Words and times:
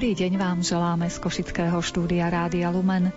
Dobrý 0.00 0.16
deň 0.16 0.40
vám 0.40 0.64
želáme 0.64 1.12
z 1.12 1.20
Košického 1.20 1.76
štúdia 1.84 2.32
Rádia 2.32 2.72
Lumen. 2.72 3.12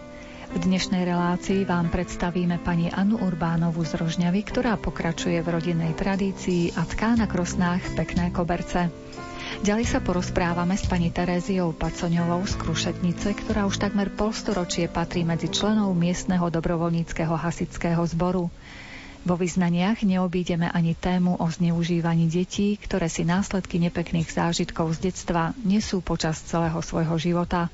V 0.51 0.57
dnešnej 0.67 1.07
relácii 1.07 1.63
vám 1.63 1.87
predstavíme 1.87 2.59
pani 2.59 2.91
Anu 2.91 3.23
Urbánovu 3.23 3.87
z 3.87 4.03
Rožňavy, 4.03 4.43
ktorá 4.43 4.75
pokračuje 4.75 5.39
v 5.39 5.47
rodinnej 5.47 5.95
tradícii 5.95 6.75
a 6.75 6.83
tká 6.83 7.15
na 7.15 7.23
krosnách 7.23 7.95
pekné 7.95 8.35
koberce. 8.35 8.91
Ďalej 9.63 9.95
sa 9.95 10.03
porozprávame 10.03 10.75
s 10.75 10.83
pani 10.83 11.07
Teréziou 11.07 11.71
Pacoňovou 11.71 12.43
z 12.51 12.59
Krušetnice, 12.59 13.31
ktorá 13.31 13.63
už 13.63 13.79
takmer 13.79 14.11
polstoročie 14.11 14.91
patrí 14.91 15.23
medzi 15.23 15.47
členov 15.47 15.95
miestneho 15.95 16.51
dobrovoľníckého 16.51 17.31
hasického 17.31 18.03
zboru. 18.11 18.51
Vo 19.23 19.39
vyznaniach 19.39 20.03
neobídeme 20.03 20.67
ani 20.67 20.99
tému 20.99 21.39
o 21.39 21.47
zneužívaní 21.47 22.27
detí, 22.27 22.75
ktoré 22.75 23.07
si 23.07 23.23
následky 23.23 23.79
nepekných 23.79 24.27
zážitkov 24.27 24.99
z 24.99 25.09
detstva 25.11 25.55
nesú 25.63 26.03
počas 26.03 26.43
celého 26.43 26.75
svojho 26.83 27.15
života. 27.15 27.71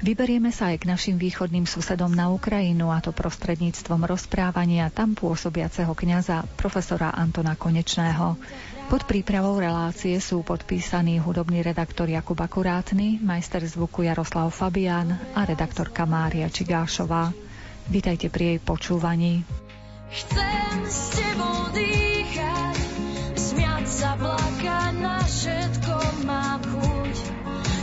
Vyberieme 0.00 0.48
sa 0.48 0.72
aj 0.72 0.80
k 0.80 0.88
našim 0.88 1.16
východným 1.20 1.68
susedom 1.68 2.08
na 2.08 2.32
Ukrajinu 2.32 2.88
a 2.88 3.04
to 3.04 3.12
prostredníctvom 3.12 4.08
rozprávania 4.08 4.88
tam 4.88 5.12
pôsobiaceho 5.12 5.92
kňaza 5.92 6.48
profesora 6.56 7.12
Antona 7.12 7.52
Konečného. 7.52 8.40
Pod 8.88 9.04
prípravou 9.04 9.60
relácie 9.60 10.16
sú 10.24 10.40
podpísaní 10.40 11.20
hudobný 11.20 11.60
redaktor 11.60 12.08
Jakub 12.08 12.40
Akurátny, 12.40 13.20
majster 13.20 13.60
zvuku 13.60 14.08
Jaroslav 14.08 14.48
Fabián 14.56 15.20
a 15.36 15.44
redaktorka 15.44 16.08
Mária 16.08 16.48
Čigášová. 16.48 17.28
Vítajte 17.92 18.32
pri 18.32 18.56
jej 18.56 18.58
počúvaní. 18.64 19.67
Chcem 20.08 20.88
s 20.88 21.12
tebou 21.12 21.68
dýchať, 21.76 22.80
smiať 23.36 23.84
sa, 23.84 24.16
plakať, 24.16 24.94
na 25.04 25.20
všetko 25.20 25.96
mám 26.24 26.64
chuť. 26.64 27.16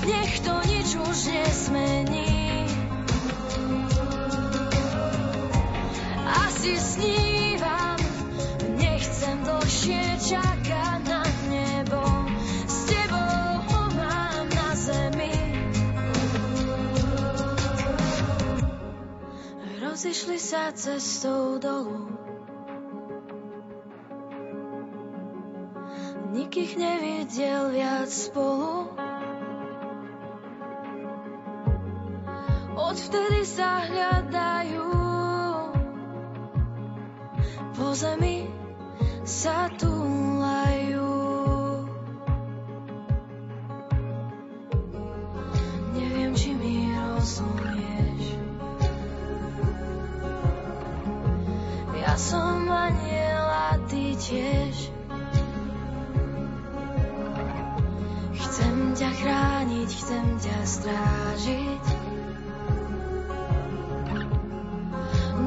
Nech 0.09 0.33
to 0.41 0.55
nič 0.65 0.89
už 0.97 1.17
nesmení. 1.29 2.65
Asi 6.25 6.73
snívam, 6.81 7.34
Rozišli 19.95 20.35
sa 20.35 20.75
cestou 20.75 21.55
dolu 21.55 22.11
nikých 26.35 26.75
nevidel 26.75 27.71
viac 27.71 28.11
spolu. 28.11 28.91
Odvtedy 32.75 33.47
sa 33.47 33.87
hľadajú, 33.87 34.91
po 37.79 37.87
zemi 37.95 38.51
sa 39.23 39.71
túlajú. 39.79 40.34
Som 52.15 52.71
aniel 52.71 53.47
a 53.51 53.75
ty 53.91 54.15
tiež. 54.15 54.95
ťa 58.95 59.11
chrániť, 59.11 59.89
chcem 59.91 60.25
ťa 60.39 60.59
strážiť. 60.63 61.85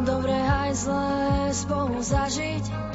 Dobre 0.05 0.37
aj 0.37 0.71
zlé 0.77 1.49
spolu 1.56 1.97
zažiť. 2.05 2.88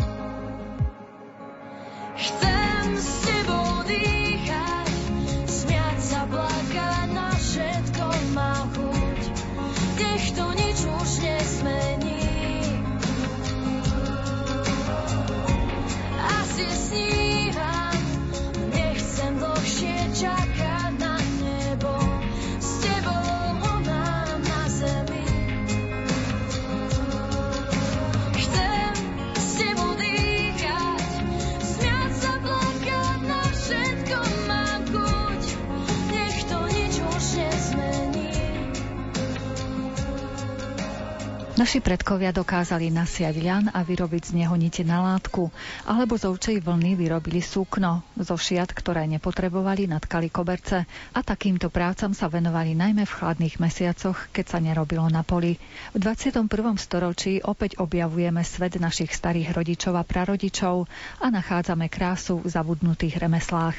Naši 41.73 41.89
predkovia 41.89 42.29
dokázali 42.29 42.94
nasiať 42.94 43.41
ľan 43.41 43.66
a 43.73 43.81
vyrobiť 43.81 44.29
z 44.29 44.45
neho 44.45 44.53
nite 44.53 44.85
na 44.85 45.01
látku, 45.01 45.50
alebo 45.89 46.13
z 46.22 46.29
ovčej 46.29 46.61
vlny 46.61 46.94
vyrobili 46.94 47.41
sukno, 47.41 48.06
zo 48.13 48.38
šiat, 48.38 48.69
ktoré 48.69 49.09
nepotrebovali, 49.09 49.89
natkali 49.89 50.29
koberce 50.29 50.85
a 51.17 51.19
takýmto 51.25 51.73
prácam 51.73 52.13
sa 52.13 52.29
venovali 52.29 52.78
najmä 52.78 53.09
v 53.09 53.16
chladných 53.17 53.57
mesiacoch, 53.57 54.29
keď 54.29 54.45
sa 54.53 54.61
nerobilo 54.61 55.09
na 55.09 55.25
poli. 55.25 55.57
V 55.89 55.97
21. 55.97 56.45
storočí 56.78 57.41
opäť 57.41 57.81
objavujeme 57.81 58.45
svet 58.45 58.78
našich 58.78 59.09
starých 59.09 59.57
rodičov 59.57 59.97
a 59.97 60.05
prarodičov 60.05 60.85
a 61.25 61.28
nachádzame 61.34 61.90
krásu 61.90 62.38
v 62.38 62.53
zabudnutých 62.53 63.17
remeslách. 63.17 63.73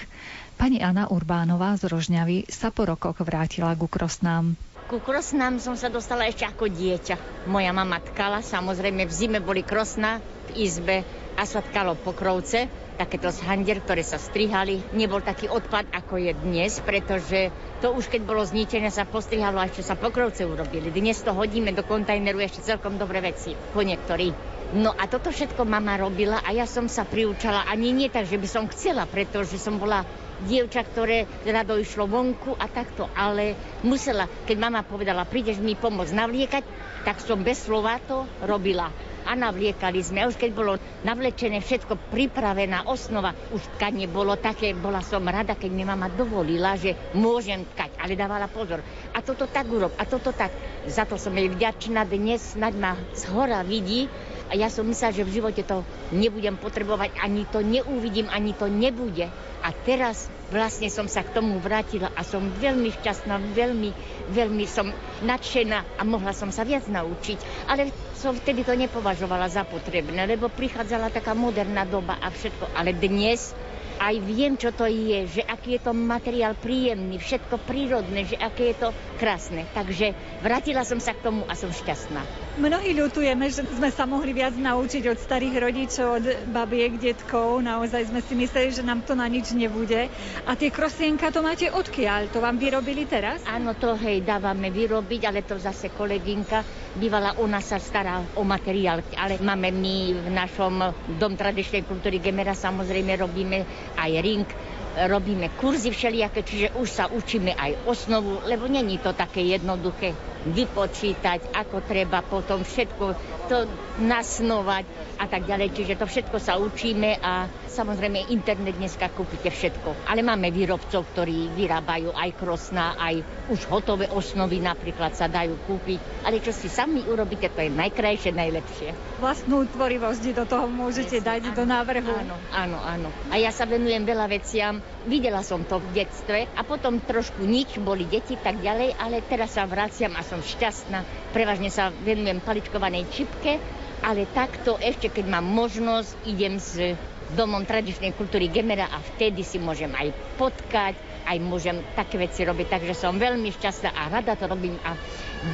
Pani 0.59 0.83
Anna 0.83 1.07
Urbánová 1.15 1.79
z 1.79 1.87
Rožňavy 1.87 2.51
sa 2.51 2.75
po 2.75 2.91
rokoch 2.91 3.23
vrátila 3.23 3.71
ku 3.79 3.87
krosnám. 3.87 4.74
Ku 4.85 5.01
krosnám 5.01 5.57
som 5.65 5.81
sa 5.81 5.89
dostala 5.89 6.29
ešte 6.29 6.45
ako 6.45 6.69
dieťa. 6.69 7.49
Moja 7.49 7.73
mama 7.73 8.05
tkala, 8.05 8.45
samozrejme 8.45 9.09
v 9.09 9.17
zime 9.17 9.41
boli 9.41 9.65
krosná 9.65 10.21
v 10.53 10.69
izbe 10.69 11.01
a 11.41 11.49
sa 11.49 11.65
tkalo 11.65 11.97
pokrovce, 11.97 12.69
takéto 13.01 13.33
zhandier, 13.33 13.81
ktoré 13.81 14.05
sa 14.05 14.21
strihali. 14.21 14.85
Nebol 14.93 15.25
taký 15.25 15.49
odpad, 15.49 15.89
ako 15.89 16.21
je 16.21 16.37
dnes, 16.37 16.85
pretože 16.85 17.49
to 17.81 17.97
už 17.97 18.13
keď 18.13 18.29
bolo 18.29 18.45
zničené, 18.45 18.93
sa 18.93 19.09
postrihalo 19.09 19.57
a 19.57 19.73
ešte 19.73 19.89
sa 19.89 19.97
pokrovce 19.97 20.45
urobili. 20.45 20.93
Dnes 20.93 21.17
to 21.25 21.33
hodíme 21.33 21.73
do 21.73 21.81
kontajneru 21.81 22.45
ešte 22.45 22.69
celkom 22.77 23.01
dobré 23.01 23.25
veci, 23.25 23.57
po 23.57 23.81
niektorí. 23.81 24.37
No 24.77 24.93
a 24.93 25.09
toto 25.09 25.33
všetko 25.33 25.65
mama 25.65 25.97
robila 25.97 26.45
a 26.45 26.53
ja 26.53 26.69
som 26.69 26.93
sa 26.93 27.09
priučala 27.09 27.65
ani 27.73 27.89
nie 27.89 28.13
tak, 28.13 28.29
že 28.29 28.37
by 28.37 28.49
som 28.53 28.69
chcela, 28.69 29.09
pretože 29.09 29.57
som 29.57 29.81
bola 29.81 30.05
dievča, 30.43 30.83
ktoré 30.83 31.31
rado 31.47 31.79
išlo 31.79 32.11
vonku 32.11 32.59
a 32.59 32.67
takto, 32.67 33.07
ale 33.15 33.55
musela, 33.87 34.27
keď 34.27 34.57
mama 34.59 34.83
povedala, 34.83 35.29
prídeš 35.29 35.63
mi 35.63 35.79
pomôcť 35.79 36.13
navliekať, 36.15 36.65
tak 37.07 37.21
som 37.21 37.45
bez 37.45 37.69
slova 37.69 38.01
to 38.03 38.27
robila. 38.43 38.91
A 39.25 39.33
navliekali 39.33 40.05
sme. 40.05 40.21
A 40.21 40.29
už 40.29 40.37
keď 40.37 40.51
bolo 40.53 40.77
navlečené 41.01 41.65
všetko 41.65 42.13
pripravená 42.13 42.85
osnova, 42.85 43.33
už 43.57 43.65
tkanie 43.81 44.05
bolo 44.05 44.37
také, 44.37 44.77
bola 44.77 45.01
som 45.01 45.25
rada, 45.25 45.57
keď 45.57 45.71
mi 45.73 45.81
mama 45.81 46.13
dovolila, 46.13 46.77
že 46.77 46.93
môžem 47.17 47.65
tkať, 47.73 47.97
ale 48.05 48.21
dávala 48.21 48.53
pozor. 48.53 48.85
A 49.17 49.25
toto 49.25 49.49
tak 49.49 49.65
urob, 49.73 49.97
a 49.97 50.05
toto 50.05 50.29
tak. 50.37 50.53
Za 50.85 51.09
to 51.09 51.17
som 51.17 51.33
jej 51.33 51.49
vďačná 51.49 52.05
dnes, 52.05 52.53
snaď 52.53 52.75
ma 52.77 52.93
z 53.17 53.25
hora 53.33 53.65
vidí, 53.65 54.13
a 54.49 54.53
ja 54.55 54.69
som 54.69 54.85
myslela, 54.85 55.17
že 55.17 55.25
v 55.25 55.35
živote 55.41 55.63
to 55.65 55.81
nebudem 56.13 56.61
potrebovať, 56.61 57.17
ani 57.19 57.49
to 57.49 57.65
neuvidím, 57.65 58.29
ani 58.29 58.53
to 58.53 58.69
nebude. 58.69 59.27
A 59.65 59.73
teraz 59.73 60.29
vlastne 60.53 60.93
som 60.93 61.09
sa 61.09 61.25
k 61.25 61.33
tomu 61.33 61.57
vrátila 61.57 62.13
a 62.13 62.21
som 62.21 62.45
veľmi 62.53 62.93
šťastná, 63.01 63.41
veľmi, 63.57 63.91
veľmi 64.29 64.65
som 64.69 64.93
nadšená 65.25 65.97
a 65.97 66.03
mohla 66.05 66.37
som 66.37 66.53
sa 66.53 66.69
viac 66.69 66.85
naučiť. 66.85 67.69
Ale 67.73 67.89
som 68.13 68.37
vtedy 68.37 68.63
to 68.63 68.77
nepovažovala 68.77 69.49
za 69.49 69.65
potrebné, 69.65 70.29
lebo 70.29 70.53
prichádzala 70.53 71.09
taká 71.09 71.33
moderná 71.33 71.89
doba 71.89 72.21
a 72.21 72.29
všetko. 72.29 72.77
Ale 72.77 72.93
dnes 72.93 73.57
aj 73.99 74.15
viem, 74.23 74.55
čo 74.59 74.71
to 74.75 74.87
je, 74.87 75.41
že 75.41 75.43
aký 75.43 75.79
je 75.79 75.91
to 75.91 75.93
materiál 75.95 76.55
príjemný, 76.59 77.19
všetko 77.19 77.63
prírodné, 77.65 78.27
že 78.27 78.37
aké 78.39 78.75
je 78.75 78.77
to 78.87 78.89
krásne. 79.17 79.65
Takže 79.73 80.13
vrátila 80.43 80.83
som 80.83 80.99
sa 80.99 81.15
k 81.15 81.25
tomu 81.25 81.47
a 81.47 81.55
som 81.57 81.71
šťastná. 81.71 82.23
Mnohí 82.59 82.95
ľutujeme, 82.95 83.51
že 83.51 83.67
sme 83.67 83.91
sa 83.91 84.07
mohli 84.07 84.31
viac 84.31 84.55
naučiť 84.55 85.11
od 85.11 85.19
starých 85.19 85.57
rodičov, 85.59 86.09
od 86.23 86.27
babiek, 86.51 86.95
detkov. 86.99 87.63
Naozaj 87.63 88.15
sme 88.15 88.21
si 88.23 88.35
mysleli, 88.39 88.71
že 88.71 88.87
nám 88.87 89.03
to 89.03 89.19
na 89.19 89.27
nič 89.27 89.51
nebude. 89.57 90.07
A 90.47 90.55
tie 90.55 90.71
krosienka 90.71 91.35
to 91.35 91.43
máte 91.43 91.67
odkiaľ? 91.67 92.31
To 92.31 92.39
vám 92.39 92.59
vyrobili 92.59 93.07
teraz? 93.11 93.43
Áno, 93.47 93.75
to 93.75 93.99
hej, 93.99 94.23
dávame 94.23 94.71
vyrobiť, 94.71 95.21
ale 95.27 95.43
to 95.43 95.59
zase 95.59 95.91
kolegynka 95.91 96.63
bývala, 96.95 97.35
ona 97.43 97.59
sa 97.59 97.83
stará 97.83 98.23
o 98.39 98.47
materiál. 98.47 99.03
Ale 99.19 99.43
máme 99.43 99.75
my 99.75 99.97
v 100.15 100.29
našom 100.31 100.75
Dom 101.19 101.35
tradičnej 101.35 101.83
kultúry 101.83 102.23
Gemera 102.23 102.55
samozrejme 102.55 103.19
robíme 103.19 103.84
aj 103.97 104.13
ring, 104.21 104.49
robíme 104.95 105.51
kurzy 105.59 105.91
všelijaké, 105.91 106.47
čiže 106.47 106.69
už 106.79 106.89
sa 106.89 107.05
učíme 107.11 107.51
aj 107.51 107.83
osnovu, 107.91 108.39
lebo 108.47 108.71
není 108.71 108.99
to 109.03 109.11
také 109.11 109.43
jednoduché 109.43 110.15
vypočítať, 110.47 111.51
ako 111.51 111.83
treba 111.83 112.23
potom 112.23 112.63
všetko. 112.63 113.05
To 113.51 113.57
nasnovať 114.01 114.85
a 115.23 115.25
tak 115.31 115.47
ďalej. 115.47 115.71
Čiže 115.75 115.95
to 115.99 116.07
všetko 116.09 116.37
sa 116.43 116.59
učíme 116.59 117.19
a 117.23 117.47
samozrejme 117.71 118.31
internet 118.31 118.75
dneska 118.75 119.11
kúpite 119.15 119.51
všetko. 119.51 120.11
Ale 120.11 120.27
máme 120.27 120.51
výrobcov, 120.51 121.07
ktorí 121.15 121.55
vyrábajú 121.55 122.11
aj 122.11 122.31
krosná, 122.35 122.99
aj 122.99 123.23
už 123.51 123.67
hotové 123.71 124.11
osnovy 124.11 124.59
napríklad 124.59 125.15
sa 125.15 125.31
dajú 125.31 125.55
kúpiť. 125.67 126.27
Ale 126.27 126.43
čo 126.43 126.51
si 126.51 126.67
sami 126.67 127.07
urobíte, 127.07 127.51
to 127.51 127.63
je 127.63 127.71
najkrajšie, 127.71 128.35
najlepšie. 128.35 128.89
Vlastnú 129.23 129.67
tvorivosť 129.71 130.25
do 130.35 130.45
toho 130.47 130.67
môžete 130.67 131.23
yes, 131.23 131.27
dať 131.27 131.43
áno, 131.51 131.57
do 131.57 131.65
návrhu. 131.67 132.15
Áno, 132.15 132.37
áno, 132.51 132.79
áno. 132.83 133.09
A 133.31 133.39
ja 133.39 133.55
sa 133.55 133.67
venujem 133.67 134.03
veľa 134.03 134.27
veciam. 134.27 134.83
Videla 135.07 135.45
som 135.47 135.63
to 135.63 135.79
v 135.79 136.03
detstve 136.03 136.49
a 136.57 136.61
potom 136.67 136.99
trošku 136.99 137.45
nič, 137.45 137.79
boli 137.79 138.09
deti 138.09 138.35
tak 138.41 138.59
ďalej, 138.59 138.97
ale 138.99 139.23
teraz 139.27 139.55
sa 139.55 139.69
vraciam 139.69 140.17
a 140.17 140.23
som 140.25 140.41
šťastná. 140.41 141.31
Prevažne 141.31 141.69
sa 141.69 141.93
venujem 141.93 142.41
paličkovanej 142.41 143.05
čipke, 143.13 143.61
ale 144.03 144.27
takto 144.33 144.81
ešte, 144.81 145.13
keď 145.13 145.39
mám 145.39 145.47
možnosť, 145.47 146.11
idem 146.27 146.59
s 146.59 146.97
Domom 147.35 147.65
tradičnej 147.65 148.13
kultúry 148.15 148.53
Gemera 148.53 148.85
a 148.93 149.01
vtedy 149.01 149.43
si 149.43 149.57
môžem 149.57 149.91
aj 149.97 150.13
potkať, 150.37 150.95
aj 151.25 151.41
môžem 151.41 151.81
také 151.97 152.21
veci 152.21 152.45
robiť. 152.45 152.69
Takže 152.69 152.93
som 152.93 153.17
veľmi 153.17 153.49
šťastná 153.49 153.97
a 153.97 154.13
rada 154.13 154.37
to 154.37 154.45
robím 154.45 154.77
a 154.85 154.93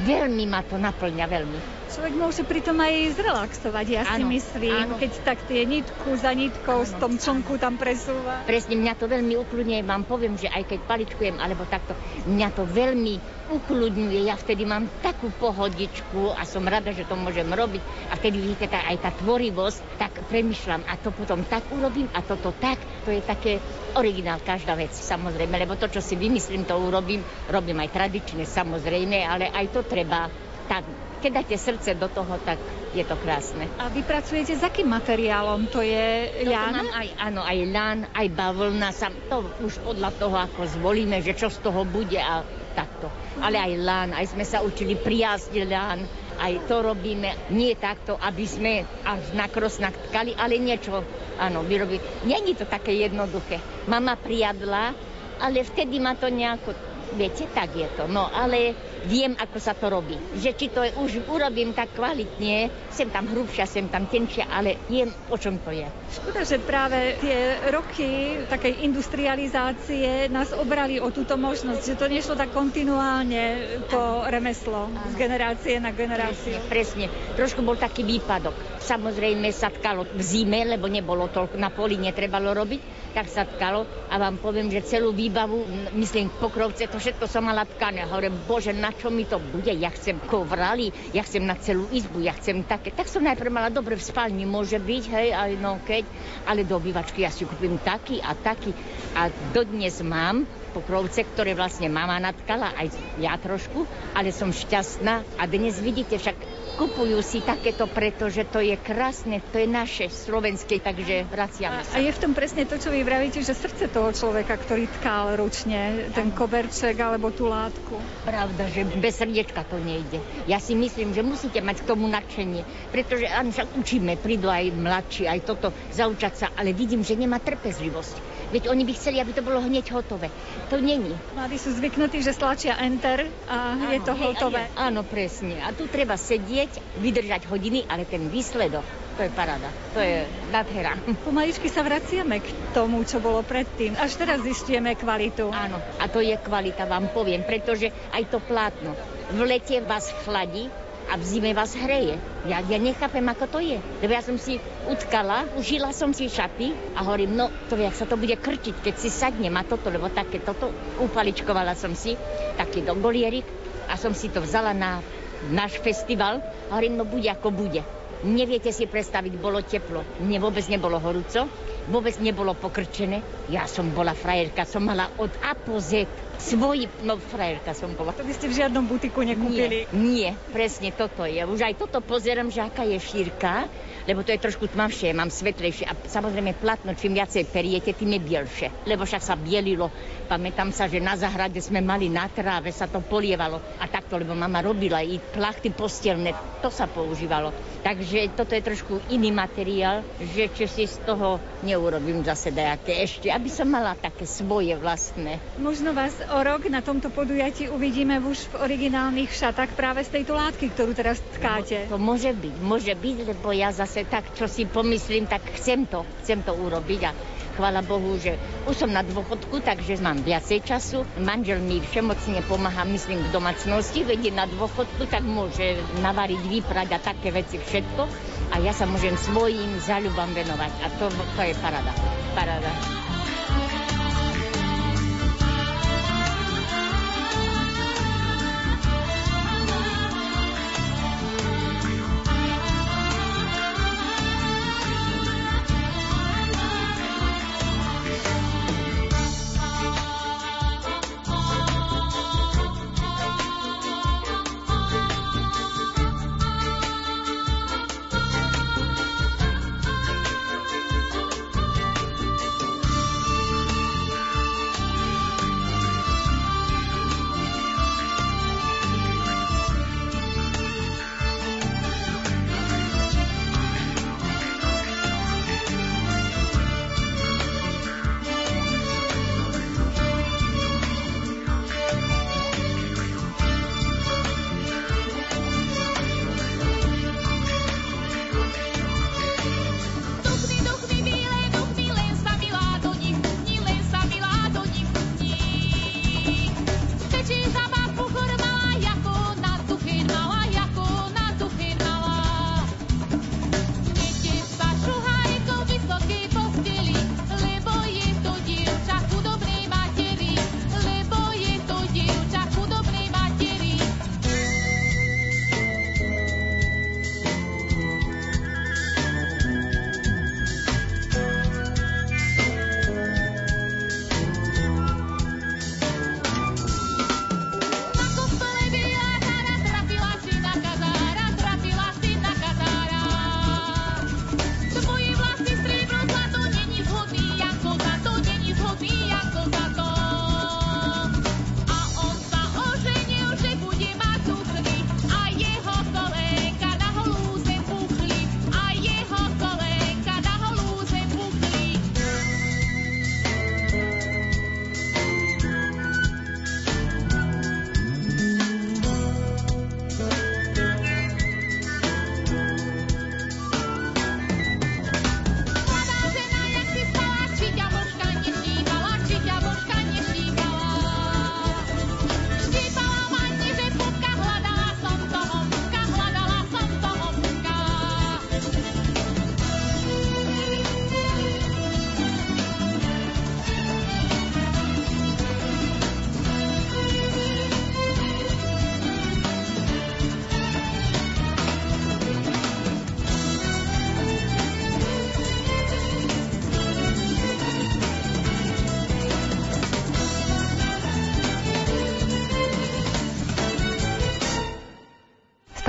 veľmi 0.05 0.45
ma 0.51 0.67
to 0.67 0.77
naplňa, 0.77 1.25
veľmi. 1.31 1.59
Človek 1.91 2.15
môže 2.19 2.43
pritom 2.43 2.75
aj 2.79 3.19
zrelaxovať, 3.19 3.87
ja 3.87 4.03
áno, 4.07 4.15
si 4.15 4.23
myslím, 4.39 4.87
áno. 4.93 4.99
keď 4.99 5.13
tak 5.23 5.39
tie 5.47 5.63
nitku 5.67 6.11
za 6.19 6.35
nitkou 6.35 6.83
áno, 6.83 6.91
z 6.91 6.93
tom 6.99 7.13
čonku 7.19 7.59
tam 7.59 7.79
presúva. 7.79 8.43
Presne, 8.47 8.79
mňa 8.79 8.95
to 8.99 9.07
veľmi 9.07 9.35
ukludňuje, 9.39 9.83
vám 9.87 10.07
poviem, 10.07 10.35
že 10.39 10.51
aj 10.51 10.71
keď 10.75 10.79
paličkujem 10.87 11.37
alebo 11.39 11.67
takto, 11.67 11.95
mňa 12.27 12.49
to 12.55 12.63
veľmi 12.67 13.40
ukludňuje, 13.51 14.31
ja 14.31 14.39
vtedy 14.39 14.63
mám 14.63 14.87
takú 15.03 15.29
pohodičku 15.35 16.33
a 16.33 16.47
som 16.47 16.63
rada, 16.63 16.95
že 16.95 17.05
to 17.05 17.19
môžem 17.19 17.51
robiť 17.51 17.83
a 18.09 18.15
vtedy 18.15 18.39
vidíte 18.39 18.71
tá, 18.71 18.87
aj 18.87 18.97
tá 19.03 19.11
tvorivosť, 19.19 19.79
tak 19.99 20.13
premyšľam 20.31 20.87
a 20.87 20.95
to 20.97 21.11
potom 21.11 21.43
tak 21.45 21.67
urobím 21.75 22.07
a 22.15 22.23
toto 22.23 22.55
tak, 22.55 22.79
to 23.03 23.11
je 23.11 23.21
také 23.21 23.59
originál 23.99 24.39
každá 24.39 24.79
vec, 24.79 24.95
samozrejme, 24.95 25.59
lebo 25.59 25.75
to, 25.75 25.91
čo 25.91 25.99
si 25.99 26.15
vymyslím, 26.15 26.63
to 26.63 26.79
urobím, 26.79 27.27
robím 27.51 27.83
aj 27.83 27.91
tradične, 27.91 28.47
samozrejme, 28.47 29.27
ale 29.27 29.51
aj 29.51 29.67
to 29.75 29.83
treba 29.83 30.31
tak 30.71 30.87
keď 31.21 31.45
dáte 31.45 31.57
srdce 31.61 31.91
do 32.01 32.09
toho, 32.09 32.41
tak 32.43 32.57
je 32.97 33.05
to 33.05 33.13
krásne. 33.21 33.69
A 33.77 33.93
vy 33.93 34.01
pracujete 34.01 34.57
s 34.57 34.65
akým 34.65 34.89
materiálom? 34.89 35.69
To 35.69 35.85
je 35.85 36.33
ľan? 36.49 36.81
Mám 36.81 36.91
aj, 36.97 37.09
áno, 37.21 37.41
aj 37.45 37.59
ľan, 37.69 37.99
aj 38.09 38.27
bavlna. 38.33 38.89
Sam, 38.97 39.13
to 39.29 39.45
už 39.61 39.85
podľa 39.85 40.11
toho, 40.17 40.37
ako 40.41 40.65
zvolíme, 40.81 41.21
že 41.21 41.37
čo 41.37 41.53
z 41.53 41.61
toho 41.61 41.85
bude 41.85 42.17
a 42.17 42.41
takto. 42.73 43.11
Ale 43.43 43.59
aj 43.59 43.73
lán, 43.81 44.11
aj 44.17 44.33
sme 44.33 44.45
sa 44.47 44.63
učili 44.65 44.97
priazť 44.97 45.53
lán, 45.67 46.05
aj 46.41 46.65
to 46.65 46.81
robíme 46.81 47.53
nie 47.53 47.77
takto, 47.77 48.17
aby 48.17 48.45
sme 48.49 48.73
až 49.05 49.37
na 49.37 49.47
krosnak 49.51 49.93
tkali, 50.09 50.33
ale 50.33 50.57
niečo, 50.57 51.05
áno, 51.37 51.67
vyrobí. 51.67 52.01
Není 52.25 52.57
to 52.57 52.65
také 52.65 52.97
jednoduché. 52.97 53.61
Mama 53.91 54.17
priadla, 54.17 54.97
ale 55.41 55.65
vtedy 55.65 56.01
ma 56.01 56.17
to 56.17 56.33
nejako 56.33 56.73
Viete, 57.11 57.51
tak 57.51 57.75
je 57.75 57.91
to. 57.99 58.07
No 58.07 58.31
ale 58.31 58.71
viem, 59.11 59.35
ako 59.35 59.59
sa 59.59 59.75
to 59.75 59.91
robí. 59.91 60.15
Že 60.39 60.51
či 60.55 60.67
to 60.71 60.87
už 61.03 61.27
urobím 61.27 61.75
tak 61.75 61.91
kvalitne, 61.99 62.71
sem 62.95 63.11
tam 63.11 63.27
hrubšia, 63.27 63.67
sem 63.67 63.91
tam 63.91 64.07
tenšia, 64.07 64.47
ale 64.47 64.79
viem, 64.87 65.11
o 65.27 65.35
čom 65.35 65.59
to 65.59 65.75
je. 65.75 65.87
Škoda, 66.11 66.43
že 66.43 66.59
práve 66.59 67.15
tie 67.23 67.71
roky 67.71 68.43
takej 68.51 68.83
industrializácie 68.83 70.27
nás 70.27 70.51
obrali 70.51 70.99
o 70.99 71.07
túto 71.15 71.39
možnosť, 71.39 71.83
že 71.87 71.95
to 71.95 72.11
nešlo 72.11 72.35
tak 72.35 72.51
kontinuálne 72.51 73.79
to 73.87 74.27
remeslo 74.27 74.91
z 74.91 75.15
generácie 75.15 75.79
na 75.79 75.95
generáciu. 75.95 76.59
Presne, 76.67 77.07
presne. 77.07 77.37
Trošku 77.39 77.63
bol 77.63 77.79
taký 77.79 78.03
výpadok. 78.03 78.83
Samozrejme 78.83 79.55
sa 79.55 79.71
tkalo 79.71 80.03
v 80.03 80.19
zime, 80.19 80.67
lebo 80.67 80.91
nebolo 80.91 81.31
toľko, 81.31 81.55
na 81.55 81.71
poli 81.71 81.95
netrebalo 81.95 82.51
robiť, 82.59 83.15
tak 83.15 83.31
sa 83.31 83.47
tkalo 83.47 83.87
a 84.11 84.19
vám 84.19 84.43
poviem, 84.43 84.67
že 84.67 84.83
celú 84.83 85.15
výbavu, 85.15 85.63
myslím, 85.95 86.27
pokrovce, 86.43 86.91
to 86.91 86.99
všetko 86.99 87.31
som 87.31 87.47
mala 87.47 87.63
tkané. 87.63 88.11
Hovorím, 88.11 88.35
bože, 88.51 88.75
na 88.75 88.91
čo 88.91 89.15
mi 89.15 89.31
to 89.31 89.39
bude? 89.39 89.71
Ja 89.71 89.95
chcem 89.95 90.19
kovrali, 90.27 90.91
ja 91.15 91.23
chcem 91.23 91.47
na 91.47 91.55
celú 91.55 91.87
izbu, 91.95 92.19
ja 92.19 92.35
chcem 92.35 92.67
také. 92.67 92.91
Tak 92.91 93.07
som 93.07 93.23
najprv 93.23 93.51
mala 93.55 93.71
dobre 93.71 93.95
v 93.95 94.03
spálni, 94.03 94.43
môže 94.43 94.83
byť, 94.83 95.05
hej, 95.07 95.29
aj 95.39 95.51
no 95.63 95.79
keď, 96.01 96.07
ale 96.49 96.65
do 96.65 96.81
obývačky 96.81 97.29
ja 97.29 97.31
si 97.31 97.45
kúpim 97.45 97.77
taký 97.85 98.25
a 98.25 98.33
taký. 98.33 98.73
A 99.13 99.29
dodnes 99.53 100.01
mám 100.01 100.49
pokrovce, 100.73 101.27
ktoré 101.29 101.53
vlastne 101.53 101.93
mama 101.93 102.17
natkala, 102.17 102.73
aj 102.79 102.95
ja 103.21 103.37
trošku, 103.37 103.85
ale 104.17 104.33
som 104.33 104.55
šťastná 104.55 105.37
a 105.37 105.43
dnes 105.45 105.77
vidíte, 105.83 106.17
však 106.17 106.50
kupujú 106.77 107.19
si 107.25 107.43
takéto, 107.43 107.89
pretože 107.91 108.47
to 108.47 108.61
je 108.63 108.77
krásne, 108.79 109.43
to 109.51 109.63
je 109.63 109.69
naše 109.69 110.07
slovenské, 110.11 110.79
takže 110.83 111.27
vraciame 111.27 111.83
sa. 111.87 111.97
A 111.97 112.03
je 112.03 112.11
v 112.11 112.23
tom 112.23 112.33
presne 112.35 112.67
to, 112.67 112.79
čo 112.79 112.91
vy 112.93 113.03
vravíte, 113.03 113.41
že 113.43 113.55
srdce 113.55 113.91
toho 113.91 114.11
človeka, 114.11 114.59
ktorý 114.59 114.87
tkal 115.01 115.39
ručne 115.39 116.11
ten 116.15 116.31
koberček 116.31 116.97
alebo 116.99 117.31
tú 117.35 117.51
látku. 117.51 117.99
Pravda, 118.27 118.67
že 118.71 118.87
bez 118.99 119.19
srdiečka 119.19 119.67
to 119.67 119.79
nejde. 119.81 120.19
Ja 120.47 120.59
si 120.59 120.75
myslím, 120.75 121.15
že 121.15 121.27
musíte 121.27 121.59
mať 121.63 121.83
k 121.83 121.89
tomu 121.89 122.07
nadšenie, 122.07 122.93
pretože 122.95 123.27
áno, 123.27 123.51
však 123.55 123.77
učíme, 123.77 124.19
prídu 124.19 124.51
aj 124.51 124.75
mladší, 124.75 125.25
aj 125.31 125.41
toto, 125.47 125.71
zaučať 125.93 126.33
sa, 126.35 126.47
ale 126.55 126.75
vidím, 126.75 127.03
že 127.07 127.19
nemá 127.19 127.39
trpezlivosť. 127.39 128.40
Veď 128.51 128.67
oni 128.67 128.83
by 128.83 128.93
chceli, 128.99 129.23
aby 129.23 129.31
to 129.31 129.47
bolo 129.47 129.63
hneď 129.63 129.95
hotové. 129.95 130.27
To 130.75 130.83
není. 130.83 131.15
Mladí 131.39 131.55
sú 131.55 131.71
zvyknutí, 131.71 132.19
že 132.19 132.35
stlačia 132.35 132.75
enter 132.83 133.31
a 133.47 133.79
áno, 133.79 133.95
je 133.95 134.01
to 134.03 134.15
hej, 134.15 134.23
hotové. 134.27 134.63
Je, 134.67 134.75
áno, 134.75 135.01
presne. 135.07 135.63
A 135.63 135.71
tu 135.71 135.87
treba 135.87 136.19
sedieť, 136.19 136.99
vydržať 136.99 137.47
hodiny, 137.47 137.87
ale 137.87 138.03
ten 138.03 138.27
výsledok, 138.27 138.83
to 139.15 139.23
je 139.23 139.31
paráda. 139.31 139.71
To 139.95 140.03
je 140.03 140.27
nadhera. 140.51 140.99
Pomaličky 141.23 141.71
sa 141.71 141.87
vraciame 141.87 142.43
k 142.43 142.49
tomu, 142.75 143.07
čo 143.07 143.23
bolo 143.23 143.47
predtým. 143.47 143.95
Až 143.95 144.19
teraz 144.19 144.43
zistujeme 144.43 144.99
kvalitu. 144.99 145.47
Áno, 145.55 145.79
a 146.03 146.11
to 146.11 146.19
je 146.19 146.35
kvalita, 146.35 146.91
vám 146.91 147.15
poviem, 147.15 147.47
pretože 147.47 147.95
aj 148.11 148.35
to 148.35 148.43
plátno. 148.43 148.99
V 149.31 149.41
lete 149.47 149.79
vás 149.87 150.11
chladí, 150.27 150.67
a 151.11 151.19
v 151.19 151.25
zime 151.27 151.51
vás 151.51 151.75
hreje. 151.75 152.15
Ja, 152.47 152.63
ja 152.63 152.79
nechápem, 152.79 153.27
ako 153.27 153.45
to 153.51 153.59
je. 153.59 153.83
Lebo 153.99 154.15
ja 154.15 154.23
som 154.23 154.39
si 154.39 154.63
utkala, 154.87 155.43
užila 155.59 155.91
som 155.91 156.15
si 156.15 156.31
šaty 156.31 156.95
a 156.95 157.03
hovorím, 157.03 157.35
no 157.35 157.51
to 157.67 157.75
jak 157.75 157.99
sa 157.99 158.07
to 158.07 158.15
bude 158.15 158.39
krčiť, 158.39 158.79
keď 158.79 158.95
si 158.95 159.11
sadnem 159.11 159.53
a 159.59 159.67
toto, 159.67 159.91
lebo 159.91 160.07
také 160.07 160.39
toto, 160.39 160.71
upaličkovala 161.03 161.75
som 161.75 161.99
si, 161.99 162.15
taký 162.55 162.87
dongolierik 162.87 163.45
a 163.91 163.99
som 163.99 164.15
si 164.15 164.31
to 164.31 164.39
vzala 164.39 164.71
na 164.71 165.03
náš 165.51 165.83
festival 165.83 166.39
a 166.71 166.79
hovorím, 166.79 167.03
no 167.03 167.05
bude 167.05 167.27
ako 167.27 167.51
bude. 167.51 167.83
Neviete 168.21 168.69
si 168.69 168.85
predstaviť, 168.85 169.33
bolo 169.41 169.65
teplo. 169.65 170.05
Mne 170.21 170.45
vôbec 170.45 170.65
nebolo 170.69 171.01
horúco, 171.01 171.49
vôbec 171.89 172.21
nebolo 172.21 172.53
pokrčené. 172.53 173.25
Ja 173.49 173.65
som 173.65 173.89
bola 173.97 174.13
frajerka, 174.13 174.69
som 174.69 174.85
mala 174.85 175.09
od 175.17 175.33
A 175.41 175.57
po 175.57 175.81
Z 175.81 176.05
svoj, 176.41 176.89
no 177.05 177.21
frajerka 177.21 177.77
som 177.77 177.93
bola. 177.93 178.17
To 178.17 178.25
by 178.25 178.33
ste 178.33 178.49
v 178.49 178.55
žiadnom 178.65 178.85
butiku 178.89 179.21
nekúpili? 179.21 179.85
Nie, 179.93 179.93
nie, 179.93 180.29
presne 180.53 180.93
toto 180.93 181.29
je. 181.29 181.45
Už 181.45 181.61
aj 181.61 181.77
toto 181.77 182.01
pozerám, 182.01 182.49
že 182.49 182.65
aká 182.65 182.89
je 182.89 182.97
šírka, 182.97 183.69
lebo 184.11 184.27
to 184.27 184.35
je 184.35 184.43
trošku 184.43 184.67
tmavšie, 184.67 185.15
mám 185.15 185.31
svetlejšie. 185.31 185.87
A 185.87 185.95
samozrejme 185.95 186.59
platno, 186.59 186.91
čím 186.99 187.15
viacej 187.15 187.47
periete, 187.47 187.95
tým 187.95 188.19
je 188.19 188.21
bielšie. 188.27 188.69
Lebo 188.83 189.07
však 189.07 189.23
sa 189.23 189.39
bielilo. 189.39 189.87
Pamätám 190.27 190.75
sa, 190.75 190.91
že 190.91 190.99
na 190.99 191.15
zahrade 191.15 191.63
sme 191.63 191.79
mali 191.79 192.11
na 192.11 192.27
tráve, 192.27 192.75
sa 192.75 192.91
to 192.91 192.99
polievalo. 192.99 193.63
A 193.79 193.87
takto, 193.87 194.19
lebo 194.19 194.35
mama 194.35 194.59
robila 194.67 194.99
i 194.99 195.23
plachty 195.23 195.71
postelné, 195.71 196.35
to 196.59 196.75
sa 196.75 196.91
používalo. 196.91 197.55
Takže 197.87 198.35
toto 198.35 198.59
je 198.59 198.67
trošku 198.67 198.99
iný 199.15 199.31
materiál, 199.31 200.03
že 200.19 200.51
či 200.51 200.67
si 200.67 200.85
z 200.91 200.99
toho 201.07 201.39
neurobím 201.63 202.27
zase 202.27 202.51
dajaké 202.51 203.01
ešte, 203.07 203.31
aby 203.31 203.47
som 203.47 203.71
mala 203.71 203.95
také 203.95 204.27
svoje 204.27 204.75
vlastné. 204.75 205.39
Možno 205.63 205.95
vás 205.95 206.13
o 206.35 206.39
rok 206.43 206.67
na 206.67 206.83
tomto 206.83 207.09
podujatí 207.15 207.71
uvidíme 207.71 208.19
už 208.21 208.51
v 208.53 208.55
originálnych 208.67 209.31
šatách 209.31 209.73
práve 209.79 210.03
z 210.03 210.21
tejto 210.21 210.35
látky, 210.35 210.67
ktorú 210.75 210.93
teraz 210.93 211.23
tkáte. 211.39 211.87
No, 211.89 211.97
to 211.97 211.99
môže 212.03 212.31
byť, 212.35 212.55
môže 212.61 212.93
byť, 212.93 213.17
lebo 213.33 213.49
ja 213.55 213.73
zase 213.73 214.00
tak, 214.07 214.33
čo 214.37 214.47
si 214.47 214.65
pomyslím, 214.65 215.27
tak 215.27 215.43
chcem 215.59 215.85
to, 215.89 216.07
chcem 216.23 216.41
to 216.45 216.53
urobiť 216.55 217.01
a 217.09 217.13
chvála 217.61 217.85
Bohu, 217.85 218.17
že 218.17 218.41
už 218.65 218.73
som 218.73 218.91
na 218.91 219.05
dôchodku, 219.05 219.61
takže 219.61 220.01
mám 220.01 220.25
viacej 220.25 220.65
času. 220.65 221.05
Manžel 221.21 221.61
mi 221.61 221.83
všemocne 221.85 222.41
pomáha, 222.49 222.89
myslím, 222.89 223.21
v 223.21 223.35
domácnosti, 223.37 224.01
vedie 224.07 224.33
na 224.33 224.49
dôchodku, 224.49 225.05
tak 225.11 225.27
môže 225.27 225.77
navariť, 226.01 226.41
vyprať 226.41 226.89
a 226.97 226.99
také 227.05 227.29
veci 227.35 227.61
všetko. 227.61 228.03
A 228.51 228.65
ja 228.65 228.73
sa 228.73 228.89
môžem 228.89 229.15
svojim 229.21 229.77
záľubám 229.85 230.33
venovať. 230.33 230.73
A 230.83 230.87
to, 230.97 231.13
to 231.13 231.41
je 231.45 231.55
parada. 231.61 231.93
Parada. 232.33 232.73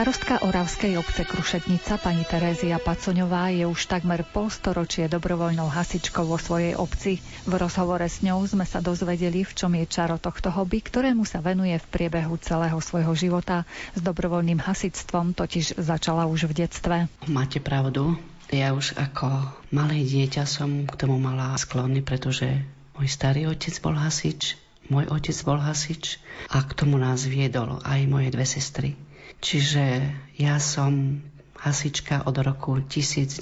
Starostka 0.02 0.42
Oravskej 0.42 0.98
obce 0.98 1.22
Krušetnica 1.30 2.02
pani 2.02 2.26
Terézia 2.26 2.82
Pacoňová 2.82 3.54
je 3.54 3.70
už 3.70 3.86
takmer 3.86 4.26
polstoročie 4.26 5.06
dobrovoľnou 5.06 5.70
hasičkou 5.70 6.26
vo 6.26 6.42
svojej 6.42 6.74
obci. 6.74 7.22
V 7.46 7.54
rozhovore 7.54 8.02
s 8.10 8.26
ňou 8.26 8.42
sme 8.50 8.66
sa 8.66 8.82
dozvedeli, 8.82 9.46
v 9.46 9.54
čom 9.54 9.70
je 9.78 9.86
čaro 9.86 10.18
tohto 10.18 10.50
hobby, 10.50 10.82
ktorému 10.82 11.22
sa 11.22 11.38
venuje 11.46 11.78
v 11.78 11.86
priebehu 11.86 12.34
celého 12.42 12.82
svojho 12.82 13.14
života. 13.14 13.62
S 13.94 14.02
dobrovoľným 14.02 14.58
hasičstvom 14.58 15.38
totiž 15.38 15.78
začala 15.78 16.26
už 16.26 16.50
v 16.50 16.66
detstve. 16.66 17.06
Máte 17.30 17.62
pravdu. 17.62 18.18
Ja 18.50 18.74
už 18.74 18.98
ako 18.98 19.54
malé 19.70 20.02
dieťa 20.02 20.50
som 20.50 20.90
k 20.90 20.98
tomu 20.98 21.22
mala 21.22 21.54
sklony, 21.62 22.02
pretože 22.02 22.50
môj 22.98 23.06
starý 23.06 23.46
otec 23.46 23.78
bol 23.86 23.94
hasič, 23.94 24.58
môj 24.90 25.14
otec 25.14 25.38
bol 25.46 25.62
hasič 25.62 26.18
a 26.50 26.66
k 26.66 26.74
tomu 26.74 26.98
nás 26.98 27.22
viedol 27.30 27.78
aj 27.86 28.10
moje 28.10 28.34
dve 28.34 28.50
sestry. 28.50 28.98
Čiže 29.42 30.06
ja 30.38 30.62
som 30.62 31.26
hasička 31.58 32.30
od 32.30 32.36
roku 32.42 32.78
1972, 32.78 33.42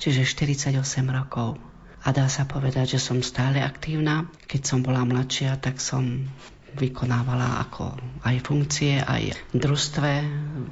čiže 0.00 0.22
48 0.24 0.80
rokov. 1.12 1.60
A 2.02 2.10
dá 2.10 2.26
sa 2.26 2.48
povedať, 2.48 2.98
že 2.98 3.00
som 3.04 3.22
stále 3.22 3.62
aktívna. 3.62 4.26
Keď 4.50 4.60
som 4.64 4.78
bola 4.82 5.06
mladšia, 5.06 5.54
tak 5.62 5.78
som 5.78 6.26
vykonávala 6.72 7.68
ako 7.68 8.00
aj 8.24 8.36
funkcie, 8.48 8.96
aj 8.96 9.36
družstve, 9.52 10.12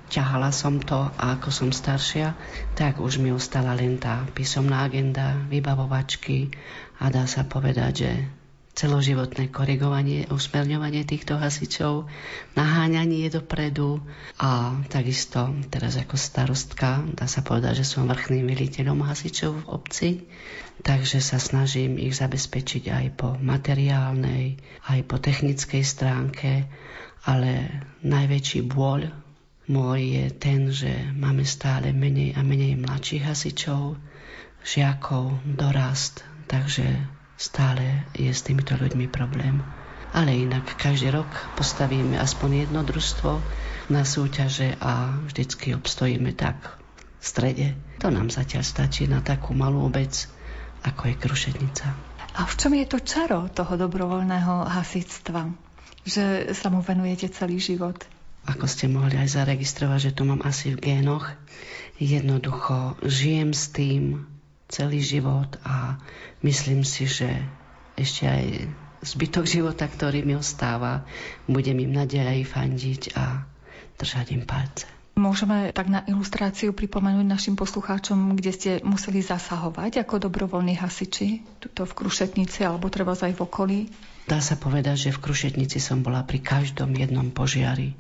ťahala 0.08 0.48
som 0.48 0.80
to 0.80 0.96
a 0.96 1.36
ako 1.36 1.52
som 1.52 1.70
staršia, 1.70 2.32
tak 2.72 3.04
už 3.04 3.20
mi 3.20 3.28
ostala 3.36 3.76
len 3.76 4.00
tá 4.00 4.24
písomná 4.32 4.88
agenda, 4.88 5.36
vybavovačky 5.52 6.50
a 7.04 7.12
dá 7.12 7.28
sa 7.28 7.44
povedať, 7.44 7.92
že 7.92 8.10
celoživotné 8.80 9.52
korigovanie, 9.52 10.24
usmerňovanie 10.32 11.04
týchto 11.04 11.36
hasičov, 11.36 12.08
naháňanie 12.56 13.28
dopredu 13.28 14.00
a 14.40 14.72
takisto 14.88 15.52
teraz 15.68 16.00
ako 16.00 16.16
starostka 16.16 17.04
dá 17.12 17.28
sa 17.28 17.44
povedať, 17.44 17.84
že 17.84 17.92
som 17.92 18.08
vrchným 18.08 18.48
veliteľom 18.48 19.04
hasičov 19.04 19.52
v 19.52 19.68
obci, 19.68 20.08
takže 20.80 21.20
sa 21.20 21.36
snažím 21.36 22.00
ich 22.00 22.16
zabezpečiť 22.16 22.88
aj 22.88 23.06
po 23.20 23.36
materiálnej, 23.36 24.56
aj 24.88 25.00
po 25.04 25.20
technickej 25.20 25.84
stránke, 25.84 26.64
ale 27.28 27.84
najväčší 28.00 28.64
bôľ 28.64 29.12
môj 29.68 30.00
je 30.00 30.26
ten, 30.40 30.72
že 30.72 30.88
máme 31.12 31.44
stále 31.44 31.92
menej 31.92 32.32
a 32.32 32.40
menej 32.40 32.80
mladších 32.80 33.28
hasičov, 33.28 34.00
žiakov, 34.64 35.36
dorast, 35.44 36.24
takže 36.48 37.19
stále 37.40 38.04
je 38.12 38.28
s 38.28 38.44
týmito 38.44 38.76
ľuďmi 38.76 39.08
problém. 39.08 39.64
Ale 40.12 40.36
inak 40.36 40.76
každý 40.76 41.08
rok 41.08 41.30
postavíme 41.56 42.20
aspoň 42.20 42.68
jedno 42.68 42.84
družstvo 42.84 43.40
na 43.88 44.04
súťaže 44.04 44.76
a 44.76 45.16
vždycky 45.24 45.72
obstojíme 45.72 46.36
tak 46.36 46.76
v 47.16 47.24
strede. 47.24 47.66
To 48.04 48.12
nám 48.12 48.28
zatiaľ 48.28 48.60
stačí 48.60 49.08
na 49.08 49.24
takú 49.24 49.56
malú 49.56 49.88
obec, 49.88 50.28
ako 50.84 51.08
je 51.08 51.14
Krušetnica. 51.16 51.86
A 52.36 52.44
v 52.44 52.54
čom 52.54 52.76
je 52.76 52.86
to 52.86 52.98
čaro 53.00 53.48
toho 53.48 53.80
dobrovoľného 53.80 54.68
hasictva? 54.68 55.48
Že 56.04 56.52
sa 56.52 56.68
mu 56.68 56.84
venujete 56.84 57.32
celý 57.32 57.56
život? 57.56 57.96
Ako 58.48 58.64
ste 58.64 58.88
mohli 58.88 59.20
aj 59.20 59.36
zaregistrovať, 59.36 60.10
že 60.10 60.16
to 60.16 60.22
mám 60.24 60.40
asi 60.42 60.72
v 60.72 60.80
génoch. 60.80 61.28
Jednoducho 62.00 62.96
žijem 63.04 63.52
s 63.52 63.68
tým, 63.68 64.29
celý 64.70 65.02
život 65.02 65.58
a 65.66 65.98
myslím 66.46 66.86
si, 66.86 67.10
že 67.10 67.28
ešte 67.98 68.24
aj 68.24 68.44
zbytok 69.02 69.44
života, 69.44 69.84
ktorý 69.90 70.22
mi 70.22 70.38
ostáva, 70.38 71.04
budem 71.50 71.82
im 71.82 71.92
nadalej 71.92 72.46
fandiť 72.46 73.02
a 73.18 73.44
držať 73.98 74.26
im 74.38 74.44
palce. 74.48 74.86
Môžeme 75.20 75.74
tak 75.74 75.90
na 75.92 76.00
ilustráciu 76.06 76.72
pripomenúť 76.72 77.26
našim 77.26 77.54
poslucháčom, 77.58 78.38
kde 78.38 78.52
ste 78.56 78.70
museli 78.86 79.20
zasahovať 79.20 80.06
ako 80.06 80.30
dobrovoľní 80.30 80.78
hasiči, 80.78 81.44
tuto 81.60 81.84
v 81.84 81.92
Krušetnici 81.92 82.64
alebo 82.64 82.88
treba 82.88 83.12
aj 83.12 83.36
v 83.36 83.44
okolí? 83.44 83.78
Dá 84.30 84.38
sa 84.38 84.54
povedať, 84.54 85.10
že 85.10 85.14
v 85.16 85.22
Krušetnici 85.26 85.82
som 85.82 86.06
bola 86.06 86.22
pri 86.22 86.38
každom 86.38 86.94
jednom 86.94 87.34
požiari. 87.34 87.98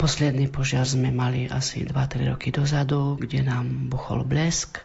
Posledný 0.00 0.48
požiar 0.48 0.88
sme 0.88 1.12
mali 1.12 1.46
asi 1.52 1.84
2-3 1.84 2.32
roky 2.32 2.48
dozadu, 2.48 3.20
kde 3.20 3.44
nám 3.44 3.92
buchol 3.92 4.24
blesk, 4.24 4.82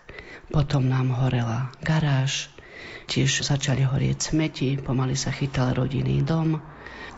potom 0.51 0.91
nám 0.91 1.15
horela 1.15 1.71
garáž, 1.79 2.51
tiež 3.07 3.47
začali 3.47 3.87
horieť 3.87 4.35
smeti, 4.35 4.75
pomaly 4.75 5.15
sa 5.15 5.31
chytal 5.31 5.71
rodinný 5.71 6.21
dom 6.21 6.59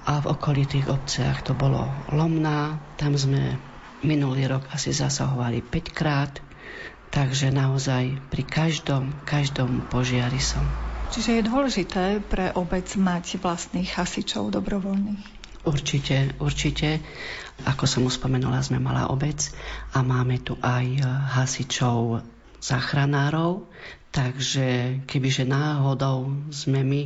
a 0.05 0.11
v 0.21 0.29
okolitých 0.29 0.87
obciach 0.87 1.41
to 1.41 1.57
bolo 1.57 1.89
Lomná, 2.13 2.77
tam 3.01 3.17
sme 3.17 3.57
Minulý 4.03 4.51
rok 4.51 4.67
asi 4.75 4.91
zasahovali 4.91 5.63
5 5.63 5.95
krát, 5.95 6.43
takže 7.07 7.55
naozaj 7.55 8.19
pri 8.27 8.43
každom, 8.43 9.15
každom 9.23 9.87
požiari 9.87 10.43
som. 10.43 10.67
Čiže 11.15 11.39
je 11.39 11.47
dôležité 11.47 12.05
pre 12.19 12.51
obec 12.51 12.83
mať 12.99 13.39
vlastných 13.39 13.95
hasičov 13.95 14.51
dobrovoľných? 14.51 15.23
Určite, 15.63 16.35
určite. 16.43 16.99
Ako 17.63 17.87
som 17.87 18.03
už 18.03 18.19
spomenula, 18.19 18.59
sme 18.59 18.83
malá 18.83 19.07
obec 19.07 19.39
a 19.95 20.03
máme 20.03 20.43
tu 20.43 20.59
aj 20.59 20.99
hasičov 21.39 22.19
záchranárov, 22.63 23.67
takže 24.15 24.99
kebyže 25.03 25.43
náhodou 25.43 26.31
sme 26.47 26.79
my 26.87 27.01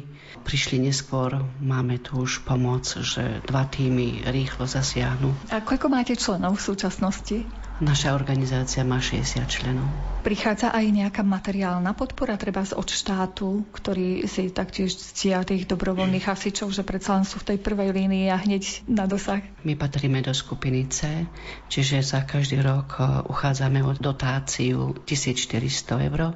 prišli 0.46 0.78
neskôr, 0.86 1.42
máme 1.58 1.98
tu 1.98 2.22
už 2.22 2.46
pomoc, 2.46 2.86
že 2.86 3.42
dva 3.50 3.66
týmy 3.66 4.22
rýchlo 4.30 4.70
zasiahnu. 4.70 5.34
A 5.50 5.66
koľko 5.66 5.90
máte 5.90 6.14
členov 6.14 6.62
v 6.62 6.66
súčasnosti? 6.70 7.38
Naša 7.78 8.18
organizácia 8.18 8.82
má 8.82 8.98
60 8.98 9.46
členov. 9.46 9.86
Prichádza 10.26 10.74
aj 10.74 10.86
nejaká 10.90 11.22
materiálna 11.22 11.94
podpora, 11.94 12.34
treba 12.34 12.66
od 12.66 12.90
štátu, 12.90 13.70
ktorý 13.70 14.26
si 14.26 14.50
taktiež 14.50 14.98
ctia 14.98 15.46
tých 15.46 15.70
dobrovoľných 15.70 16.26
hasičov, 16.26 16.74
že 16.74 16.82
predsa 16.82 17.22
len 17.22 17.30
sú 17.30 17.38
v 17.38 17.54
tej 17.54 17.58
prvej 17.62 17.94
línii 17.94 18.34
a 18.34 18.42
hneď 18.42 18.82
na 18.90 19.06
dosah? 19.06 19.46
My 19.62 19.78
patríme 19.78 20.26
do 20.26 20.34
skupiny 20.34 20.90
C, 20.90 21.30
čiže 21.70 22.02
za 22.02 22.26
každý 22.26 22.66
rok 22.66 22.98
eh, 22.98 23.06
uchádzame 23.30 23.86
o 23.86 23.94
dotáciu 23.94 24.98
1400 25.06 26.10
eur 26.10 26.34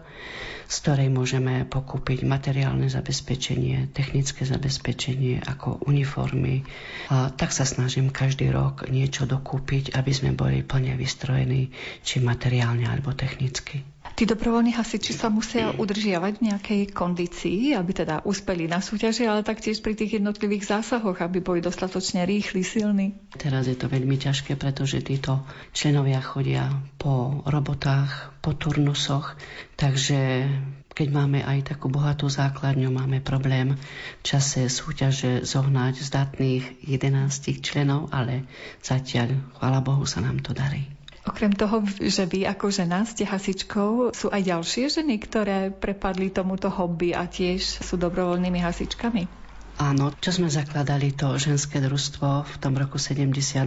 z 0.72 0.76
ktorej 0.88 1.12
môžeme 1.12 1.68
pokúpiť 1.68 2.24
materiálne 2.24 2.88
zabezpečenie, 2.88 3.92
technické 3.92 4.48
zabezpečenie 4.48 5.44
ako 5.44 5.84
uniformy. 5.84 6.64
A 7.12 7.28
tak 7.36 7.52
sa 7.52 7.68
snažím 7.68 8.08
každý 8.08 8.56
rok 8.56 8.88
niečo 8.88 9.28
dokúpiť, 9.28 9.92
aby 10.00 10.12
sme 10.16 10.32
boli 10.32 10.64
plne 10.64 10.96
vystrojení, 10.96 11.76
či 12.08 12.24
materiálne 12.24 12.88
alebo 12.88 13.12
technicky. 13.12 13.84
Tí 14.02 14.30
dobrovoľní 14.30 14.78
hasiči 14.78 15.18
sa 15.18 15.34
musia 15.34 15.74
udržiavať 15.74 16.34
v 16.38 16.46
nejakej 16.54 16.82
kondícii, 16.94 17.74
aby 17.74 17.92
teda 17.94 18.22
uspeli 18.22 18.70
na 18.70 18.78
súťaži, 18.78 19.26
ale 19.26 19.42
taktiež 19.42 19.82
pri 19.82 19.98
tých 19.98 20.22
jednotlivých 20.22 20.78
zásahoch, 20.78 21.22
aby 21.22 21.42
boli 21.42 21.62
dostatočne 21.62 22.26
rýchli, 22.26 22.62
silní. 22.62 23.18
Teraz 23.34 23.66
je 23.66 23.74
to 23.74 23.90
veľmi 23.90 24.18
ťažké, 24.22 24.58
pretože 24.62 25.02
títo 25.02 25.42
členovia 25.74 26.22
chodia 26.22 26.70
po 27.02 27.42
robotách, 27.50 28.38
po 28.46 28.54
turnusoch, 28.54 29.38
takže 29.78 30.50
keď 30.92 31.08
máme 31.10 31.40
aj 31.42 31.74
takú 31.74 31.88
bohatú 31.90 32.30
základňu, 32.30 32.94
máme 32.94 33.26
problém 33.26 33.74
v 33.74 34.24
čase 34.26 34.70
súťaže 34.70 35.42
zohnať 35.48 35.98
zdatných 35.98 36.86
11 36.86 37.66
členov, 37.66 38.14
ale 38.14 38.46
zatiaľ, 38.86 39.40
chvála 39.58 39.80
Bohu, 39.82 40.06
sa 40.06 40.22
nám 40.22 40.46
to 40.46 40.54
darí. 40.54 41.01
Okrem 41.22 41.54
toho, 41.54 41.86
že 42.02 42.26
vy 42.26 42.50
ako 42.50 42.74
žena 42.74 43.06
ste 43.06 43.30
hasičkou, 43.30 44.10
sú 44.10 44.34
aj 44.34 44.42
ďalšie 44.42 44.90
ženy, 44.90 45.22
ktoré 45.22 45.70
prepadli 45.70 46.34
tomuto 46.34 46.74
hobby 46.74 47.14
a 47.14 47.30
tiež 47.30 47.86
sú 47.86 47.94
dobrovoľnými 48.02 48.58
hasičkami? 48.58 49.42
Áno, 49.82 50.14
čo 50.14 50.30
sme 50.30 50.46
zakladali 50.46 51.10
to 51.10 51.42
ženské 51.42 51.82
družstvo 51.82 52.46
v 52.46 52.56
tom 52.62 52.78
roku 52.78 53.02
72, 53.02 53.66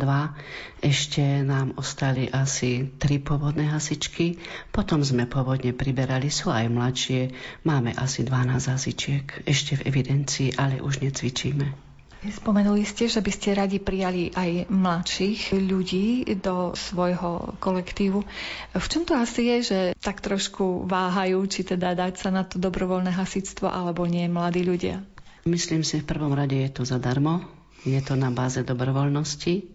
ešte 0.79 1.43
nám 1.43 1.75
ostali 1.75 2.31
asi 2.31 2.87
tri 3.03 3.19
pôvodné 3.19 3.67
hasičky, 3.67 4.39
potom 4.71 5.03
sme 5.03 5.27
pôvodne 5.27 5.75
priberali, 5.75 6.31
sú 6.31 6.55
aj 6.55 6.71
mladšie, 6.71 7.35
máme 7.67 7.99
asi 7.99 8.23
12 8.23 8.51
hasičiek 8.51 9.27
ešte 9.43 9.79
v 9.83 9.91
evidencii, 9.91 10.55
ale 10.55 10.79
už 10.79 11.03
necvičíme. 11.03 11.84
Spomenuli 12.25 12.89
ste, 12.89 13.05
že 13.05 13.21
by 13.21 13.29
ste 13.29 13.53
radi 13.53 13.77
prijali 13.77 14.33
aj 14.33 14.73
mladších 14.73 15.53
ľudí 15.53 16.25
do 16.41 16.73
svojho 16.73 17.61
kolektívu. 17.61 18.25
V 18.73 18.87
čom 18.89 19.05
to 19.05 19.13
asi 19.13 19.45
je, 19.45 19.57
že 19.61 19.79
tak 20.01 20.25
trošku 20.25 20.89
váhajú, 20.89 21.45
či 21.45 21.69
teda 21.69 21.93
dať 21.93 22.15
sa 22.17 22.33
na 22.33 22.49
to 22.49 22.57
dobrovoľné 22.57 23.13
hasictvo 23.13 23.69
alebo 23.69 24.09
nie 24.09 24.25
mladí 24.25 24.65
ľudia? 24.65 25.05
Myslím 25.45 25.85
si, 25.85 26.01
v 26.01 26.09
prvom 26.09 26.33
rade 26.33 26.57
je 26.57 26.73
to 26.73 26.89
zadarmo. 26.89 27.45
Je 27.85 28.01
to 28.01 28.17
na 28.17 28.33
báze 28.33 28.65
dobrovoľnosti. 28.65 29.69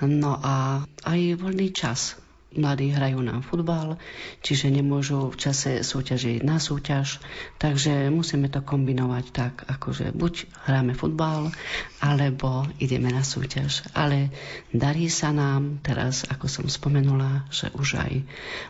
No 0.00 0.40
a 0.40 0.88
aj 1.04 1.20
voľný 1.36 1.68
čas 1.76 2.16
mladí 2.56 2.92
hrajú 2.92 3.20
na 3.22 3.40
futbal, 3.40 3.96
čiže 4.44 4.68
nemôžu 4.68 5.32
v 5.32 5.36
čase 5.36 5.80
súťažiť 5.80 6.44
na 6.44 6.60
súťaž, 6.60 7.22
takže 7.56 8.10
musíme 8.12 8.50
to 8.50 8.60
kombinovať 8.60 9.24
tak, 9.32 9.54
akože 9.66 10.12
buď 10.12 10.50
hráme 10.66 10.92
futbal, 10.92 11.54
alebo 12.02 12.66
ideme 12.82 13.14
na 13.14 13.22
súťaž. 13.22 13.86
Ale 13.94 14.34
darí 14.74 15.06
sa 15.06 15.30
nám 15.30 15.80
teraz, 15.80 16.26
ako 16.26 16.50
som 16.50 16.66
spomenula, 16.66 17.46
že 17.48 17.70
už 17.78 18.02
aj 18.02 18.12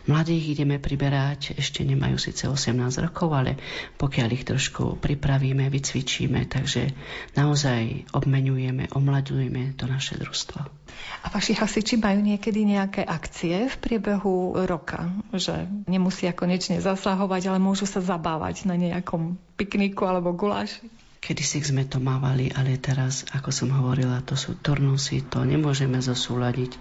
mladých 0.05 0.59
ideme 0.59 0.77
priberať, 0.77 1.57
ešte 1.57 1.81
nemajú 1.81 2.21
síce 2.21 2.45
18 2.45 2.77
rokov, 3.01 3.33
ale 3.33 3.57
pokiaľ 3.97 4.29
ich 4.31 4.45
trošku 4.45 5.01
pripravíme, 5.01 5.65
vycvičíme, 5.67 6.45
takže 6.45 6.93
naozaj 7.33 8.13
obmenujeme, 8.13 8.93
omladujeme 8.93 9.73
to 9.73 9.89
naše 9.89 10.21
družstvo. 10.21 10.83
A 11.23 11.31
vaši 11.33 11.57
hasiči 11.57 11.97
majú 11.97 12.21
niekedy 12.21 12.67
nejaké 12.67 13.01
akcie 13.01 13.72
priebehu 13.79 14.57
roka, 14.65 15.09
že 15.33 15.69
nemusia 15.87 16.35
konečne 16.35 16.81
zasahovať, 16.83 17.53
ale 17.53 17.59
môžu 17.61 17.85
sa 17.85 18.03
zabávať 18.03 18.65
na 18.69 18.75
nejakom 18.75 19.39
pikniku 19.55 20.05
alebo 20.05 20.35
guláši? 20.35 20.89
Kedy 21.23 21.39
si 21.39 21.63
sme 21.63 21.87
to 21.87 22.03
mávali, 22.03 22.51
ale 22.51 22.75
teraz, 22.75 23.23
ako 23.31 23.47
som 23.55 23.71
hovorila, 23.71 24.19
to 24.27 24.35
sú 24.35 24.59
turnusy, 24.59 25.23
to 25.23 25.47
nemôžeme 25.47 26.03
zosúľadiť 26.03 26.75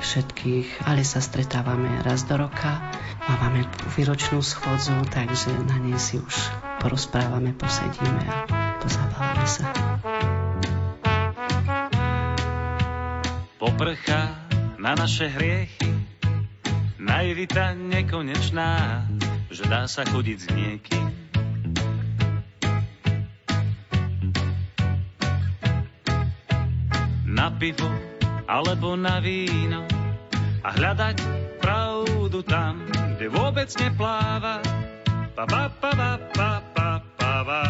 všetkých, 0.00 0.88
ale 0.88 1.04
sa 1.04 1.20
stretávame 1.20 2.00
raz 2.00 2.24
do 2.24 2.40
roka, 2.40 2.80
máme 3.28 3.68
výročnú 3.92 4.40
schôdzu, 4.40 4.96
takže 5.12 5.52
na 5.68 5.76
nej 5.76 6.00
si 6.00 6.16
už 6.16 6.36
porozprávame, 6.80 7.52
posedíme 7.52 8.24
a 8.24 8.36
pozabávame 8.80 9.44
sa. 9.44 9.68
poprcha 13.62 14.42
na 14.78 14.94
naše 14.98 15.30
hriechy. 15.30 15.91
Naivita 17.22 17.78
nekonečná, 17.78 19.06
že 19.46 19.62
dá 19.70 19.86
sa 19.86 20.02
chodiť 20.02 20.38
s 20.42 20.46
niekým. 20.58 21.06
Na 27.30 27.46
pivo 27.54 27.86
alebo 28.50 28.98
na 28.98 29.22
víno 29.22 29.86
a 30.66 30.74
hľadať 30.74 31.22
pravdu 31.62 32.42
tam, 32.42 32.90
kde 32.90 33.30
vôbec 33.30 33.70
nepláva. 33.70 34.58
Pa, 35.38 35.46
pa, 35.46 35.70
pa, 35.78 35.90
pa, 35.94 36.10
pa, 36.34 36.50
pa, 36.74 36.90
pa, 37.14 37.34
pa. 37.46 37.62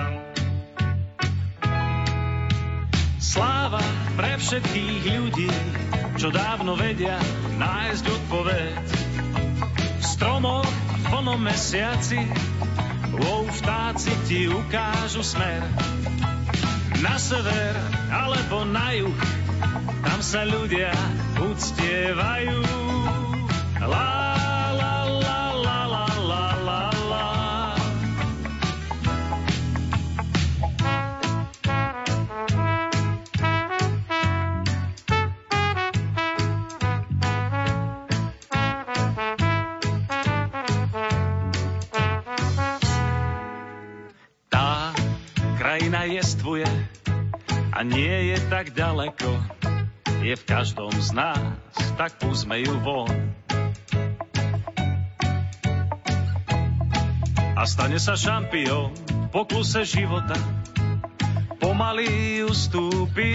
Sláva 3.21 3.85
pre 4.17 4.33
všetkých 4.33 5.05
ľudí, 5.13 5.53
čo 6.17 6.33
dávno 6.33 6.73
vedia 6.73 7.21
nájsť 7.61 8.05
odpoveď. 8.09 9.12
Stromoch 10.23 10.63
v 10.71 11.03
plnom 11.11 11.41
mesiaci 11.43 12.23
wow, 13.11 13.43
vtáci 13.43 14.15
ti 14.23 14.47
ukážu 14.47 15.19
smer. 15.19 15.67
Na 17.03 17.19
sever 17.19 17.75
alebo 18.07 18.63
na 18.63 18.95
juh, 18.95 19.19
tam 20.07 20.23
sa 20.23 20.47
ľudia 20.47 20.95
uctievajú. 21.43 22.55
Lá 23.83 24.32
tak 48.53 48.77
ďaleko. 48.77 49.33
Je 50.21 50.37
v 50.37 50.45
každom 50.45 50.93
z 50.93 51.17
nás, 51.17 51.41
tak 51.97 52.21
púsme 52.21 52.61
ju 52.61 52.77
von. 52.85 53.09
A 57.57 57.65
stane 57.65 57.97
sa 57.97 58.13
šampión 58.13 58.93
v 58.93 59.27
pokluse 59.33 59.89
života. 59.89 60.37
Pomaly 61.65 62.45
ustúpi 62.45 63.33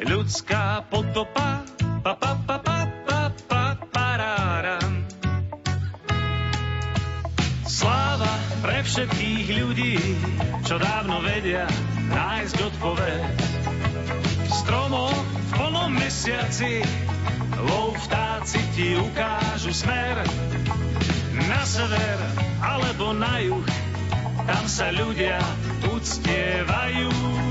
ľudská 0.00 0.88
potopa. 0.88 1.60
Pa, 2.00 2.16
pa, 2.16 2.32
pa, 2.40 2.56
pa, 2.64 2.78
pa, 3.04 3.22
pa, 3.44 3.64
paráram. 3.92 5.04
Sláva 7.68 8.32
pre 8.64 8.80
všetkých 8.88 9.46
ľudí, 9.52 10.00
čo 10.64 10.80
dávno 10.80 11.20
vedia 11.20 11.68
nájsť 12.08 12.56
odpoveď. 12.56 13.79
Mesiaci, 15.90 16.86
lov 17.58 17.98
vtáci 18.06 18.60
ti 18.74 18.94
ukážu 18.94 19.74
smer. 19.74 20.22
Na 21.50 21.62
sever 21.66 22.18
alebo 22.62 23.10
na 23.16 23.42
juh, 23.42 23.66
tam 24.46 24.64
sa 24.70 24.94
ľudia 24.94 25.38
uctievajú. 25.90 27.49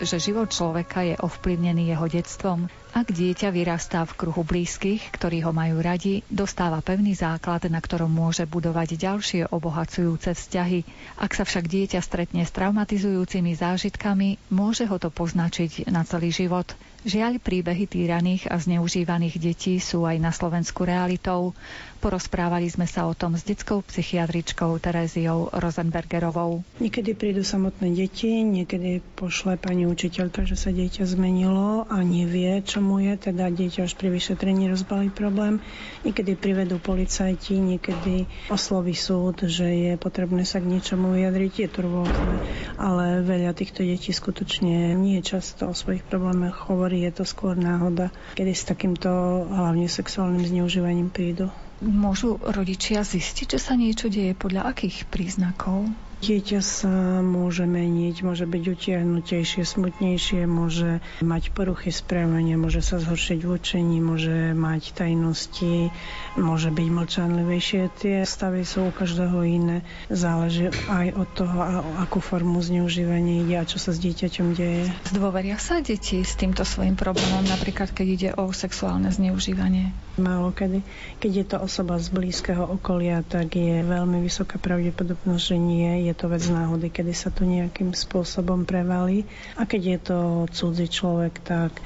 Že 0.00 0.16
život 0.16 0.48
človeka 0.48 1.04
je 1.04 1.14
ovplyvnený 1.20 1.92
jeho 1.92 2.06
detstvom. 2.08 2.66
Ak 2.90 3.14
dieťa 3.14 3.54
vyrastá 3.54 4.02
v 4.02 4.16
kruhu 4.18 4.42
blízkych, 4.42 5.14
ktorí 5.14 5.46
ho 5.46 5.54
majú 5.54 5.78
radi, 5.78 6.26
dostáva 6.26 6.82
pevný 6.82 7.14
základ, 7.14 7.68
na 7.70 7.78
ktorom 7.78 8.10
môže 8.10 8.48
budovať 8.50 8.98
ďalšie 8.98 9.42
obohacujúce 9.54 10.34
vzťahy. 10.34 10.82
Ak 11.20 11.38
sa 11.38 11.46
však 11.46 11.70
dieťa 11.70 12.00
stretne 12.02 12.42
s 12.42 12.50
traumatizujúcimi 12.50 13.54
zážitkami, 13.54 14.42
môže 14.50 14.90
ho 14.90 14.98
to 14.98 15.12
poznačiť 15.12 15.86
na 15.86 16.02
celý 16.02 16.34
život. 16.34 16.66
Žiaľ, 17.00 17.40
príbehy 17.40 17.88
týraných 17.88 18.50
a 18.50 18.60
zneužívaných 18.60 19.40
detí 19.40 19.80
sú 19.80 20.04
aj 20.04 20.20
na 20.20 20.34
Slovensku 20.34 20.84
realitou. 20.84 21.56
Porozprávali 22.00 22.64
sme 22.72 22.88
sa 22.88 23.04
o 23.04 23.12
tom 23.12 23.36
s 23.36 23.44
detskou 23.44 23.84
psychiatričkou 23.84 24.72
Teréziou 24.80 25.52
Rosenbergerovou. 25.52 26.64
Niekedy 26.80 27.12
prídu 27.12 27.44
samotné 27.44 27.92
deti, 27.92 28.40
niekedy 28.40 29.04
pošle 29.20 29.60
pani 29.60 29.84
učiteľka, 29.84 30.48
že 30.48 30.56
sa 30.56 30.72
dieťa 30.72 31.04
zmenilo 31.04 31.84
a 31.92 32.00
nevie, 32.00 32.64
čo 32.64 32.80
mu 32.80 33.04
je, 33.04 33.20
teda 33.20 33.52
dieťa 33.52 33.84
až 33.84 34.00
pri 34.00 34.16
vyšetrení 34.16 34.72
rozbalí 34.72 35.12
problém. 35.12 35.60
Niekedy 36.00 36.40
privedú 36.40 36.80
policajti, 36.80 37.60
niekedy 37.60 38.24
osloví 38.48 38.96
súd, 38.96 39.44
že 39.44 39.68
je 39.68 39.92
potrebné 40.00 40.48
sa 40.48 40.64
k 40.64 40.72
niečomu 40.72 41.12
vyjadriť, 41.12 41.52
je 41.52 41.68
to 41.68 41.80
rôzne. 41.84 42.40
Ale 42.80 43.20
veľa 43.20 43.52
týchto 43.52 43.84
detí 43.84 44.16
skutočne 44.16 44.96
nie 44.96 45.20
často 45.20 45.68
o 45.68 45.76
svojich 45.76 46.08
problémoch 46.08 46.64
hovorí, 46.72 47.04
je 47.04 47.12
to 47.12 47.24
skôr 47.28 47.60
náhoda, 47.60 48.08
kedy 48.40 48.56
s 48.56 48.64
takýmto 48.64 49.12
hlavne 49.52 49.84
sexuálnym 49.84 50.48
zneužívaním 50.48 51.12
prídu. 51.12 51.52
Môžu 51.80 52.36
rodičia 52.44 53.00
zistiť, 53.00 53.56
že 53.56 53.60
sa 53.60 53.72
niečo 53.72 54.12
deje 54.12 54.36
podľa 54.36 54.68
akých 54.68 55.08
príznakov? 55.08 55.88
Dieťa 56.20 56.60
sa 56.60 57.24
môže 57.24 57.64
meniť, 57.64 58.20
môže 58.20 58.44
byť 58.44 58.62
utiahnutejšie, 58.68 59.64
smutnejšie, 59.64 60.44
môže 60.44 61.00
mať 61.24 61.48
poruchy 61.56 61.88
správania, 61.88 62.60
môže 62.60 62.84
sa 62.84 63.00
zhoršiť 63.00 63.40
v 63.40 63.48
učení, 63.56 63.98
môže 64.04 64.52
mať 64.52 64.92
tajnosti, 65.00 65.88
môže 66.36 66.68
byť 66.68 66.88
mlčanlivejšie. 66.92 67.88
Tie 67.96 68.20
stavy 68.28 68.68
sú 68.68 68.88
u 68.88 68.92
každého 68.92 69.40
iné. 69.48 69.80
Záleží 70.12 70.68
aj 70.92 71.16
od 71.16 71.28
toho, 71.32 71.56
akú 72.04 72.20
formu 72.20 72.60
zneužívania 72.60 73.40
ide 73.40 73.56
a 73.56 73.64
čo 73.64 73.80
sa 73.80 73.96
s 73.96 73.98
dieťaťom 74.04 74.52
deje. 74.52 74.92
Zdôveria 75.08 75.56
sa 75.56 75.80
deti 75.80 76.20
s 76.20 76.36
týmto 76.36 76.68
svojim 76.68 77.00
problémom, 77.00 77.48
napríklad 77.48 77.96
keď 77.96 78.06
ide 78.06 78.30
o 78.36 78.52
sexuálne 78.52 79.08
zneužívanie? 79.08 79.96
Málo 80.20 80.52
kedy. 80.52 80.84
Keď 81.16 81.32
je 81.32 81.46
to 81.48 81.56
osoba 81.64 81.96
z 81.96 82.12
blízkeho 82.12 82.76
okolia, 82.76 83.24
tak 83.24 83.56
je 83.56 83.80
veľmi 83.80 84.20
vysoká 84.20 84.60
pravdepodobnosť, 84.60 85.42
že 85.42 85.56
nie. 85.56 85.88
Je 86.04 86.09
to 86.14 86.26
vec 86.30 86.44
náhody, 86.46 86.88
kedy 86.92 87.12
sa 87.12 87.28
to 87.32 87.46
nejakým 87.46 87.92
spôsobom 87.92 88.64
prevalí. 88.64 89.26
A 89.58 89.66
keď 89.66 89.82
je 89.82 89.98
to 90.00 90.18
cudzí 90.50 90.86
človek, 90.90 91.40
tak 91.42 91.76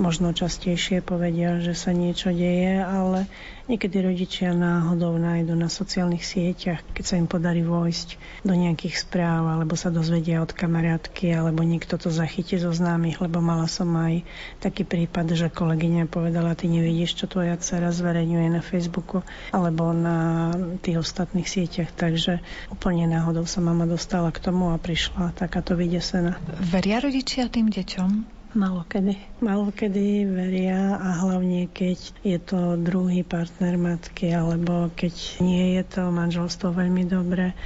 možno 0.00 0.32
častejšie 0.32 1.04
povedia, 1.04 1.60
že 1.60 1.76
sa 1.76 1.92
niečo 1.92 2.32
deje, 2.32 2.80
ale 2.80 3.28
niekedy 3.72 4.04
rodičia 4.04 4.52
náhodou 4.52 5.16
nájdu 5.16 5.56
na 5.56 5.72
sociálnych 5.72 6.20
sieťach, 6.20 6.84
keď 6.92 7.04
sa 7.08 7.16
im 7.16 7.24
podarí 7.24 7.64
vojsť 7.64 8.20
do 8.44 8.52
nejakých 8.52 9.00
správ, 9.00 9.48
alebo 9.48 9.72
sa 9.80 9.88
dozvedia 9.88 10.44
od 10.44 10.52
kamarátky, 10.52 11.32
alebo 11.32 11.64
niekto 11.64 11.96
to 11.96 12.12
zachytí 12.12 12.60
zo 12.60 12.68
známych, 12.68 13.24
lebo 13.24 13.40
mala 13.40 13.64
som 13.72 13.88
aj 13.96 14.28
taký 14.60 14.84
prípad, 14.84 15.32
že 15.32 15.48
kolegyňa 15.48 16.04
povedala, 16.12 16.52
ty 16.52 16.68
nevidíš, 16.68 17.16
čo 17.16 17.24
tvoja 17.24 17.56
dcera 17.56 17.88
zverejňuje 17.88 18.48
na 18.52 18.60
Facebooku 18.60 19.24
alebo 19.56 19.96
na 19.96 20.52
tých 20.84 21.00
ostatných 21.00 21.48
sieťach, 21.48 21.96
takže 21.96 22.44
úplne 22.68 23.08
náhodou 23.08 23.48
sa 23.48 23.64
mama 23.64 23.88
dostala 23.88 24.28
k 24.28 24.44
tomu 24.44 24.68
a 24.68 24.76
prišla 24.76 25.32
takáto 25.32 25.72
vydesená. 25.72 26.36
Veria 26.60 27.00
rodičia 27.00 27.48
tým 27.48 27.72
deťom? 27.72 28.41
Malo 28.52 28.84
kedy. 28.84 29.16
Malo 29.40 29.72
kedy 29.72 30.28
veria 30.28 31.00
a 31.00 31.24
hlavne 31.24 31.72
keď 31.72 31.98
je 32.20 32.36
to 32.36 32.76
druhý 32.76 33.24
partner 33.24 33.80
matky 33.80 34.28
alebo 34.28 34.92
keď 34.92 35.40
nie 35.40 35.80
je 35.80 35.82
to 35.88 36.12
manželstvo 36.12 36.76
veľmi 36.76 37.08
dobré, 37.08 37.56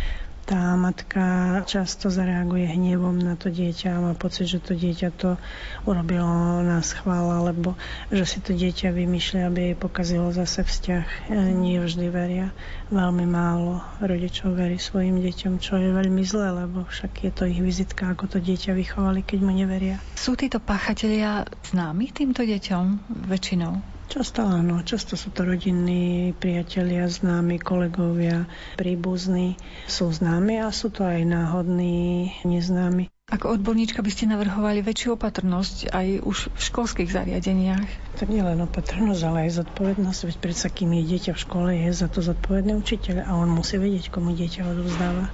tá 0.46 0.78
matka 0.78 1.58
často 1.66 2.06
zareaguje 2.06 2.70
hnevom 2.70 3.18
na 3.18 3.34
to 3.34 3.50
dieťa 3.50 3.98
a 3.98 4.02
má 4.02 4.12
pocit, 4.14 4.46
že 4.46 4.62
to 4.62 4.78
dieťa 4.78 5.10
to 5.18 5.34
urobilo 5.82 6.62
na 6.62 6.78
schvál 6.86 7.34
alebo 7.34 7.74
že 8.14 8.22
si 8.22 8.38
to 8.38 8.54
dieťa 8.54 8.94
vymýšľa, 8.94 9.50
aby 9.50 9.60
jej 9.60 9.76
pokazilo 9.76 10.30
zase 10.30 10.62
vzťah. 10.62 11.34
E, 11.34 11.50
Nie 11.50 11.82
vždy 11.82 12.06
veria. 12.14 12.54
Veľmi 12.94 13.26
málo 13.26 13.82
rodičov 13.98 14.54
verí 14.54 14.78
svojim 14.78 15.18
deťom, 15.18 15.58
čo 15.58 15.82
je 15.82 15.90
veľmi 15.90 16.22
zlé, 16.22 16.62
lebo 16.62 16.86
však 16.86 17.26
je 17.26 17.30
to 17.34 17.42
ich 17.50 17.58
vizitka, 17.58 18.14
ako 18.14 18.30
to 18.30 18.38
dieťa 18.38 18.70
vychovali, 18.78 19.26
keď 19.26 19.38
mu 19.42 19.50
neveria. 19.50 19.98
Sú 20.14 20.38
títo 20.38 20.62
páchatelia 20.62 21.42
známi 21.74 22.14
týmto 22.14 22.46
deťom 22.46 23.10
väčšinou? 23.26 23.95
Často 24.06 24.46
áno, 24.46 24.86
často 24.86 25.18
sú 25.18 25.34
to 25.34 25.42
rodinní 25.42 26.30
priatelia, 26.38 27.10
známi, 27.10 27.58
kolegovia, 27.58 28.46
príbuzní. 28.78 29.58
Sú 29.90 30.14
známi 30.14 30.62
a 30.62 30.70
sú 30.70 30.94
to 30.94 31.02
aj 31.02 31.26
náhodní, 31.26 32.30
neznámi. 32.46 33.10
Ako 33.26 33.58
odborníčka 33.58 34.06
by 34.06 34.10
ste 34.14 34.30
navrhovali 34.30 34.86
väčšiu 34.86 35.18
opatrnosť 35.18 35.90
aj 35.90 36.22
už 36.22 36.54
v 36.54 36.60
školských 36.62 37.10
zariadeniach? 37.10 37.90
Tak 38.22 38.30
nie 38.30 38.38
len 38.38 38.62
opatrnosť, 38.62 39.22
ale 39.26 39.50
aj 39.50 39.66
zodpovednosť, 39.66 40.20
veď 40.30 40.36
predsa 40.38 40.70
kým 40.70 40.94
je 40.94 41.02
dieťa 41.10 41.34
v 41.34 41.42
škole, 41.42 41.70
je 41.74 41.90
za 41.90 42.06
to 42.06 42.22
zodpovedný 42.22 42.78
učiteľ 42.78 43.26
a 43.26 43.34
on 43.34 43.50
musí 43.50 43.82
vedieť, 43.82 44.14
komu 44.14 44.30
dieťa 44.30 44.70
odovzdáva. 44.70 45.26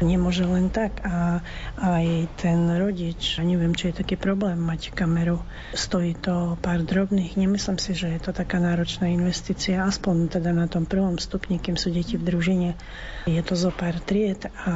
Nemôže 0.00 0.48
len 0.48 0.72
tak 0.72 1.04
a 1.04 1.44
aj 1.76 2.32
ten 2.40 2.72
rodič, 2.72 3.36
neviem, 3.36 3.76
či 3.76 3.92
je 3.92 4.00
taký 4.00 4.16
problém 4.16 4.56
mať 4.56 4.96
kameru, 4.96 5.44
stojí 5.76 6.16
to 6.16 6.56
pár 6.64 6.80
drobných, 6.80 7.36
nemyslím 7.36 7.76
si, 7.76 7.92
že 7.92 8.08
je 8.08 8.20
to 8.24 8.32
taká 8.32 8.56
náročná 8.56 9.12
investícia, 9.12 9.84
aspoň 9.84 10.40
teda 10.40 10.56
na 10.56 10.72
tom 10.72 10.88
prvom 10.88 11.20
stupni, 11.20 11.60
kým 11.60 11.76
sú 11.76 11.92
deti 11.92 12.16
v 12.16 12.24
družine. 12.24 12.80
Je 13.28 13.42
to 13.44 13.52
zo 13.52 13.68
pár 13.68 14.00
tried 14.00 14.48
a 14.64 14.72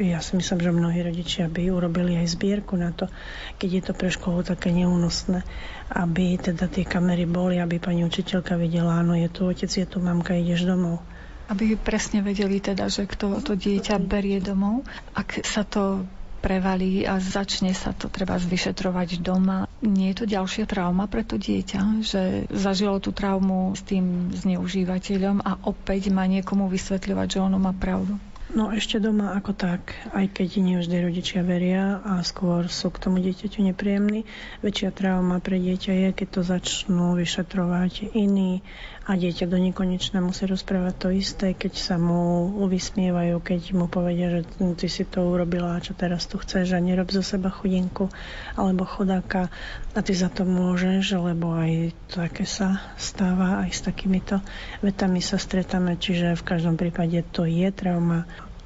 ja 0.00 0.24
si 0.24 0.40
myslím, 0.40 0.58
že 0.64 0.72
mnohí 0.72 1.00
rodičia 1.04 1.44
by 1.52 1.68
urobili 1.68 2.16
aj 2.16 2.32
zbierku 2.32 2.80
na 2.80 2.96
to, 2.96 3.12
keď 3.60 3.68
je 3.68 3.82
to 3.84 3.92
pre 3.92 4.08
školu 4.08 4.40
také 4.48 4.72
neúnosné, 4.72 5.44
aby 5.92 6.40
teda 6.40 6.72
tie 6.72 6.88
kamery 6.88 7.28
boli, 7.28 7.60
aby 7.60 7.76
pani 7.76 8.08
učiteľka 8.08 8.56
videla, 8.56 9.04
áno, 9.04 9.12
je 9.12 9.28
tu 9.28 9.44
otec, 9.44 9.68
je 9.68 9.84
tu 9.84 10.00
mamka, 10.00 10.32
ideš 10.32 10.64
domov. 10.64 11.04
Aby 11.48 11.76
presne 11.76 12.24
vedeli 12.24 12.58
teda, 12.58 12.88
že 12.88 13.04
kto 13.04 13.44
to 13.44 13.52
dieťa 13.56 14.00
berie 14.00 14.40
domov. 14.40 14.84
Ak 15.12 15.44
sa 15.44 15.62
to 15.64 16.08
prevalí 16.44 17.08
a 17.08 17.16
začne 17.16 17.72
sa 17.72 17.96
to 17.96 18.12
treba 18.12 18.36
vyšetrovať 18.36 19.24
doma. 19.24 19.64
Nie 19.80 20.12
je 20.12 20.20
to 20.20 20.26
ďalšia 20.28 20.68
trauma 20.68 21.08
pre 21.08 21.24
to 21.24 21.40
dieťa, 21.40 22.04
že 22.04 22.44
zažilo 22.52 23.00
tú 23.00 23.16
traumu 23.16 23.72
s 23.72 23.80
tým 23.80 24.28
zneužívateľom 24.36 25.40
a 25.40 25.56
opäť 25.64 26.12
má 26.12 26.28
niekomu 26.28 26.68
vysvetľovať, 26.68 27.26
že 27.32 27.38
ono 27.40 27.56
má 27.56 27.72
pravdu? 27.72 28.20
No 28.54 28.68
ešte 28.70 29.00
doma 29.00 29.34
ako 29.34 29.56
tak, 29.56 29.96
aj 30.12 30.30
keď 30.36 30.48
nie 30.60 30.76
vždy 30.76 30.96
rodičia 31.00 31.40
veria 31.40 32.04
a 32.04 32.20
skôr 32.20 32.68
sú 32.68 32.92
k 32.92 33.02
tomu 33.02 33.18
dieťaťu 33.24 33.64
nepríjemní. 33.64 34.28
Väčšia 34.60 34.92
trauma 34.92 35.40
pre 35.40 35.56
dieťa 35.56 35.92
je, 35.96 36.08
keď 36.12 36.28
to 36.28 36.40
začnú 36.44 37.16
vyšetrovať 37.16 38.14
iní 38.14 38.60
a 39.04 39.20
dieťa 39.20 39.44
do 39.44 39.60
nekonečna 39.60 40.24
musí 40.24 40.48
rozprávať 40.48 40.94
to 40.96 41.08
isté, 41.12 41.46
keď 41.52 41.76
sa 41.76 41.96
mu 42.00 42.48
vysmievajú, 42.64 43.36
keď 43.36 43.76
mu 43.76 43.84
povedia, 43.92 44.40
že 44.40 44.40
ty 44.80 44.88
si 44.88 45.04
to 45.04 45.28
urobila 45.28 45.76
a 45.76 45.84
čo 45.84 45.92
teraz 45.92 46.24
tu 46.24 46.40
chceš 46.40 46.72
a 46.72 46.80
nerob 46.80 47.12
zo 47.12 47.20
seba 47.20 47.52
chudinku 47.52 48.08
alebo 48.56 48.88
chodáka 48.88 49.52
a 49.92 50.00
ty 50.00 50.16
za 50.16 50.32
to 50.32 50.48
môžeš, 50.48 51.20
lebo 51.20 51.52
aj 51.52 51.92
také 52.08 52.48
sa 52.48 52.80
stáva, 52.96 53.60
aj 53.60 53.70
s 53.76 53.80
takýmito 53.84 54.40
vetami 54.80 55.20
sa 55.20 55.36
stretáme, 55.36 56.00
čiže 56.00 56.40
v 56.40 56.46
každom 56.48 56.80
prípade 56.80 57.20
to 57.28 57.44
je 57.44 57.68
trauma. 57.76 58.24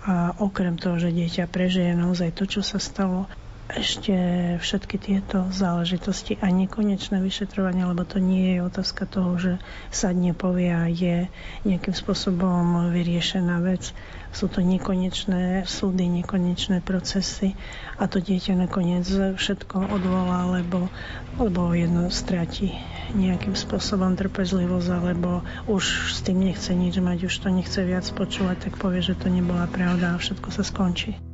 A 0.09 0.39
okrem 0.39 0.79
toho, 0.79 0.97
že 1.03 1.13
dieťa 1.13 1.51
prežije 1.51 1.93
naozaj 1.99 2.33
to, 2.33 2.47
čo 2.47 2.63
sa 2.63 2.79
stalo, 2.79 3.27
ešte 3.69 4.17
všetky 4.65 4.97
tieto 4.97 5.45
záležitosti 5.53 6.41
a 6.41 6.49
nekonečné 6.49 7.21
vyšetrovanie, 7.21 7.85
lebo 7.85 8.01
to 8.09 8.17
nie 8.17 8.57
je 8.57 8.65
otázka 8.65 9.05
toho, 9.05 9.37
že 9.37 9.53
sadne 9.93 10.33
povie 10.33 10.73
a 10.73 10.89
je 10.89 11.29
nejakým 11.69 11.93
spôsobom 11.93 12.89
vyriešená 12.89 13.61
vec. 13.61 13.93
Sú 14.33 14.49
to 14.49 14.65
nekonečné 14.65 15.69
súdy, 15.69 16.09
nekonečné 16.09 16.81
procesy 16.81 17.57
a 18.01 18.09
to 18.09 18.25
dieťa 18.25 18.57
nakoniec 18.57 19.05
všetko 19.37 19.93
odvolá, 19.93 20.49
lebo, 20.49 20.89
lebo 21.37 21.73
jedno 21.77 22.09
stráti 22.09 22.73
nejakým 23.13 23.57
spôsobom 23.57 24.17
trpezlivosť, 24.17 24.89
alebo 24.93 25.45
už 25.69 26.13
s 26.13 26.21
tým 26.25 26.45
nechce 26.45 26.73
nič 26.73 27.01
mať, 27.01 27.29
už 27.29 27.35
to 27.41 27.49
nechce 27.53 27.81
viac 27.85 28.05
počúvať, 28.17 28.69
tak 28.69 28.75
povie, 28.81 29.01
že 29.01 29.17
to 29.17 29.33
nebola 29.33 29.69
pravda 29.69 30.17
a 30.17 30.21
všetko 30.21 30.49
sa 30.53 30.65
skončí. 30.65 31.28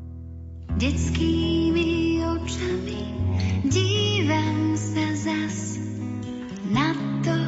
Detskými 0.75 2.19
očami 2.19 3.07
dívam 3.63 4.75
sa 4.75 5.07
zas 5.15 5.79
na 6.67 6.91
to, 7.23 7.39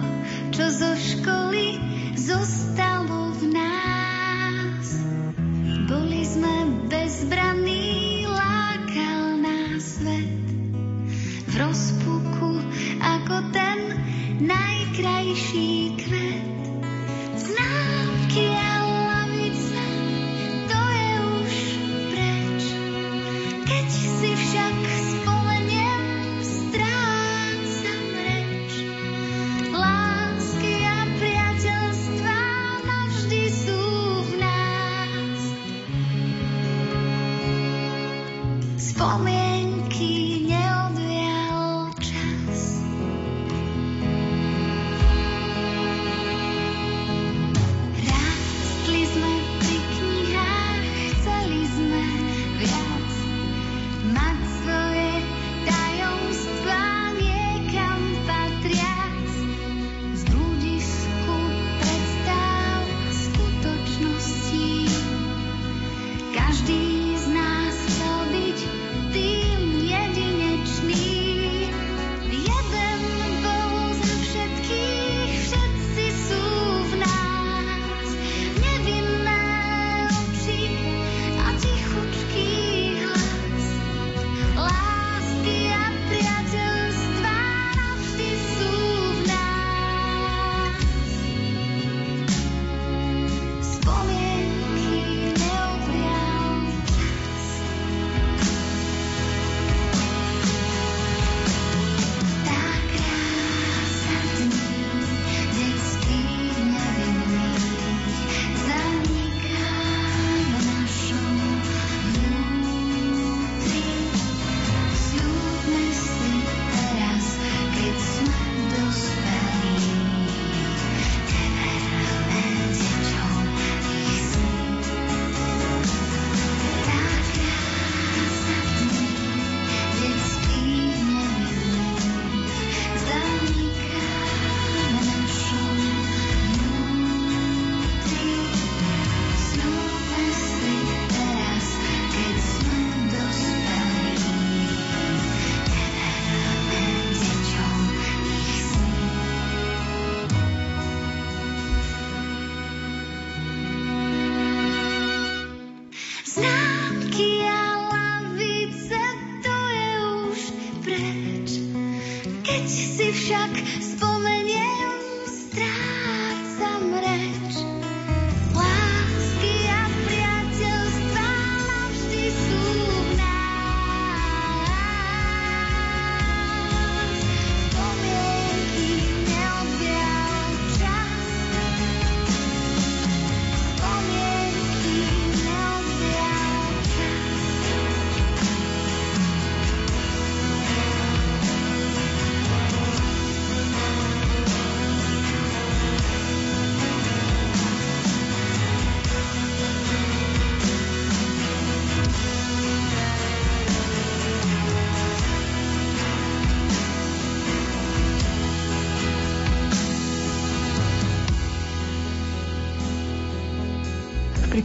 čo 0.55 0.71
zo 0.71 0.95
školy 0.95 1.75
zostalo 2.15 3.35
v 3.35 3.51
nás. 3.51 4.87
Boli 5.91 6.16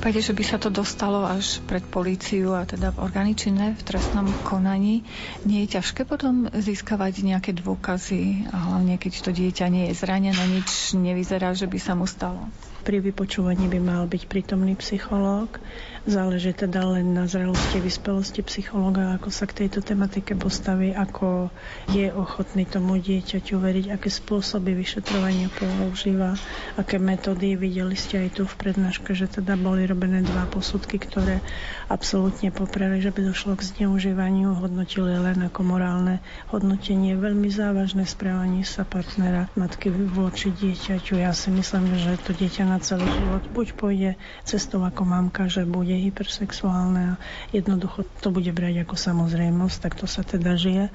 prípade, 0.02 0.26
že 0.26 0.34
by 0.34 0.42
sa 0.42 0.58
to 0.58 0.74
dostalo 0.74 1.30
až 1.30 1.62
pred 1.70 1.86
políciu 1.86 2.58
a 2.58 2.66
teda 2.66 2.90
v 2.90 3.06
orgány 3.06 3.38
činné 3.38 3.78
v 3.78 3.86
trestnom 3.86 4.34
konaní, 4.42 5.06
nie 5.46 5.62
je 5.62 5.78
ťažké 5.78 6.10
potom 6.10 6.50
získavať 6.50 7.22
nejaké 7.22 7.54
dôkazy 7.54 8.50
hlavne 8.50 8.98
keď 8.98 9.14
to 9.22 9.30
dieťa 9.30 9.70
nie 9.70 9.94
je 9.94 10.02
zranené, 10.02 10.42
nič 10.58 10.98
nevyzerá, 10.98 11.54
že 11.54 11.70
by 11.70 11.78
sa 11.78 11.94
mu 11.94 12.10
stalo? 12.10 12.50
Pri 12.82 12.98
vypočúvaní 12.98 13.70
by 13.70 13.80
mal 13.80 14.04
byť 14.10 14.26
prítomný 14.26 14.74
psychológ. 14.82 15.62
Záleží 16.02 16.50
teda 16.50 16.82
len 16.98 17.14
na 17.14 17.30
zrelosti, 17.30 17.78
vyspelosti 17.78 18.42
psychológa, 18.42 19.14
ako 19.22 19.30
sa 19.30 19.46
k 19.46 19.64
tejto 19.64 19.86
tematike 19.86 20.34
postaví, 20.34 20.98
ako 20.98 21.54
je 21.94 22.10
ochotný 22.10 22.66
tomu 22.66 22.98
dieťaťu 22.98 23.62
veriť, 23.62 23.86
aké 23.94 24.10
spôsoby 24.10 24.74
vyšetrovania 24.74 25.54
používa, 25.54 26.34
aké 26.74 26.98
metódy. 26.98 27.54
Videli 27.54 27.94
ste 27.94 28.26
aj 28.26 28.42
tu 28.42 28.50
v 28.50 28.56
prednáške, 28.58 29.14
že 29.14 29.30
teda 29.30 29.54
boli 29.54 29.86
robené 29.86 30.26
dva 30.26 30.50
posudky, 30.50 30.98
ktoré 30.98 31.38
absolútne 31.86 32.50
popreli, 32.50 32.98
že 32.98 33.14
by 33.14 33.22
došlo 33.22 33.54
k 33.54 33.70
zneužívaniu, 33.70 34.58
hodnotili 34.58 35.22
len 35.22 35.38
ako 35.46 35.62
morálne 35.62 36.18
hodnotenie, 36.50 37.14
veľmi 37.14 37.54
závažné 37.54 38.10
správanie 38.10 38.66
sa 38.66 38.90
partnera 38.90 39.54
matky 39.54 39.94
voči 39.94 40.50
dieťaťu. 40.50 41.22
Ja 41.22 41.30
si 41.30 41.54
myslím, 41.54 41.94
že 41.94 42.18
to 42.26 42.34
dieťa 42.34 42.71
na 42.72 42.80
celý 42.80 43.12
život 43.12 43.44
buď 43.52 43.68
pôjde 43.76 44.12
cestou 44.48 44.80
ako 44.88 45.04
mamka, 45.04 45.52
že 45.52 45.68
bude 45.68 45.92
hypersexuálne 45.92 47.16
a 47.16 47.20
jednoducho 47.52 48.08
to 48.24 48.32
bude 48.32 48.48
brať 48.56 48.88
ako 48.88 48.96
samozrejmosť, 48.96 49.78
tak 49.84 50.00
to 50.00 50.08
sa 50.08 50.24
teda 50.24 50.56
žije 50.56 50.88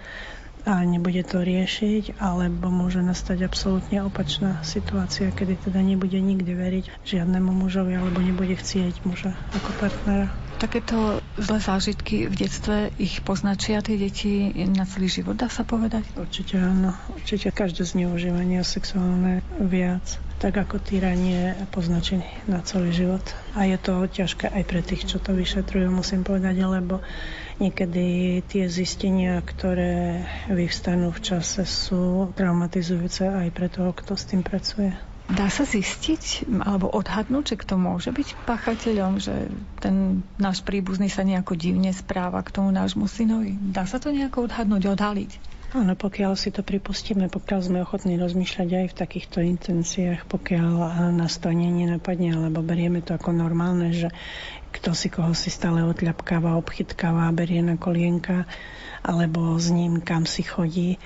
a 0.66 0.82
nebude 0.82 1.22
to 1.22 1.46
riešiť, 1.46 2.18
alebo 2.18 2.74
môže 2.74 2.98
nastať 2.98 3.46
absolútne 3.46 4.02
opačná 4.02 4.66
situácia, 4.66 5.30
kedy 5.30 5.70
teda 5.70 5.78
nebude 5.78 6.18
nikdy 6.18 6.50
veriť 6.58 7.06
žiadnemu 7.06 7.54
mužovi 7.54 7.94
alebo 7.94 8.18
nebude 8.18 8.58
chcieť 8.58 9.06
muža 9.06 9.38
ako 9.54 9.70
partnera. 9.78 10.45
Takéto 10.56 11.20
zlé 11.36 11.58
zážitky 11.60 12.32
v 12.32 12.34
detstve 12.34 12.88
ich 12.96 13.20
poznačia 13.20 13.84
tie 13.84 14.00
deti 14.00 14.48
na 14.72 14.88
celý 14.88 15.12
život, 15.12 15.36
dá 15.36 15.52
sa 15.52 15.68
povedať? 15.68 16.08
Určite 16.16 16.56
áno. 16.56 16.96
Určite 17.12 17.52
každé 17.52 17.84
zneužívanie 17.84 18.64
sexuálne 18.64 19.44
viac 19.60 20.16
tak 20.36 20.52
ako 20.60 20.76
týranie 20.76 21.56
poznačí 21.72 22.20
na 22.44 22.60
celý 22.60 22.92
život. 22.92 23.24
A 23.56 23.64
je 23.64 23.80
to 23.80 24.04
ťažké 24.04 24.52
aj 24.52 24.62
pre 24.68 24.80
tých, 24.84 25.08
čo 25.08 25.16
to 25.16 25.32
vyšetrujú, 25.32 25.88
musím 25.88 26.28
povedať, 26.28 26.60
lebo 26.60 27.00
niekedy 27.56 28.40
tie 28.44 28.68
zistenia, 28.68 29.40
ktoré 29.40 30.28
vyvstanú 30.52 31.08
v 31.08 31.20
čase, 31.24 31.64
sú 31.64 32.28
traumatizujúce 32.36 33.24
aj 33.24 33.48
pre 33.56 33.72
toho, 33.72 33.96
kto 33.96 34.12
s 34.12 34.28
tým 34.28 34.44
pracuje. 34.44 34.92
Dá 35.26 35.50
sa 35.50 35.66
zistiť 35.66 36.46
alebo 36.62 36.86
odhadnúť, 36.86 37.54
že 37.54 37.56
kto 37.58 37.74
môže 37.74 38.14
byť 38.14 38.46
pachateľom, 38.46 39.18
že 39.18 39.50
ten 39.82 40.22
náš 40.38 40.62
príbuzný 40.62 41.10
sa 41.10 41.26
nejako 41.26 41.58
divne 41.58 41.90
správa 41.90 42.38
k 42.46 42.54
tomu 42.54 42.70
nášmu 42.70 43.10
synovi? 43.10 43.58
Dá 43.58 43.90
sa 43.90 43.98
to 43.98 44.14
nejako 44.14 44.46
odhadnúť, 44.46 44.86
odhaliť? 44.94 45.56
Áno, 45.74 45.98
pokiaľ 45.98 46.38
si 46.38 46.54
to 46.54 46.62
pripustíme, 46.62 47.26
pokiaľ 47.26 47.60
sme 47.60 47.82
ochotní 47.82 48.14
rozmýšľať 48.22 48.68
aj 48.70 48.86
v 48.86 48.98
takýchto 49.02 49.38
intenciách, 49.42 50.22
pokiaľ 50.30 50.72
nás 51.18 51.42
to 51.42 51.50
ani 51.50 51.74
nenapadne, 51.74 52.38
alebo 52.38 52.62
berieme 52.62 53.02
to 53.02 53.18
ako 53.18 53.34
normálne, 53.34 53.90
že 53.90 54.14
kto 54.70 54.94
si 54.94 55.10
koho 55.10 55.34
si 55.34 55.50
stále 55.50 55.82
odľapkáva, 55.82 56.54
obchytkáva, 56.54 57.34
berie 57.34 57.66
na 57.66 57.74
kolienka, 57.74 58.46
alebo 59.02 59.58
s 59.58 59.74
ním 59.74 59.98
kam 60.00 60.22
si 60.22 60.46
chodí, 60.46 61.02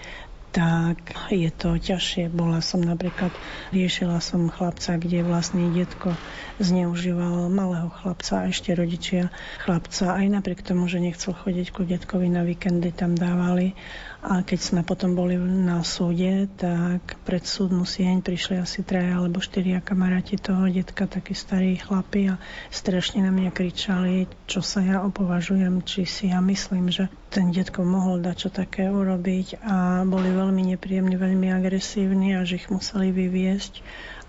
tak 0.50 1.14
je 1.30 1.46
to 1.54 1.78
ťažšie. 1.78 2.26
Bola 2.34 2.58
som 2.58 2.82
napríklad, 2.82 3.30
riešila 3.70 4.18
som 4.18 4.50
chlapca, 4.50 4.98
kde 4.98 5.22
vlastný 5.22 5.70
detko 5.70 6.14
zneužíval 6.58 7.46
malého 7.46 7.86
chlapca 7.90 8.44
a 8.44 8.48
ešte 8.50 8.74
rodičia 8.74 9.30
chlapca. 9.62 10.18
Aj 10.18 10.26
napriek 10.26 10.66
tomu, 10.66 10.90
že 10.90 10.98
nechcel 10.98 11.38
chodiť 11.38 11.66
ku 11.70 11.86
detkovi 11.86 12.26
na 12.26 12.42
víkendy, 12.42 12.90
tam 12.90 13.14
dávali 13.14 13.78
a 14.20 14.44
keď 14.44 14.60
sme 14.60 14.80
potom 14.84 15.16
boli 15.16 15.40
na 15.40 15.80
súde, 15.80 16.44
tak 16.60 17.16
pred 17.24 17.40
súdnu 17.40 17.88
sieň 17.88 18.20
prišli 18.20 18.60
asi 18.60 18.84
traja 18.84 19.16
alebo 19.16 19.40
štyria 19.40 19.80
kamaráti 19.80 20.36
toho 20.36 20.68
detka, 20.68 21.08
takí 21.08 21.32
starí 21.32 21.80
chlapi 21.80 22.36
a 22.36 22.40
strašne 22.68 23.24
na 23.24 23.32
mňa 23.32 23.48
kričali, 23.48 24.28
čo 24.44 24.60
sa 24.60 24.84
ja 24.84 25.00
opovažujem, 25.00 25.80
či 25.88 26.04
si 26.04 26.28
ja 26.28 26.44
myslím, 26.44 26.92
že 26.92 27.08
ten 27.32 27.48
detko 27.48 27.80
mohol 27.80 28.20
dať 28.20 28.36
čo 28.36 28.48
také 28.52 28.92
urobiť. 28.92 29.64
A 29.64 30.04
boli 30.04 30.28
veľmi 30.28 30.76
nepríjemní, 30.76 31.16
veľmi 31.16 31.48
agresívni 31.56 32.36
a 32.36 32.44
že 32.44 32.60
ich 32.60 32.68
museli 32.68 33.16
vyviesť 33.16 33.80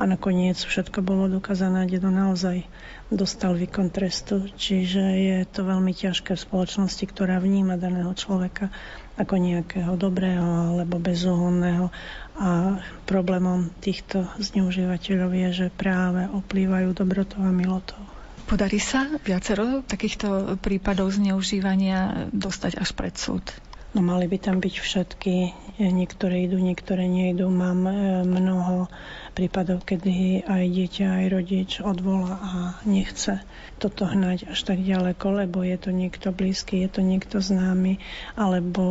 a 0.01 0.09
nakoniec 0.09 0.57
všetko 0.57 1.05
bolo 1.05 1.29
dokázané, 1.29 1.85
dedo 1.85 2.09
naozaj 2.09 2.65
dostal 3.13 3.53
výkon 3.53 3.93
trestu, 3.93 4.49
čiže 4.57 4.97
je 4.97 5.37
to 5.45 5.61
veľmi 5.61 5.93
ťažké 5.93 6.33
v 6.33 6.41
spoločnosti, 6.41 7.05
ktorá 7.05 7.37
vníma 7.37 7.77
daného 7.77 8.09
človeka 8.17 8.73
ako 9.21 9.37
nejakého 9.37 9.93
dobrého 10.01 10.73
alebo 10.73 10.97
bezúhonného. 10.97 11.93
A 12.41 12.81
problémom 13.05 13.69
týchto 13.77 14.25
zneužívateľov 14.41 15.29
je, 15.37 15.49
že 15.53 15.67
práve 15.69 16.25
oplývajú 16.33 16.97
dobrotou 16.97 17.45
a 17.45 17.53
milotou. 17.53 18.01
Podarí 18.49 18.81
sa 18.81 19.05
viacero 19.21 19.85
takýchto 19.85 20.57
prípadov 20.57 21.13
zneužívania 21.13 22.25
dostať 22.33 22.81
až 22.81 22.89
pred 22.97 23.13
súd? 23.13 23.45
No 23.91 23.99
mali 23.99 24.23
by 24.23 24.37
tam 24.39 24.63
byť 24.63 24.75
všetky. 24.79 25.35
Niektoré 25.83 26.47
idú, 26.47 26.55
niektoré 26.63 27.11
nejdú. 27.11 27.51
Mám 27.51 27.79
e, 27.83 27.93
mnoho 28.23 28.87
prípadov, 29.35 29.83
kedy 29.83 30.47
aj 30.47 30.63
dieťa, 30.63 31.05
aj 31.19 31.25
rodič 31.27 31.71
odvolá 31.83 32.39
a 32.39 32.51
nechce 32.87 33.43
toto 33.81 34.05
hnať 34.05 34.53
až 34.53 34.59
tak 34.61 34.77
ďaleko, 34.77 35.41
lebo 35.41 35.65
je 35.65 35.73
to 35.73 35.89
niekto 35.89 36.29
blízky, 36.29 36.85
je 36.85 36.89
to 36.93 37.01
niekto 37.01 37.41
známy, 37.41 37.97
alebo 38.37 38.85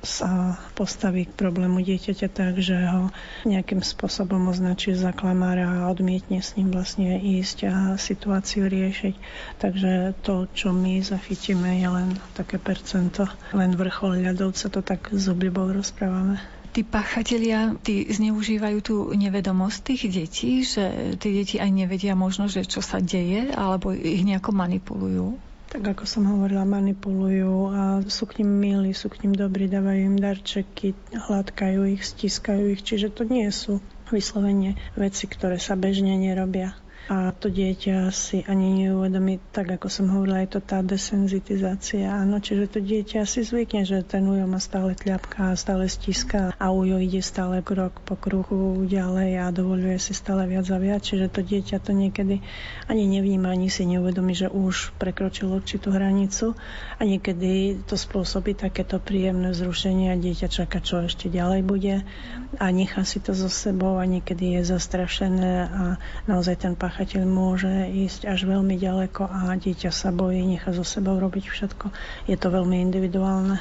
sa 0.00 0.56
postaví 0.72 1.28
k 1.28 1.36
problému 1.36 1.84
dieťaťa 1.84 2.28
tak, 2.32 2.56
že 2.64 2.80
ho 2.88 3.12
nejakým 3.44 3.84
spôsobom 3.84 4.48
označí 4.48 4.96
za 4.96 5.12
klamára 5.12 5.84
a 5.84 5.92
odmietne 5.92 6.40
s 6.40 6.56
ním 6.56 6.72
vlastne 6.72 7.20
ísť 7.20 7.58
a 7.68 7.76
situáciu 8.00 8.64
riešiť. 8.64 9.14
Takže 9.60 10.16
to, 10.24 10.48
čo 10.56 10.72
my 10.72 11.04
zachytíme, 11.04 11.76
je 11.76 11.88
len 11.92 12.08
také 12.32 12.56
percento, 12.56 13.28
len 13.52 13.76
vrchol 13.76 14.24
ľadovca, 14.24 14.72
to 14.72 14.80
tak 14.80 15.12
z 15.12 15.28
obľubou 15.28 15.68
rozprávame 15.76 16.40
tí 16.70 16.86
pachatelia, 16.86 17.74
tí 17.82 18.06
zneužívajú 18.06 18.78
tú 18.80 18.96
nevedomosť 19.12 19.78
tých 19.82 20.02
detí, 20.10 20.52
že 20.62 21.16
tie 21.18 21.30
deti 21.42 21.56
aj 21.58 21.70
nevedia 21.70 22.14
možno, 22.14 22.46
že 22.46 22.62
čo 22.66 22.78
sa 22.78 23.02
deje, 23.02 23.50
alebo 23.54 23.90
ich 23.90 24.22
nejako 24.22 24.54
manipulujú? 24.54 25.26
Tak 25.70 25.94
ako 25.94 26.02
som 26.02 26.26
hovorila, 26.26 26.66
manipulujú 26.66 27.70
a 27.70 27.82
sú 28.10 28.26
k 28.26 28.42
ním 28.42 28.50
milí, 28.58 28.90
sú 28.90 29.06
k 29.06 29.22
ním 29.22 29.38
dobrí, 29.38 29.70
dávajú 29.70 30.00
im 30.02 30.18
darčeky, 30.18 30.98
hladkajú 31.14 31.94
ich, 31.94 32.02
stiskajú 32.02 32.74
ich, 32.74 32.82
čiže 32.82 33.14
to 33.14 33.22
nie 33.22 33.46
sú 33.54 33.78
vyslovene 34.10 34.74
veci, 34.98 35.30
ktoré 35.30 35.62
sa 35.62 35.78
bežne 35.78 36.18
nerobia 36.18 36.74
a 37.10 37.34
to 37.34 37.50
dieťa 37.50 38.06
si 38.14 38.46
ani 38.46 38.86
neuvedomí, 38.86 39.42
tak 39.50 39.66
ako 39.66 39.90
som 39.90 40.06
hovorila, 40.14 40.46
je 40.46 40.54
to 40.54 40.60
tá 40.62 40.78
desenzitizácia. 40.78 42.06
Áno, 42.06 42.38
čiže 42.38 42.70
to 42.70 42.78
dieťa 42.78 43.26
si 43.26 43.42
zvykne, 43.42 43.82
že 43.82 44.06
ten 44.06 44.22
ujo 44.22 44.46
má 44.46 44.62
stále 44.62 44.94
tľapka, 44.94 45.58
stále 45.58 45.90
stiská 45.90 46.54
a 46.54 46.70
ujo 46.70 47.02
ide 47.02 47.18
stále 47.18 47.66
krok 47.66 47.98
po 48.06 48.14
kruhu 48.14 48.86
ďalej 48.86 49.42
a 49.42 49.50
dovoluje 49.50 49.98
si 49.98 50.14
stále 50.14 50.46
viac 50.46 50.70
a 50.70 50.78
viac. 50.78 51.02
Čiže 51.02 51.34
to 51.34 51.42
dieťa 51.42 51.82
to 51.82 51.90
niekedy 51.98 52.46
ani 52.86 53.10
nevníma, 53.10 53.50
ani 53.50 53.74
si 53.74 53.90
neuvedomí, 53.90 54.38
že 54.38 54.46
už 54.46 54.94
prekročilo 54.94 55.58
určitú 55.58 55.90
hranicu 55.90 56.54
a 56.94 57.02
niekedy 57.02 57.82
to 57.90 57.98
spôsobí 57.98 58.54
takéto 58.54 59.02
príjemné 59.02 59.50
zrušenie 59.50 60.14
a 60.14 60.20
dieťa 60.20 60.46
čaká, 60.46 60.78
čo 60.78 61.02
ešte 61.02 61.26
ďalej 61.26 61.66
bude 61.66 62.06
a 62.54 62.66
nechá 62.70 63.02
si 63.02 63.18
to 63.18 63.34
so 63.34 63.50
sebou 63.50 63.98
a 63.98 64.06
niekedy 64.06 64.58
je 64.58 64.70
zastrašené 64.74 65.52
a 65.66 65.82
naozaj 66.30 66.54
ten 66.62 66.78
pach 66.78 66.99
páchateľ 67.00 67.24
môže 67.24 67.72
ísť 67.96 68.28
až 68.28 68.44
veľmi 68.44 68.76
ďaleko 68.76 69.24
a 69.24 69.56
dieťa 69.56 69.88
sa 69.88 70.12
bojí, 70.12 70.44
nechá 70.44 70.68
zo 70.76 70.84
sebou 70.84 71.16
robiť 71.16 71.48
všetko. 71.48 71.88
Je 72.28 72.36
to 72.36 72.52
veľmi 72.52 72.76
individuálne. 72.76 73.56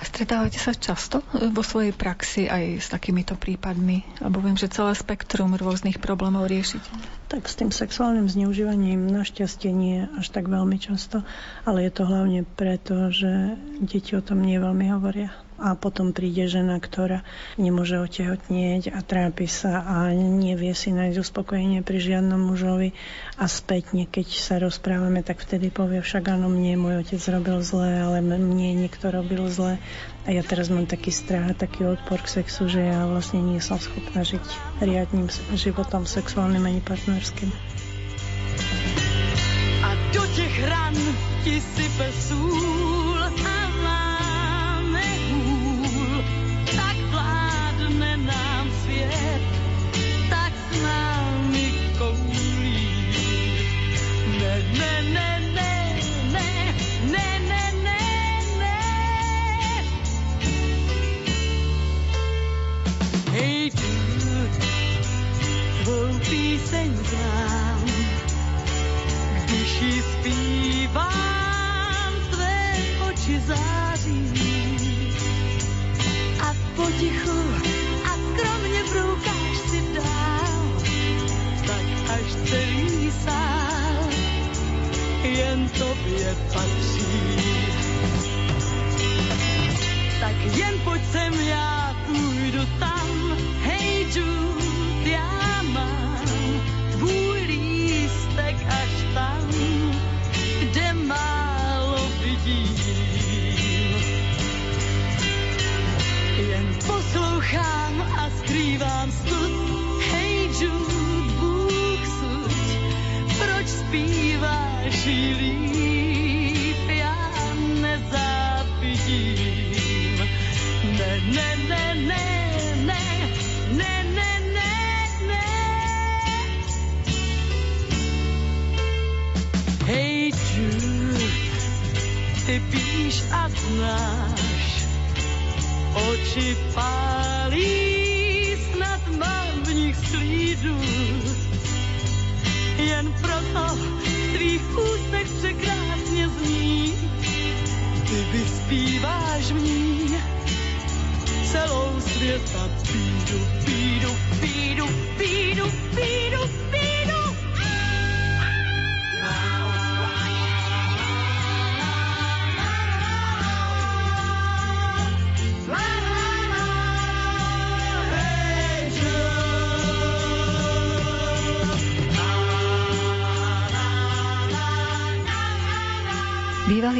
A 0.00 0.02
stretávate 0.08 0.56
sa 0.56 0.72
často 0.72 1.20
vo 1.52 1.60
svojej 1.60 1.92
praxi 1.92 2.48
aj 2.48 2.80
s 2.80 2.88
takýmito 2.88 3.36
prípadmi? 3.36 4.08
Lebo 4.24 4.40
viem, 4.40 4.56
že 4.56 4.72
celé 4.72 4.96
spektrum 4.96 5.52
rôznych 5.52 6.00
problémov 6.00 6.48
riešiť. 6.48 6.80
Tak 7.28 7.44
s 7.44 7.60
tým 7.60 7.76
sexuálnym 7.76 8.24
zneužívaním 8.24 9.04
našťastie 9.04 9.68
nie 9.68 10.08
až 10.16 10.32
tak 10.32 10.48
veľmi 10.48 10.80
často, 10.80 11.28
ale 11.68 11.84
je 11.84 11.92
to 11.92 12.08
hlavne 12.08 12.48
preto, 12.56 13.12
že 13.12 13.52
deti 13.84 14.16
o 14.16 14.24
tom 14.24 14.40
nie 14.40 14.56
veľmi 14.56 14.96
hovoria 14.96 15.28
a 15.58 15.74
potom 15.74 16.14
príde 16.14 16.46
žena, 16.46 16.78
ktorá 16.78 17.26
nemôže 17.58 17.98
otehotnieť 17.98 18.94
a 18.94 19.02
trápi 19.02 19.50
sa 19.50 19.82
a 19.82 20.14
nevie 20.14 20.70
si 20.72 20.94
nájsť 20.94 21.18
uspokojenie 21.18 21.82
pri 21.82 21.98
žiadnom 21.98 22.38
mužovi. 22.38 22.94
A 23.34 23.50
spätne, 23.50 24.06
keď 24.06 24.26
sa 24.38 24.62
rozprávame, 24.62 25.26
tak 25.26 25.42
vtedy 25.42 25.74
povie 25.74 25.98
však 25.98 26.30
áno, 26.30 26.46
mne 26.46 26.78
môj 26.78 26.94
otec 27.02 27.22
robil 27.34 27.58
zle, 27.66 27.90
ale 27.90 28.22
mne 28.22 28.86
niekto 28.86 29.10
robil 29.10 29.50
zle. 29.50 29.82
A 30.24 30.28
ja 30.30 30.46
teraz 30.46 30.70
mám 30.70 30.86
taký 30.86 31.10
strach, 31.10 31.58
taký 31.58 31.90
odpor 31.90 32.22
k 32.22 32.42
sexu, 32.42 32.70
že 32.70 32.86
ja 32.86 33.10
vlastne 33.10 33.42
nie 33.42 33.58
som 33.58 33.82
schopná 33.82 34.22
žiť 34.22 34.44
riadným 34.78 35.26
životom 35.58 36.06
sexuálnym 36.06 36.62
ani 36.62 36.80
partnerským. 36.86 37.50
I 39.78 39.94
do 40.12 40.26
těch 40.26 40.68
ran 40.68 40.94
ti 41.44 41.60
sype 41.60 42.12
sůl 42.12 43.22
a 43.22 43.57
celý 82.48 83.10
sám 83.12 83.57
jen 85.28 85.68
tobě 85.68 86.36
patří. 86.52 87.38
Tak 90.20 90.56
jen 90.56 90.74
pojď 90.84 91.02
sem, 91.12 91.34
já 91.34 91.96
půjdu 92.06 92.66
tam, 92.80 93.07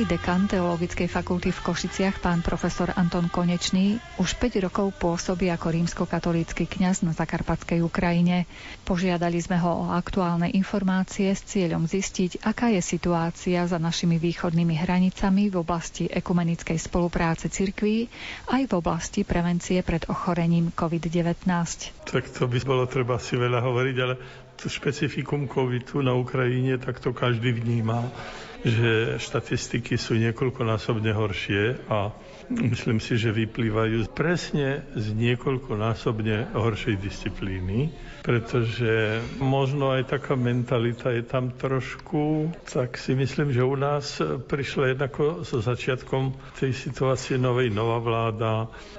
dekan 0.09 0.48
Teologickej 0.48 1.04
fakulty 1.04 1.52
v 1.52 1.61
Košiciach, 1.61 2.24
pán 2.24 2.40
profesor 2.40 2.88
Anton 2.96 3.28
Konečný, 3.28 4.00
už 4.16 4.40
5 4.40 4.64
rokov 4.64 4.96
pôsobí 4.96 5.52
ako 5.52 5.76
rímskokatolícky 5.76 6.64
kňaz 6.64 7.04
na 7.04 7.12
zakarpatskej 7.12 7.84
Ukrajine. 7.84 8.48
Požiadali 8.88 9.36
sme 9.36 9.61
ho 9.61 9.84
o 9.84 9.92
aktuálne 9.92 10.48
informácie 10.48 11.28
s 11.28 11.44
cieľom 11.44 11.84
zistiť, 11.84 12.40
aká 12.40 12.72
je 12.72 12.80
situácia 12.80 13.61
za 13.68 13.76
našimi 13.76 14.16
východnými 14.16 14.80
hranicami 14.80 15.52
v 15.52 15.61
oblasti 15.61 16.09
ekumenickej 16.09 16.80
spolupráce 16.80 17.52
cirkví 17.52 18.09
aj 18.48 18.64
v 18.64 18.72
oblasti 18.72 19.28
prevencie 19.28 19.84
pred 19.84 20.09
ochorením 20.09 20.72
COVID-19. 20.72 21.44
Tak 22.09 22.24
to 22.32 22.48
by 22.48 22.59
bolo 22.64 22.88
treba 22.88 23.20
si 23.20 23.36
veľa 23.36 23.61
hovoriť, 23.61 23.96
ale 24.00 24.14
to 24.56 24.66
špecifikum 24.66 25.46
covidu 25.46 26.00
na 26.00 26.16
Ukrajine, 26.16 26.80
tak 26.80 26.98
to 26.98 27.14
každý 27.14 27.54
vníma, 27.54 28.09
že 28.66 29.22
štatistiky 29.22 29.94
sú 29.94 30.18
niekoľkonásobne 30.18 31.14
horšie 31.14 31.86
a 31.86 32.11
myslím 32.48 32.98
si, 32.98 33.20
že 33.20 33.30
vyplývajú 33.30 34.09
presne 34.11 34.82
z 34.96 35.14
niekoľkonásobne 35.14 36.56
horšej 36.56 36.96
disciplíny, 36.98 37.92
pretože 38.24 39.20
možno 39.38 39.92
aj 39.92 40.18
taká 40.18 40.34
mentalita 40.34 41.12
je 41.12 41.22
tam 41.22 41.52
trošku, 41.52 42.50
tak 42.66 42.96
si 42.96 43.14
myslím, 43.14 43.52
že 43.52 43.62
u 43.62 43.76
nás 43.76 44.18
prišla 44.48 44.96
jednako 44.96 45.44
so 45.44 45.61
začiatkom 45.61 46.34
tej 46.56 46.72
situácie 46.72 47.36
novej 47.36 47.68
nová 47.70 48.00
vláda 48.00 48.52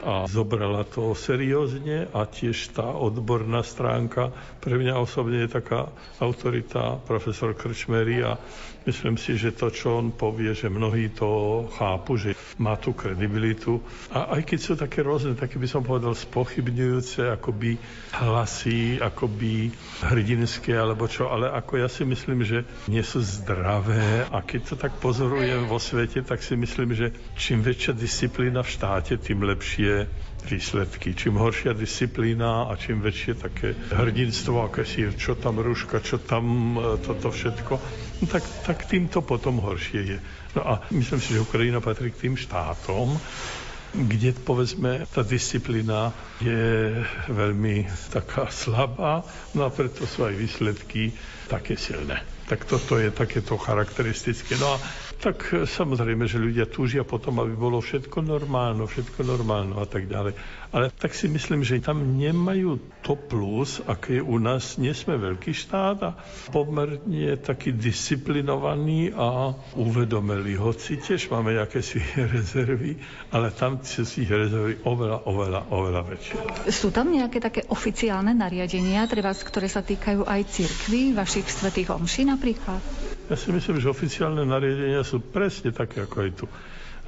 a 0.05 0.29
zobrala 0.29 0.85
to 0.85 1.17
seriózne 1.17 2.07
a 2.13 2.23
tiež 2.29 2.77
tá 2.77 2.85
odborná 2.85 3.65
stránka. 3.65 4.31
Pre 4.61 4.75
mňa 4.77 4.93
osobne 5.01 5.43
je 5.45 5.57
taká 5.57 5.89
autorita 6.21 7.01
profesor 7.03 7.57
Krčmery 7.57 8.21
a 8.21 8.37
myslím 8.85 9.17
si, 9.17 9.37
že 9.37 9.48
to, 9.55 9.73
čo 9.73 9.99
on 9.99 10.13
povie, 10.13 10.53
že 10.53 10.71
mnohí 10.71 11.13
to 11.13 11.65
chápu, 11.75 12.17
že 12.17 12.31
má 12.59 12.75
tú 12.75 12.91
kredibilitu. 12.91 13.79
A 14.11 14.37
aj 14.39 14.41
keď 14.45 14.59
sú 14.59 14.73
také 14.75 15.01
rôzne, 15.05 15.37
také 15.37 15.57
by 15.57 15.67
som 15.67 15.81
povedal 15.81 16.13
spochybňujúce, 16.13 17.29
akoby 17.29 17.79
hlasy, 18.15 18.99
akoby 18.99 19.71
hrdinské 20.05 20.75
alebo 20.75 21.07
čo, 21.07 21.31
ale 21.31 21.49
ako 21.49 21.79
ja 21.79 21.87
si 21.87 22.03
myslím, 22.03 22.43
že 22.43 22.67
nie 22.91 23.01
sú 23.01 23.23
zdravé 23.23 24.27
a 24.29 24.43
keď 24.43 24.61
to 24.73 24.75
tak 24.75 24.93
pozorujem 24.99 25.65
vo 25.69 25.77
svete, 25.77 26.21
tak 26.25 26.41
si 26.43 26.57
myslím, 26.59 26.93
že 26.93 27.15
čím 27.39 27.61
väčšia 27.63 27.93
disciplína 27.95 28.61
v 28.65 28.73
štáte, 28.73 29.13
tým 29.19 29.43
lepšie 29.45 30.07
výsledky. 30.45 31.15
Čím 31.15 31.41
horšia 31.41 31.73
disciplína 31.73 32.69
a 32.69 32.75
čím 32.75 33.03
väčšie 33.03 33.33
také 33.35 33.75
hrdinstvo, 33.91 34.63
aké 34.65 34.85
si, 34.85 35.03
čo 35.15 35.35
tam 35.35 35.59
rúška, 35.59 35.99
čo 35.99 36.21
tam 36.21 36.75
e, 36.75 36.97
toto 37.03 37.31
všetko, 37.33 37.73
no 38.21 38.25
tak, 38.27 38.43
tak 38.63 38.85
tým 38.87 39.07
to 39.11 39.19
potom 39.19 39.59
horšie 39.59 40.01
je. 40.05 40.19
No 40.55 40.61
a 40.65 40.73
myslím 40.93 41.19
si, 41.21 41.33
že 41.35 41.45
Ukrajina 41.45 41.83
patrí 41.83 42.09
k 42.13 42.29
tým 42.29 42.35
štátom, 42.37 43.19
kde 43.89 44.37
povedzme 44.45 45.09
tá 45.09 45.25
disciplína 45.25 46.13
je 46.37 46.93
veľmi 47.25 47.89
taká 48.13 48.45
slabá, 48.53 49.25
no 49.57 49.65
a 49.65 49.69
preto 49.73 50.05
sú 50.05 50.29
aj 50.29 50.37
výsledky 50.37 51.09
také 51.49 51.73
silné. 51.73 52.21
Tak 52.45 52.69
toto 52.69 53.01
je 53.01 53.09
takéto 53.09 53.57
charakteristické. 53.57 54.57
No 54.61 54.77
a 54.77 54.77
tak 55.19 55.51
e, 55.51 55.67
samozrejme, 55.67 56.23
že 56.25 56.39
ľudia 56.39 56.65
túžia 56.65 57.03
potom, 57.03 57.37
aby 57.37 57.51
bolo 57.51 57.77
všetko 57.77 58.23
normálno, 58.23 58.87
všetko 58.87 59.19
normálno 59.21 59.77
a 59.77 59.85
tak 59.85 60.07
ďalej. 60.07 60.33
Ale 60.69 60.93
tak 60.93 61.17
si 61.17 61.25
myslím, 61.25 61.65
že 61.65 61.81
tam 61.81 62.21
nemajú 62.21 62.77
to 63.01 63.17
plus, 63.17 63.81
aké 63.89 64.21
u 64.21 64.37
nás. 64.37 64.77
Nie 64.77 64.93
sme 64.93 65.17
veľký 65.17 65.49
štát 65.49 65.97
a 66.05 66.11
pomerne 66.53 67.33
taký 67.41 67.73
disciplinovaný 67.73 69.09
a 69.17 69.57
uvedomelý. 69.73 70.61
Hoci 70.61 71.01
tiež 71.01 71.33
máme 71.33 71.57
nejaké 71.57 71.81
si 71.81 71.97
rezervy, 72.37 73.01
ale 73.33 73.49
tam 73.49 73.81
sú 73.81 74.05
si 74.05 74.29
rezervy 74.29 74.85
oveľa, 74.85 75.25
oveľa, 75.25 75.61
oveľa 75.73 76.01
väčšie. 76.05 76.37
Sú 76.69 76.93
tam 76.93 77.09
nejaké 77.09 77.41
také 77.41 77.65
oficiálne 77.65 78.37
nariadenia, 78.37 79.09
treba, 79.09 79.33
ktoré 79.33 79.65
sa 79.65 79.81
týkajú 79.81 80.29
aj 80.29 80.41
cirkví, 80.53 81.17
vašich 81.17 81.49
svetých 81.49 81.89
omší 81.97 82.29
napríklad? 82.29 82.77
Ja 83.25 83.37
si 83.37 83.49
myslím, 83.49 83.81
že 83.81 83.89
oficiálne 83.89 84.45
nariadenia 84.45 85.01
sú 85.01 85.17
presne 85.17 85.73
také, 85.73 86.05
ako 86.05 86.17
aj 86.21 86.31
tu. 86.37 86.45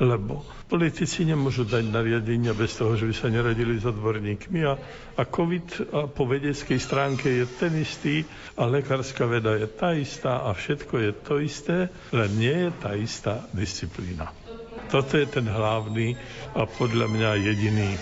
Lebo 0.02 0.42
politici 0.66 1.22
nemôžu 1.30 1.62
dať 1.62 1.86
nariadenia 1.94 2.58
bez 2.58 2.74
toho, 2.74 2.98
že 2.98 3.06
by 3.06 3.14
sa 3.14 3.30
neradili 3.30 3.78
s 3.78 3.86
odborníkmi. 3.86 4.60
A, 4.66 4.74
a 5.14 5.22
COVID 5.30 5.94
a 5.94 6.00
po 6.10 6.26
vedeckej 6.26 6.80
stránke 6.82 7.30
je 7.30 7.46
ten 7.46 7.78
istý 7.78 8.26
a 8.58 8.66
lekárska 8.66 9.30
veda 9.30 9.54
je 9.54 9.70
tá 9.70 9.94
istá 9.94 10.42
a 10.42 10.58
všetko 10.58 10.94
je 10.98 11.12
to 11.22 11.36
isté, 11.38 11.78
len 12.10 12.32
nie 12.34 12.58
je 12.66 12.72
tá 12.82 12.98
istá 12.98 13.46
disciplína. 13.54 14.34
Toto 14.90 15.22
je 15.22 15.30
ten 15.30 15.46
hlavný 15.46 16.18
a 16.58 16.66
podľa 16.66 17.06
mňa 17.06 17.30
jediný 17.46 17.94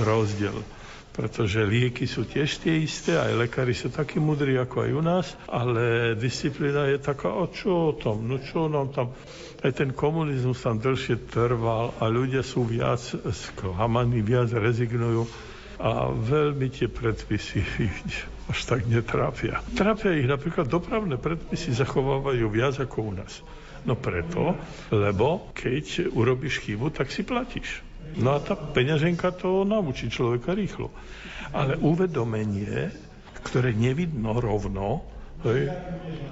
rozdiel. 0.00 0.56
Pretože 1.12 1.60
lieky 1.60 2.08
sú 2.08 2.24
tiež 2.24 2.64
tie 2.64 2.80
isté, 2.80 3.20
aj 3.20 3.36
lekári 3.36 3.76
sú 3.76 3.92
takí 3.92 4.16
mudrí 4.16 4.56
ako 4.56 4.76
aj 4.88 4.90
u 4.96 5.02
nás, 5.04 5.26
ale 5.44 6.16
disciplína 6.16 6.88
je 6.88 6.98
taká, 7.04 7.28
o 7.28 7.46
čo 7.52 7.92
o 7.92 7.96
tom, 7.96 8.24
no 8.24 8.40
čo 8.40 8.66
nám 8.72 8.90
tam... 8.96 9.12
Aj 9.62 9.70
ten 9.70 9.94
komunizmus 9.94 10.58
tam 10.58 10.82
dlhšie 10.82 11.30
trval 11.30 11.94
a 12.02 12.10
ľudia 12.10 12.42
sú 12.42 12.66
viac 12.66 12.98
sklamaní, 13.30 14.18
viac 14.18 14.50
rezignujú 14.50 15.28
a 15.78 16.10
veľmi 16.10 16.66
tie 16.72 16.90
predpisy 16.90 17.62
až 18.50 18.58
tak 18.66 18.88
netrápia. 18.88 19.62
Trápia 19.76 20.18
ich 20.18 20.26
napríklad 20.26 20.66
dopravné 20.66 21.20
predpisy 21.20 21.76
zachovávajú 21.78 22.46
viac 22.50 22.80
ako 22.82 22.98
u 23.06 23.12
nás. 23.14 23.38
No 23.82 23.98
preto, 23.98 24.54
lebo 24.94 25.50
keď 25.58 26.14
urobíš 26.14 26.62
chybu, 26.62 26.94
tak 26.94 27.10
si 27.10 27.26
platíš. 27.26 27.91
No 28.18 28.36
a 28.36 28.38
tá 28.42 28.58
peňaženka 28.58 29.32
to 29.36 29.64
naučí 29.64 30.12
človeka 30.12 30.52
rýchlo. 30.52 30.92
Ale 31.52 31.76
uvedomenie, 31.80 32.92
ktoré 33.44 33.72
nevidno 33.72 34.36
rovno, 34.40 35.12
Hej. 35.42 35.74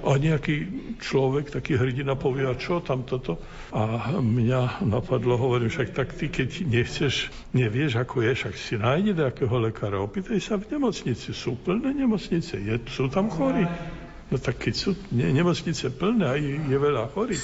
A 0.07 0.15
nejaký 0.15 0.55
človek, 1.03 1.51
taký 1.51 1.75
hrdina 1.75 2.15
povie, 2.15 2.47
a 2.47 2.55
čo 2.55 2.79
tam 2.79 3.03
toto? 3.03 3.43
A 3.75 4.07
mňa 4.23 4.87
napadlo, 4.87 5.35
hovorím, 5.35 5.67
však 5.67 5.91
tak 5.91 6.15
ty, 6.15 6.31
keď 6.31 6.63
nechceš, 6.63 7.27
nevieš, 7.51 7.99
ako 7.99 8.23
je, 8.23 8.31
však 8.39 8.55
si 8.55 8.79
nájde 8.79 9.11
nejakého 9.19 9.51
lekára, 9.67 9.99
opýtaj 9.99 10.39
sa 10.39 10.55
v 10.55 10.71
nemocnici. 10.71 11.35
Sú 11.35 11.59
plné 11.59 11.91
nemocnice, 11.91 12.55
je, 12.55 12.75
sú 12.87 13.11
tam 13.11 13.27
chorí. 13.27 13.67
No 14.31 14.39
tak 14.39 14.63
keď 14.63 14.73
sú 14.79 14.95
ne, 15.11 15.27
nemocnice 15.27 15.91
plné 15.91 16.25
a 16.31 16.39
je, 16.39 16.55
je 16.55 16.77
veľa 16.79 17.11
chorých, 17.11 17.43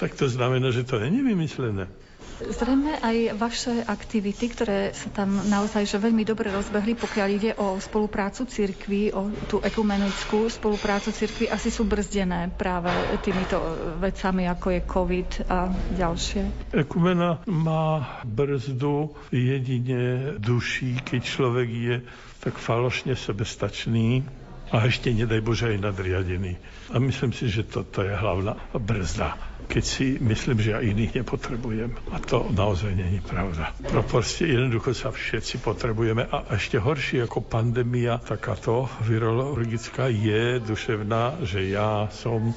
tak 0.00 0.16
to 0.16 0.32
znamená, 0.32 0.72
že 0.72 0.88
to 0.88 0.96
není 0.96 1.20
vymyslené. 1.20 1.92
Zrejme 2.40 2.96
aj 2.98 3.16
vaše 3.36 3.74
aktivity, 3.84 4.48
ktoré 4.48 4.96
sa 4.96 5.12
tam 5.12 5.42
naozaj 5.46 5.84
že 5.84 6.00
veľmi 6.00 6.24
dobre 6.24 6.48
rozbehli, 6.48 6.96
pokiaľ 6.96 7.28
ide 7.28 7.52
o 7.58 7.76
spoluprácu 7.76 8.48
cirkvi, 8.48 9.12
o 9.12 9.28
tú 9.50 9.60
ekumenickú 9.60 10.48
spoluprácu 10.48 11.12
cirkvi, 11.12 11.50
asi 11.50 11.68
sú 11.68 11.84
brzdené 11.84 12.48
práve 12.54 12.90
týmito 13.20 13.58
vecami, 14.00 14.48
ako 14.48 14.66
je 14.72 14.80
COVID 14.86 15.30
a 15.50 15.58
ďalšie. 15.92 16.42
Ekumena 16.72 17.42
má 17.50 18.18
brzdu 18.24 19.12
jedine 19.28 20.34
duší, 20.40 21.02
keď 21.04 21.20
človek 21.20 21.68
je 21.68 21.96
tak 22.42 22.58
falošne 22.58 23.14
sebestačný, 23.14 24.26
a 24.72 24.88
ešte 24.88 25.12
nedaj 25.12 25.44
Bože 25.44 25.68
aj 25.68 25.84
nadriadený. 25.84 26.56
A 26.90 26.96
myslím 26.96 27.36
si, 27.36 27.52
že 27.52 27.68
toto 27.68 28.00
je 28.00 28.12
hlavná 28.16 28.56
brzda 28.72 29.52
keď 29.62 29.84
si 29.88 30.20
myslím, 30.20 30.58
že 30.60 30.76
ja 30.76 30.84
iných 30.84 31.22
nepotrebujem. 31.22 31.96
A 32.12 32.20
to 32.20 32.44
naozaj 32.52 32.92
není 32.92 33.24
pravda. 33.24 33.72
Proporcie 33.80 34.52
jednoducho 34.52 34.92
sa 34.92 35.08
všetci 35.08 35.64
potrebujeme 35.64 36.28
a 36.28 36.52
ešte 36.52 36.76
horšie 36.76 37.24
ako 37.24 37.40
pandémia 37.46 38.20
takáto 38.20 38.90
virologická 39.00 40.12
je 40.12 40.60
duševná, 40.60 41.40
že 41.48 41.72
ja 41.72 42.10
som 42.12 42.52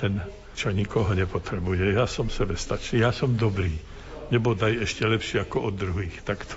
ten, 0.00 0.18
čo 0.58 0.74
nikoho 0.74 1.14
nepotrebuje. 1.14 1.94
Ja 1.94 2.10
som 2.10 2.26
sebestačný, 2.26 3.04
ja 3.04 3.14
som 3.14 3.38
dobrý 3.38 3.99
nebodaj 4.30 4.86
ešte 4.86 5.04
lepšie 5.04 5.42
ako 5.42 5.70
od 5.70 5.74
druhých. 5.76 6.22
Tak 6.22 6.46
to, 6.46 6.56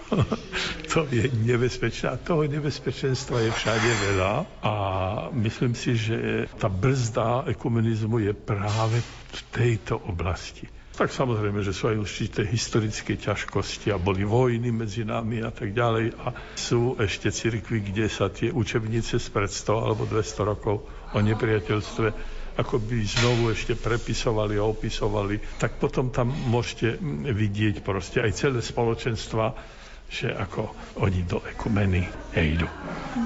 to 0.93 0.99
je 1.09 1.29
nebezpečné. 1.33 2.13
A 2.13 2.21
toho 2.21 2.45
nebezpečenstva 2.45 3.43
je 3.43 3.51
všade 3.51 3.91
veľa. 4.13 4.33
A 4.63 4.73
myslím 5.33 5.73
si, 5.73 5.97
že 5.97 6.47
tá 6.57 6.69
brzda 6.69 7.49
ekumenizmu 7.49 8.21
je 8.23 8.33
práve 8.33 9.01
v 9.33 9.39
tejto 9.51 9.97
oblasti. 9.97 10.69
Tak 10.93 11.09
samozrejme, 11.09 11.65
že 11.65 11.73
sú 11.73 11.89
aj 11.89 11.97
určité 11.97 12.45
historické 12.45 13.17
ťažkosti 13.17 13.89
a 13.89 13.97
boli 13.97 14.21
vojny 14.21 14.69
medzi 14.69 15.01
nami 15.01 15.41
a 15.41 15.49
tak 15.49 15.73
ďalej. 15.73 16.13
A 16.21 16.37
sú 16.53 16.93
ešte 17.01 17.33
cirkvy, 17.33 17.81
kde 17.81 18.05
sa 18.05 18.29
tie 18.29 18.53
učebnice 18.53 19.17
spred 19.17 19.49
100 19.49 19.73
alebo 19.73 20.05
200 20.05 20.45
rokov 20.45 20.85
o 20.85 21.17
nepriateľstve 21.17 22.07
ako 22.53 22.81
znovu 22.85 23.49
ešte 23.49 23.73
prepisovali 23.73 24.61
a 24.61 24.67
opisovali, 24.67 25.57
tak 25.57 25.81
potom 25.81 26.13
tam 26.13 26.29
môžete 26.29 27.01
vidieť 27.29 27.81
proste 27.81 28.21
aj 28.21 28.31
celé 28.37 28.59
spoločenstva, 28.61 29.57
že 30.13 30.29
ako 30.29 30.69
oni 31.01 31.25
do 31.25 31.41
ekumeny 31.41 32.05
nejdu. 32.37 32.69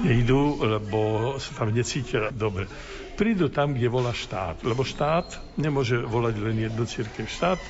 Nejdu, 0.08 0.40
lebo 0.64 1.00
sa 1.36 1.52
tam 1.60 1.76
necítia 1.76 2.32
dobre. 2.32 2.64
Prídu 3.18 3.50
tam, 3.50 3.74
kde 3.74 3.90
volá 3.90 4.14
štát, 4.14 4.62
lebo 4.64 4.86
štát 4.86 5.58
nemôže 5.58 5.98
volať 5.98 6.34
len 6.38 6.56
jednu 6.70 6.86
církev. 6.86 7.26
Štát 7.28 7.60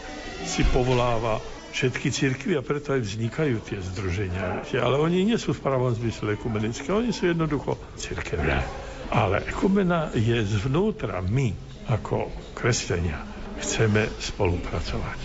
si 0.44 0.62
povoláva 0.70 1.40
všetky 1.72 2.08
cirkvy 2.12 2.52
a 2.54 2.62
preto 2.62 2.94
aj 2.94 3.02
vznikajú 3.02 3.56
tie 3.64 3.80
združenia. 3.80 4.62
Ale 4.76 4.96
oni 5.00 5.24
nie 5.24 5.38
sú 5.40 5.56
v 5.56 5.64
pravom 5.64 5.92
zmysle 5.96 6.36
ekumenické, 6.36 6.92
oni 6.92 7.10
sú 7.10 7.32
jednoducho 7.32 7.80
cirkevné. 7.96 8.87
Ale 9.08 9.40
ekumena 9.48 10.12
je 10.12 10.36
zvnútra. 10.44 11.24
My, 11.24 11.52
ako 11.88 12.28
kresťania, 12.52 13.24
chceme 13.58 14.04
spolupracovať. 14.20 15.18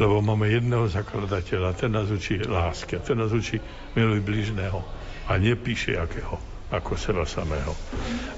Lebo 0.00 0.24
máme 0.24 0.48
jedného 0.48 0.88
zakladateľa, 0.88 1.76
ten 1.76 1.92
nás 1.92 2.08
učí 2.08 2.40
lásky, 2.40 2.96
ten 3.04 3.20
nás 3.20 3.32
učí 3.32 3.60
miluj 3.92 4.24
blížneho 4.24 4.80
a 5.28 5.36
nepíše 5.36 6.00
akého, 6.00 6.40
ako 6.72 6.96
seba 6.96 7.28
samého. 7.28 7.76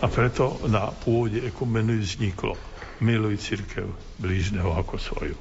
A 0.03 0.11
preto 0.11 0.59
na 0.67 0.91
pôde 0.91 1.47
ekumenu 1.47 1.99
vzniklo 2.03 2.59
miluj 2.99 3.39
církev 3.39 3.87
blížneho 4.19 4.75
ako 4.75 4.99
svoju. 4.99 5.37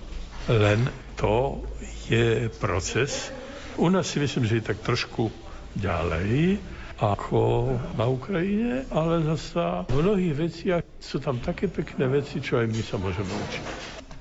Len 0.49 0.85
to 1.17 1.65
je 2.09 2.49
proces. 2.61 3.33
U 3.77 3.89
nás 3.89 4.05
si 4.05 4.21
myslím, 4.21 4.45
že 4.45 4.61
je 4.61 4.69
tak 4.69 4.85
trošku 4.85 5.33
ďalej, 5.73 6.61
ako 7.01 7.73
na 7.97 8.05
Ukrajine, 8.05 8.85
ale 8.93 9.25
zasa 9.25 9.85
v 9.89 10.03
mnohých 10.03 10.35
veciach 10.37 10.83
sú 11.01 11.17
tam 11.17 11.41
také 11.41 11.65
pekné 11.67 12.05
veci, 12.05 12.39
čo 12.39 12.61
aj 12.61 12.67
my 12.69 12.81
sa 12.85 12.95
môžeme 13.01 13.29
učiť. 13.29 13.65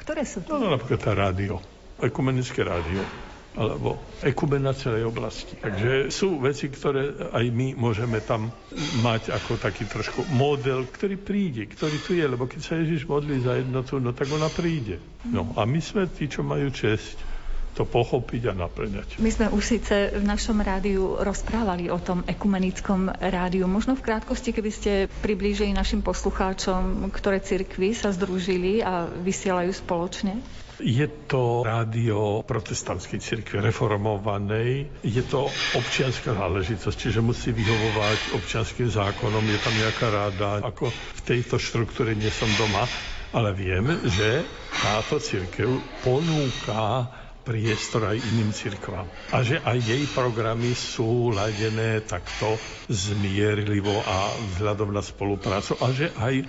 Ktoré 0.00 0.22
sú 0.24 0.42
to? 0.42 0.58
No, 0.58 0.72
napríklad 0.72 1.00
tá 1.00 1.12
rádio, 1.12 1.60
ekumenické 2.00 2.64
rádio 2.64 3.04
alebo 3.52 4.00
ekumena 4.24 4.72
celej 4.72 5.12
oblasti. 5.12 5.60
Takže 5.60 6.08
sú 6.08 6.40
veci, 6.40 6.72
ktoré 6.72 7.32
aj 7.36 7.44
my 7.52 7.76
môžeme 7.76 8.24
tam 8.24 8.48
mať 9.04 9.28
ako 9.28 9.60
taký 9.60 9.84
trošku 9.84 10.24
model, 10.32 10.88
ktorý 10.88 11.20
príde, 11.20 11.68
ktorý 11.68 11.96
tu 12.00 12.16
je, 12.16 12.24
lebo 12.24 12.48
keď 12.48 12.60
sa 12.64 12.80
Ježiš 12.80 13.04
modlí 13.04 13.44
za 13.44 13.60
jednotu, 13.60 14.00
no 14.00 14.16
tak 14.16 14.32
ona 14.32 14.48
príde. 14.48 14.96
No 15.28 15.52
a 15.52 15.68
my 15.68 15.80
sme 15.84 16.08
tí, 16.08 16.32
čo 16.32 16.40
majú 16.40 16.72
česť 16.72 17.31
to 17.72 17.88
pochopiť 17.88 18.52
a 18.52 18.54
naplňať. 18.56 19.16
My 19.16 19.30
sme 19.32 19.48
už 19.48 19.64
síce 19.64 20.12
v 20.12 20.24
našom 20.24 20.60
rádiu 20.60 21.16
rozprávali 21.16 21.88
o 21.88 21.96
tom 21.96 22.20
ekumenickom 22.28 23.08
rádiu. 23.08 23.64
Možno 23.64 23.96
v 23.96 24.04
krátkosti, 24.04 24.52
keby 24.52 24.70
ste 24.70 24.92
priblížili 25.24 25.72
našim 25.72 26.04
poslucháčom, 26.04 27.08
ktoré 27.08 27.40
cirkvy 27.40 27.96
sa 27.96 28.12
združili 28.12 28.84
a 28.84 29.08
vysielajú 29.08 29.72
spoločne? 29.72 30.36
Je 30.82 31.06
to 31.30 31.62
rádio 31.62 32.42
protestantskej 32.42 33.22
cirkvi 33.22 33.62
reformovanej. 33.62 34.90
Je 35.06 35.22
to 35.22 35.46
občianská 35.78 36.34
záležitosť, 36.34 36.96
čiže 36.98 37.22
musí 37.22 37.54
vyhovovať 37.54 38.34
občianským 38.34 38.90
zákonom. 38.90 39.46
Je 39.46 39.60
tam 39.62 39.74
nejaká 39.78 40.06
ráda. 40.10 40.48
Ako 40.66 40.90
v 40.90 41.20
tejto 41.22 41.62
štruktúre 41.62 42.18
nie 42.18 42.32
som 42.34 42.50
doma, 42.58 42.82
ale 43.30 43.54
viem, 43.54 43.94
že 44.10 44.42
táto 44.74 45.22
cirkev 45.22 45.70
ponúka 46.02 47.06
priestor 47.42 48.14
aj 48.14 48.18
iným 48.22 48.54
cirkvám. 48.54 49.06
A 49.34 49.42
že 49.42 49.58
aj 49.62 49.78
jej 49.82 50.02
programy 50.10 50.72
sú 50.74 51.34
ladené 51.34 51.98
takto 52.06 52.54
zmierlivo 52.86 54.02
a 54.06 54.30
vzhľadom 54.54 54.94
na 54.94 55.02
spoluprácu 55.02 55.74
a 55.82 55.90
že 55.90 56.14
aj 56.18 56.46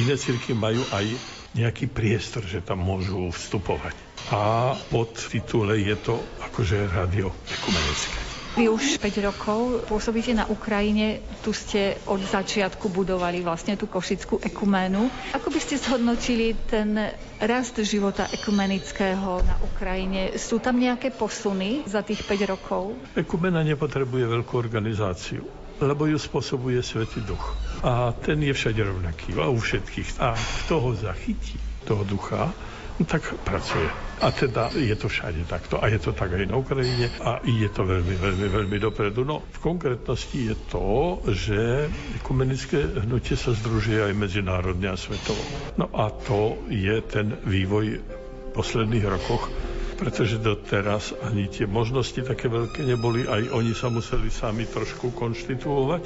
iné 0.00 0.14
cirkvy 0.16 0.56
majú 0.56 0.82
aj 0.92 1.06
nejaký 1.54 1.90
priestor, 1.90 2.46
že 2.46 2.64
tam 2.64 2.80
môžu 2.80 3.28
vstupovať. 3.34 3.94
A 4.30 4.74
pod 4.88 5.12
titule 5.18 5.82
je 5.82 5.96
to 5.98 6.14
akože 6.46 6.88
radio 6.94 7.34
ekumenické. 7.50 8.29
Vy 8.58 8.66
už 8.66 8.98
5 8.98 9.26
rokov 9.30 9.86
pôsobíte 9.86 10.34
na 10.34 10.42
Ukrajine, 10.50 11.22
tu 11.46 11.54
ste 11.54 11.94
od 12.10 12.18
začiatku 12.18 12.90
budovali 12.90 13.46
vlastne 13.46 13.78
tú 13.78 13.86
košickú 13.86 14.42
ekuménu. 14.42 15.06
Ako 15.38 15.54
by 15.54 15.60
ste 15.62 15.78
zhodnotili 15.78 16.58
ten 16.66 16.98
rast 17.38 17.78
života 17.86 18.26
ekumenického 18.26 19.46
na 19.46 19.54
Ukrajine? 19.62 20.34
Sú 20.34 20.58
tam 20.58 20.82
nejaké 20.82 21.14
posuny 21.14 21.86
za 21.86 22.02
tých 22.02 22.26
5 22.26 22.50
rokov? 22.50 22.98
Ekumena 23.14 23.62
nepotrebuje 23.62 24.26
veľkú 24.26 24.54
organizáciu 24.58 25.46
lebo 25.80 26.04
ju 26.04 26.20
spôsobuje 26.20 26.76
Svetý 26.84 27.24
Duch. 27.24 27.56
A 27.80 28.12
ten 28.12 28.36
je 28.44 28.52
všade 28.52 28.84
rovnaký, 28.84 29.32
a 29.40 29.48
u 29.48 29.56
všetkých. 29.56 30.20
A 30.20 30.36
kto 30.36 30.76
ho 30.76 30.90
zachytí, 30.92 31.56
toho 31.88 32.04
ducha, 32.04 32.52
tak 33.04 33.22
pracuje. 33.44 33.88
A 34.20 34.28
teda 34.28 34.68
je 34.76 34.92
to 34.96 35.08
všade 35.08 35.48
takto. 35.48 35.80
A 35.80 35.88
je 35.88 35.96
to 35.96 36.12
tak 36.12 36.36
aj 36.36 36.44
na 36.44 36.60
Ukrajine 36.60 37.08
a 37.24 37.40
ide 37.48 37.72
to 37.72 37.88
veľmi, 37.88 38.14
veľmi, 38.20 38.48
veľmi 38.52 38.76
dopredu. 38.76 39.24
No 39.24 39.40
v 39.40 39.58
konkrétnosti 39.64 40.52
je 40.52 40.56
to, 40.68 41.20
že 41.32 41.88
ekumenické 42.20 43.00
hnutie 43.04 43.36
sa 43.36 43.56
združuje 43.56 44.12
aj 44.12 44.12
medzinárodne 44.12 44.92
a 44.92 45.00
svetovo. 45.00 45.40
No 45.80 45.88
a 45.96 46.12
to 46.12 46.60
je 46.68 47.00
ten 47.08 47.32
vývoj 47.48 47.86
v 47.96 48.02
posledných 48.52 49.06
rokoch 49.08 49.48
pretože 50.00 50.40
doteraz 50.40 51.12
ani 51.28 51.44
tie 51.52 51.68
možnosti 51.68 52.24
také 52.24 52.48
veľké 52.48 52.88
neboli, 52.88 53.28
aj 53.28 53.52
oni 53.52 53.76
sa 53.76 53.92
museli 53.92 54.32
sami 54.32 54.64
trošku 54.64 55.12
konštituovať, 55.12 56.02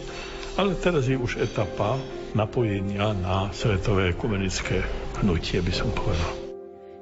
ale 0.58 0.74
teraz 0.82 1.06
je 1.06 1.14
už 1.14 1.38
etapa 1.38 1.94
napojenia 2.34 3.14
na 3.14 3.54
svetové 3.54 4.10
ekumenické 4.10 4.82
hnutie, 5.22 5.62
by 5.62 5.70
som 5.70 5.94
povedal. 5.94 6.43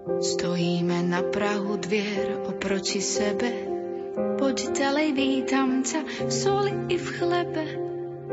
Stojíme 0.03 1.07
na 1.07 1.22
prahu 1.22 1.78
dvier 1.78 2.42
oproti 2.50 2.98
sebe, 2.98 3.55
poď 4.34 4.74
ďalej, 4.74 5.09
vítam 5.14 5.86
ťa 5.86 6.26
v 6.26 6.32
soli 6.34 6.74
i 6.90 6.98
v 6.98 7.07
chlebe. 7.07 7.64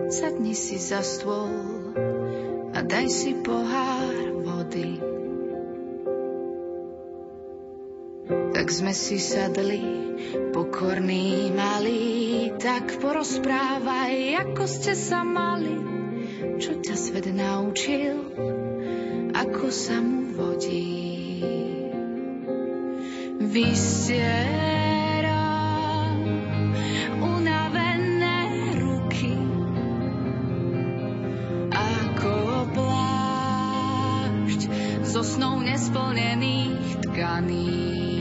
Sadni 0.10 0.58
si 0.58 0.82
za 0.82 1.06
stôl 1.06 1.94
a 2.74 2.82
daj 2.82 3.06
si 3.14 3.38
pohár 3.38 4.18
vody. 4.42 4.98
Tak 8.58 8.66
sme 8.74 8.90
si 8.90 9.22
sadli, 9.22 9.86
pokorní 10.50 11.54
malí, 11.54 12.50
tak 12.58 12.98
porozprávaj, 12.98 14.42
ako 14.42 14.64
ste 14.66 14.98
sa 14.98 15.22
mali, 15.22 15.78
čo 16.58 16.82
ťa 16.82 16.96
svet 16.98 17.30
naučil, 17.30 18.26
ako 19.38 19.70
sa 19.70 20.02
mu 20.02 20.34
vodí. 20.34 21.19
Vystieram 23.50 24.62
unavené 27.18 28.40
ruky, 28.78 29.34
ako 31.74 32.38
plášť 32.76 34.62
zo 35.08 35.22
snov 35.26 35.66
nesplnených 35.66 37.02
tkaní 37.10 38.19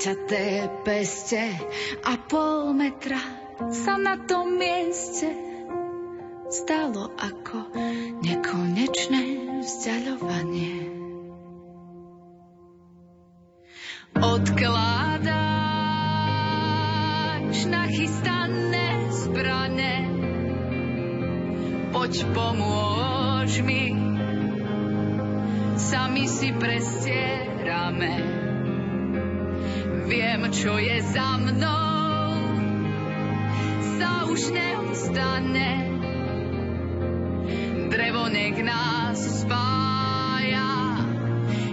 zaťaté 0.00 0.80
peste 0.80 1.44
a 2.08 2.16
pol 2.16 2.72
metra 2.72 3.20
sa 3.68 4.00
na 4.00 4.16
tom 4.16 4.56
mieste 4.56 5.28
stalo 6.48 7.12
ako 7.20 7.68
nekonečné 8.24 9.60
vzdialovanie. 9.60 10.88
Odkladáš 14.16 15.28
nachystané 17.68 19.12
zbrane, 19.12 20.08
poď 21.92 22.24
pomôž 22.32 23.60
mi, 23.60 23.92
sami 25.76 26.24
si 26.24 26.56
prestierame. 26.56 28.49
Viem, 30.10 30.50
čo 30.50 30.74
je 30.74 30.98
za 31.06 31.38
mnou, 31.38 32.34
sa 33.94 34.26
už 34.26 34.50
neustane. 34.50 35.86
Drevo 37.94 38.26
nech 38.26 38.58
nás 38.58 39.22
spája, 39.46 41.06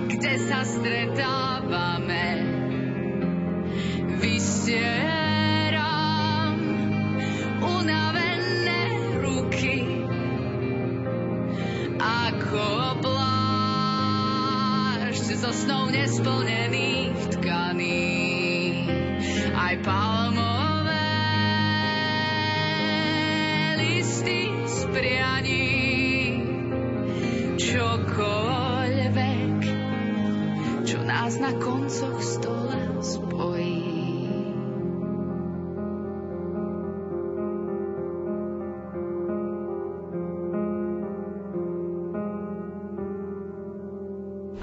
kde 0.06 0.34
sa 0.46 0.62
stretávame. 0.70 2.46
Vystieram 4.22 5.82
unavené 7.58 8.82
ruky, 9.18 10.06
ako 11.98 13.02
plášť 13.02 13.26
zo 15.42 15.50
snov 15.58 15.90
nesplnených 15.90 16.76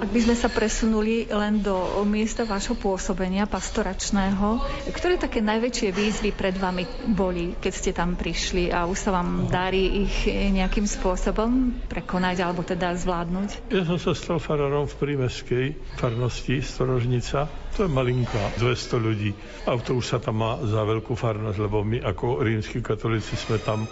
Ak 0.05 0.13
by 0.13 0.21
sme 0.21 0.37
sa 0.37 0.53
presunuli 0.53 1.25
len 1.33 1.65
do 1.65 1.73
miesta 2.05 2.45
vášho 2.45 2.77
pôsobenia 2.77 3.49
pastoračného, 3.49 4.61
ktoré 4.93 5.17
také 5.17 5.41
najväčšie 5.41 5.89
výzvy 5.89 6.29
pred 6.29 6.53
vami 6.61 6.85
boli, 7.09 7.57
keď 7.57 7.73
ste 7.73 7.89
tam 7.89 8.13
prišli 8.13 8.69
a 8.69 8.85
už 8.85 9.01
sa 9.01 9.09
vám 9.17 9.49
darí 9.49 10.05
ich 10.05 10.29
nejakým 10.29 10.85
spôsobom 10.85 11.73
prekonať 11.89 12.37
alebo 12.45 12.61
teda 12.61 12.93
zvládnuť? 12.93 13.73
Ja 13.73 13.81
som 13.81 13.97
sa 13.97 14.13
stal 14.13 14.37
farárom 14.37 14.85
v 14.85 14.93
prímeskej 14.93 15.65
farnosti 15.97 16.61
Storožnica. 16.61 17.49
To 17.73 17.89
je 17.89 17.89
malinká, 17.89 18.61
200 18.61 19.01
ľudí. 19.01 19.33
A 19.65 19.73
to 19.81 19.97
už 19.97 20.05
sa 20.05 20.21
tam 20.21 20.37
má 20.37 20.61
za 20.61 20.85
veľkú 20.85 21.17
farnosť, 21.17 21.57
lebo 21.57 21.81
my 21.81 22.05
ako 22.05 22.45
rímsky 22.45 22.85
katolíci 22.85 23.33
sme 23.33 23.57
tam 23.57 23.89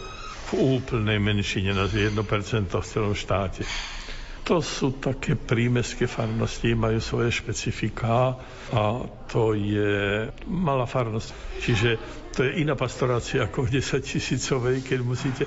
v 0.54 0.78
úplnej 0.78 1.18
menšine, 1.18 1.74
na 1.74 1.90
1% 1.90 2.14
v 2.70 2.86
celom 2.86 3.18
štáte. 3.18 3.66
To 4.44 4.60
sú 4.60 5.00
také 5.00 5.40
prímeské 5.40 6.04
farnosti, 6.04 6.76
majú 6.76 7.00
svoje 7.00 7.32
špecifiká 7.32 8.36
a 8.76 8.82
to 9.32 9.56
je 9.56 10.28
malá 10.52 10.84
farnosť. 10.84 11.30
Čiže 11.64 11.90
to 12.36 12.44
je 12.44 12.60
iná 12.60 12.76
pastorácia 12.76 13.48
ako 13.48 13.72
v 13.72 13.80
10 13.80 14.04
tisícovej, 14.04 14.84
keď 14.84 15.00
musíte 15.00 15.44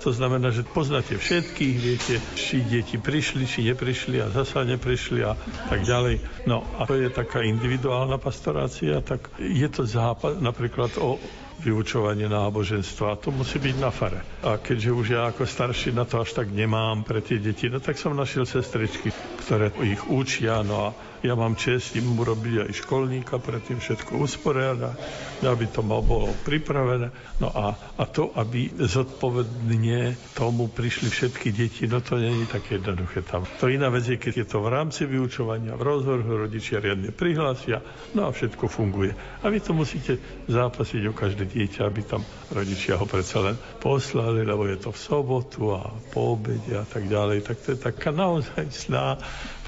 to 0.00 0.16
znamená, 0.16 0.48
že 0.48 0.64
poznáte 0.64 1.12
všetkých, 1.20 1.76
viete, 1.76 2.16
či 2.32 2.64
deti 2.64 2.96
prišli, 2.96 3.44
či 3.44 3.68
neprišli 3.68 4.16
a 4.24 4.32
zasa 4.32 4.64
neprišli 4.64 5.20
a 5.20 5.36
tak 5.68 5.84
ďalej. 5.84 6.24
No 6.48 6.64
a 6.80 6.88
to 6.88 6.96
je 6.96 7.12
taká 7.12 7.44
individuálna 7.44 8.16
pastorácia, 8.16 9.04
tak 9.04 9.28
je 9.36 9.68
to 9.68 9.84
západ 9.84 10.40
napríklad 10.40 10.96
o 10.96 11.20
vyučovanie 11.60 12.26
náboženstva. 12.26 13.12
A 13.12 13.20
to 13.20 13.28
musí 13.30 13.60
byť 13.60 13.76
na 13.76 13.92
fare. 13.92 14.24
A 14.42 14.56
keďže 14.56 14.90
už 14.90 15.06
ja 15.12 15.28
ako 15.28 15.44
starší 15.44 15.92
na 15.92 16.08
to 16.08 16.24
až 16.24 16.32
tak 16.32 16.48
nemám 16.48 17.04
pre 17.04 17.20
tie 17.20 17.36
deti, 17.36 17.68
no 17.68 17.78
tak 17.78 18.00
som 18.00 18.16
našiel 18.16 18.48
sestričky, 18.48 19.12
ktoré 19.44 19.68
ich 19.84 20.00
učia. 20.08 20.64
No 20.64 20.88
a 20.88 21.09
Ja 21.20 21.36
mám 21.36 21.52
čest 21.52 21.92
im 22.00 22.16
urobiť 22.16 22.64
aj 22.64 22.70
školníka, 22.80 23.36
predtým 23.36 23.76
všetko 23.76 24.24
usporiadať, 24.24 24.96
aby 25.44 25.66
to 25.68 25.84
bolo 25.84 26.32
pripravené. 26.48 27.12
No 27.44 27.52
a, 27.52 27.76
a 27.76 28.04
to, 28.08 28.32
aby 28.32 28.72
zodpovedne 28.72 30.16
tomu 30.32 30.72
prišli 30.72 31.12
všetky 31.12 31.52
deti, 31.52 31.84
no 31.84 32.00
to 32.00 32.16
nie 32.16 32.32
je 32.44 32.48
také 32.48 32.80
jednoduché 32.80 33.20
tam. 33.20 33.44
To 33.60 33.68
iná 33.68 33.92
vec 33.92 34.08
je, 34.08 34.16
keď 34.16 34.34
je 34.44 34.46
to 34.48 34.64
v 34.64 34.72
rámci 34.72 35.04
vyučovania, 35.04 35.76
v 35.76 35.84
rozhovoru 35.84 36.48
rodičia 36.48 36.80
riadne 36.80 37.12
prihlásia, 37.12 37.84
no 38.16 38.24
a 38.24 38.32
všetko 38.32 38.64
funguje. 38.64 39.12
A 39.44 39.52
vy 39.52 39.60
to 39.60 39.76
musíte 39.76 40.16
zápasiť 40.48 41.04
o 41.04 41.12
každé 41.12 41.44
dieťa, 41.44 41.84
aby 41.84 42.00
tam 42.00 42.24
rodičia 42.48 42.96
ho 42.96 43.04
predsa 43.04 43.44
len 43.44 43.60
poslali, 43.76 44.40
lebo 44.40 44.64
je 44.64 44.80
to 44.80 44.90
v 44.90 45.00
sobotu 45.00 45.76
a 45.76 45.84
po 46.16 46.36
obede 46.40 46.80
a 46.80 46.88
tak 46.88 47.04
ďalej. 47.04 47.44
Tak 47.44 47.56
to 47.60 47.68
je 47.76 47.78
taká 47.78 48.08
naozaj 48.08 48.64
sná 48.72 49.20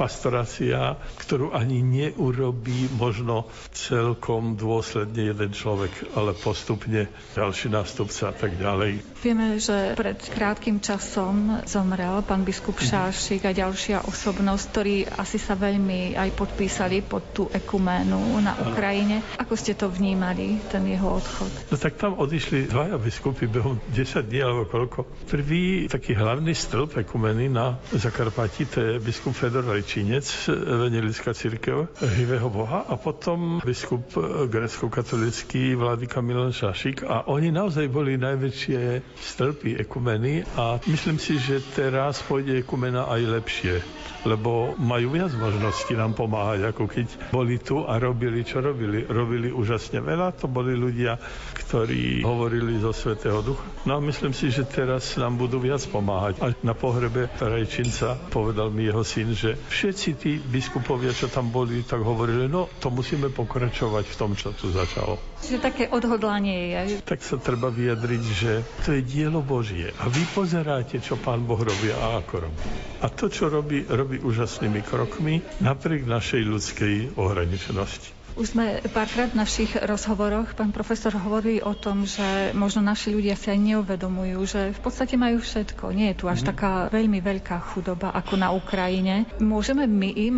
pastorácia, 0.03 0.99
ktorú 1.23 1.55
ani 1.55 1.79
neurobí 1.79 2.91
možno 2.99 3.47
celkom 3.71 4.59
dôsledne 4.59 5.31
jeden 5.31 5.55
človek, 5.55 6.19
ale 6.19 6.35
postupne 6.35 7.07
ďalší 7.39 7.71
nástupca 7.71 8.29
a 8.29 8.35
tak 8.35 8.59
ďalej. 8.59 8.99
Vieme, 9.23 9.63
že 9.63 9.95
pred 9.95 10.19
krátkým 10.19 10.83
časom 10.83 11.63
zomrel 11.71 12.19
pán 12.27 12.43
biskup 12.43 12.75
Mhm. 12.83 12.89
Šášik 12.91 13.47
a 13.47 13.55
ďalšia 13.55 14.03
osobnosť, 14.11 14.65
ktorí 14.75 14.97
asi 15.07 15.39
sa 15.39 15.55
veľmi 15.55 16.19
aj 16.19 16.35
podpísali 16.35 16.99
pod 17.07 17.23
tú 17.31 17.47
ekuménu 17.47 18.43
na 18.43 18.59
Ukrajine. 18.59 19.23
Ako 19.39 19.55
ste 19.55 19.79
to 19.79 19.87
vnímali, 19.87 20.59
ten 20.67 20.83
jeho 20.91 21.23
odchod? 21.23 21.53
No 21.71 21.79
tak 21.79 21.95
tam 21.95 22.19
odišli 22.19 22.67
dvaja 22.67 22.99
biskupy 22.99 23.47
behom 23.47 23.79
10 23.95 24.27
dní 24.27 24.41
alebo 24.43 24.67
koľko. 24.67 25.07
Prvý 25.31 25.87
taký 25.87 26.19
hlavný 26.19 26.51
stĺp 26.51 27.07
ekumeny 27.07 27.47
na 27.47 27.79
Zakarpati, 27.95 28.67
to 28.67 28.79
je 28.81 28.93
biskup 28.99 29.37
Fedor 29.37 29.63
Rajčínec, 29.93 30.49
evangelická 30.49 31.37
církev 31.37 31.85
živého 32.01 32.49
Boha 32.49 32.89
a 32.89 32.97
potom 32.97 33.61
biskup 33.61 34.17
grecko-katolický 34.49 35.77
Vladyka 35.77 36.25
Milan 36.25 36.49
Šašik. 36.49 37.05
A 37.05 37.29
oni 37.29 37.53
naozaj 37.53 37.93
boli 37.93 38.17
najväčšie 38.17 39.05
stĺpy 39.21 39.77
ekumeny 39.85 40.49
a 40.57 40.81
myslím 40.89 41.21
si, 41.21 41.37
že 41.37 41.61
teraz 41.77 42.25
pôjde 42.25 42.65
ekumena 42.65 43.05
aj 43.05 43.21
lepšie 43.37 43.85
lebo 44.23 44.75
majú 44.79 45.15
viac 45.15 45.35
možností 45.35 45.99
nám 45.99 46.15
pomáhať, 46.15 46.71
ako 46.71 46.85
keď 46.87 47.07
boli 47.35 47.59
tu 47.59 47.83
a 47.83 47.99
robili, 47.99 48.47
čo 48.47 48.63
robili. 48.63 49.03
Robili 49.07 49.51
úžasne 49.51 50.03
veľa, 50.03 50.39
to 50.39 50.47
boli 50.47 50.75
ľudia, 50.75 51.19
ktorí 51.59 52.23
hovorili 52.23 52.79
zo 52.79 52.95
Svetého 52.95 53.43
Ducha. 53.43 53.65
No 53.89 53.99
a 53.99 54.01
myslím 54.03 54.35
si, 54.35 54.53
že 54.53 54.67
teraz 54.69 55.19
nám 55.19 55.39
budú 55.39 55.59
viac 55.59 55.83
pomáhať. 55.89 56.39
A 56.43 56.55
na 56.63 56.75
pohrebe 56.77 57.31
Rajčinca 57.39 58.19
povedal 58.31 58.71
mi 58.71 58.87
jeho 58.87 59.03
syn, 59.03 59.35
že 59.35 59.57
všetci 59.57 60.09
tí 60.19 60.33
biskupovia, 60.39 61.11
čo 61.15 61.27
tam 61.27 61.51
boli, 61.51 61.83
tak 61.83 62.05
hovorili, 62.05 62.47
no 62.47 62.71
to 62.79 62.93
musíme 62.93 63.31
pokračovať 63.31 64.05
v 64.07 64.19
tom, 64.19 64.37
čo 64.39 64.55
tu 64.55 64.71
začalo. 64.71 65.33
Čiže 65.43 65.59
také 65.59 65.85
odhodlanie 65.91 66.71
je. 66.71 67.03
Tak 67.03 67.25
sa 67.25 67.35
treba 67.41 67.73
vyjadriť, 67.73 68.23
že 68.31 68.53
to 68.87 68.95
je 68.95 69.03
dielo 69.03 69.43
Božie. 69.43 69.91
A 69.99 70.07
vy 70.07 70.23
pozeráte, 70.31 71.03
čo 71.03 71.19
Pán 71.19 71.43
Boh 71.43 71.59
robí 71.59 71.91
a 71.91 72.23
ako 72.23 72.35
robí. 72.47 72.63
A 73.03 73.11
to, 73.11 73.27
čo 73.27 73.51
robí, 73.51 73.83
robí 73.89 74.12
úžasnými 74.21 74.83
krokmi 74.83 75.41
napriek 75.63 76.05
našej 76.05 76.43
ľudskej 76.45 76.95
ohraničenosti. 77.17 78.23
Už 78.33 78.57
sme 78.57 78.81
párkrát 78.97 79.29
v 79.29 79.45
našich 79.45 79.77
rozhovoroch, 79.77 80.57
pán 80.57 80.73
profesor, 80.73 81.13
hovorili 81.13 81.61
o 81.61 81.77
tom, 81.77 82.09
že 82.09 82.57
možno 82.57 82.81
naši 82.81 83.13
ľudia 83.13 83.37
si 83.37 83.53
aj 83.53 83.61
neuvedomujú, 83.61 84.39
že 84.49 84.61
v 84.73 84.81
podstate 84.81 85.21
majú 85.21 85.37
všetko. 85.37 85.93
Nie 85.93 86.17
je 86.17 86.25
tu 86.25 86.33
až 86.33 86.41
Mhm. 86.41 86.49
taká 86.49 86.73
veľmi 86.89 87.21
veľká 87.21 87.61
chudoba 87.61 88.09
ako 88.17 88.41
na 88.41 88.49
Ukrajine. 88.57 89.29
Môžeme 89.37 89.85
my 89.85 90.11
im 90.17 90.37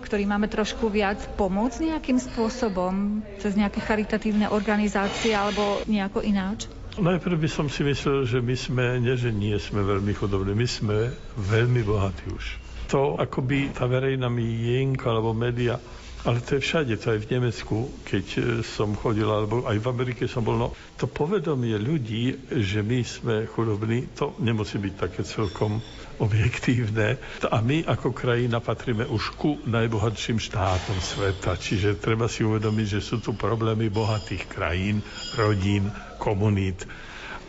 ktorí 0.00 0.24
máme 0.24 0.48
trošku 0.48 0.88
viac 0.88 1.20
pomôcť 1.36 1.92
nejakým 1.92 2.16
spôsobom 2.16 3.20
cez 3.36 3.52
nejaké 3.52 3.84
charitatívne 3.84 4.48
organizácie 4.48 5.36
alebo 5.36 5.84
nejako 5.84 6.24
ináč? 6.24 6.66
Najprv 6.98 7.36
by 7.36 7.48
som 7.52 7.70
si 7.70 7.86
myslel, 7.86 8.26
že 8.26 8.42
my 8.42 8.56
sme, 8.56 8.84
nie 8.98 9.14
že 9.14 9.30
nie 9.30 9.54
sme 9.60 9.86
veľmi 9.86 10.10
chudobní, 10.16 10.56
my 10.56 10.66
sme 10.66 10.96
veľmi 11.38 11.86
bohatí 11.86 12.26
už. 12.32 12.69
To 12.90 13.16
akoby 13.16 13.70
tá 13.70 13.86
verejná 13.86 14.26
mienka 14.26 15.10
alebo 15.10 15.30
média 15.30 15.78
ale 16.20 16.44
to 16.44 16.54
je 16.54 16.60
všade, 16.60 16.92
to 17.00 17.16
aj 17.16 17.20
v 17.24 17.30
Nemecku, 17.32 17.76
keď 18.04 18.26
e, 18.36 18.40
som 18.60 18.92
chodil, 18.92 19.24
alebo 19.24 19.64
aj 19.64 19.80
v 19.80 19.86
Amerike 19.88 20.28
som 20.28 20.44
bol. 20.44 20.52
No, 20.52 20.68
to 21.00 21.08
povedomie 21.08 21.80
ľudí, 21.80 22.52
že 22.60 22.84
my 22.84 23.00
sme 23.00 23.48
chudobní, 23.48 24.12
to 24.12 24.36
nemusí 24.44 24.76
byť 24.76 24.94
také 25.00 25.24
celkom 25.24 25.80
objektívne. 26.20 27.16
A 27.48 27.64
my 27.64 27.88
ako 27.88 28.12
krajina 28.12 28.60
patríme 28.60 29.08
už 29.08 29.32
ku 29.40 29.64
najbohatším 29.64 30.36
štátom 30.36 31.00
sveta. 31.00 31.56
Čiže 31.56 31.96
treba 31.96 32.28
si 32.28 32.44
uvedomiť, 32.44 32.86
že 32.90 33.00
sú 33.00 33.24
tu 33.24 33.32
problémy 33.32 33.88
bohatých 33.88 34.44
krajín, 34.44 35.00
rodín, 35.40 35.88
komunít. 36.20 36.84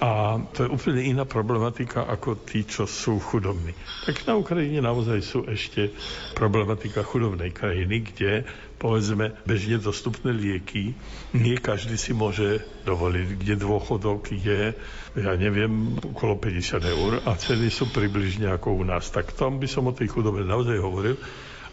A 0.02 0.41
to 0.58 0.66
je 0.66 0.74
úplne 0.74 1.06
iná 1.06 1.30
problematika 1.30 2.10
ako 2.10 2.41
tí, 2.41 2.66
čo 2.66 2.89
sú 2.89 3.22
chudobní. 3.22 3.78
Tak 4.10 4.26
na 4.26 4.34
Ukrajine 4.34 4.82
naozaj 4.82 5.22
sú 5.22 5.45
ešte 5.45 5.93
problematika 6.34 7.06
chudobnej 7.06 7.54
krajiny, 7.54 8.10
kde 8.10 8.41
povedzme 8.82 9.38
bežne 9.45 9.78
dostupné 9.78 10.34
lieky 10.34 10.97
nie 11.38 11.54
každý 11.54 12.02
si 12.02 12.18
môže 12.18 12.66
dovoliť, 12.82 13.28
kde 13.45 13.62
dôchodok 13.62 14.34
je, 14.34 14.74
ja 15.14 15.34
neviem, 15.38 15.93
okolo 16.02 16.34
50 16.34 16.82
eur 16.82 17.12
a 17.22 17.38
ceny 17.38 17.70
sú 17.70 17.93
približne 17.93 18.49
ako 18.49 18.82
u 18.82 18.84
nás. 18.84 19.14
Tak 19.14 19.38
tam 19.38 19.62
by 19.62 19.70
som 19.70 19.86
o 19.86 19.93
tej 19.93 20.10
chudobe 20.10 20.41
naozaj 20.41 20.82
hovoril. 20.82 21.14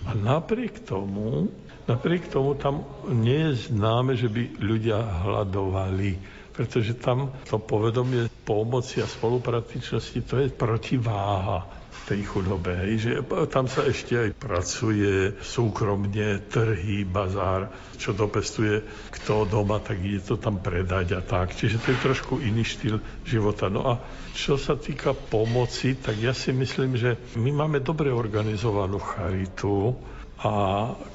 A 0.04 0.12
napriek 0.12 0.84
tomu, 0.84 1.48
napriek 1.88 2.28
tomu 2.28 2.60
tam 2.60 2.84
nie 3.08 3.56
je 3.56 3.72
známe, 3.72 4.20
že 4.20 4.28
by 4.28 4.60
ľudia 4.60 5.00
hľadovali 5.00 6.37
pretože 6.58 6.98
tam 6.98 7.30
to 7.46 7.62
povedomie 7.62 8.26
pomoci 8.42 8.98
a 8.98 9.06
spolupratičnosti, 9.06 10.18
to 10.26 10.42
je 10.42 10.50
protiváha 10.50 11.78
tej 12.08 12.24
chudobe. 12.24 12.72
Hej, 12.72 12.92
že 12.98 13.12
tam 13.52 13.68
sa 13.68 13.84
ešte 13.84 14.16
aj 14.16 14.30
pracuje 14.40 15.36
súkromne, 15.44 16.40
trhy, 16.48 17.04
bazár, 17.04 17.68
čo 18.00 18.16
dopestuje 18.16 18.80
kto 19.12 19.44
doma, 19.44 19.76
tak 19.76 20.00
ide 20.00 20.24
to 20.24 20.40
tam 20.40 20.56
predať 20.56 21.14
a 21.14 21.20
tak. 21.20 21.52
Čiže 21.52 21.84
to 21.84 21.92
je 21.92 21.98
trošku 22.00 22.40
iný 22.40 22.64
štýl 22.64 22.96
života. 23.28 23.68
No 23.68 23.84
a 23.84 24.00
čo 24.32 24.56
sa 24.56 24.80
týka 24.80 25.12
pomoci, 25.12 26.00
tak 26.00 26.16
ja 26.16 26.32
si 26.32 26.56
myslím, 26.56 26.96
že 26.96 27.20
my 27.36 27.52
máme 27.52 27.84
dobre 27.84 28.08
organizovanú 28.08 28.96
charitu 29.04 29.92
a 30.40 30.52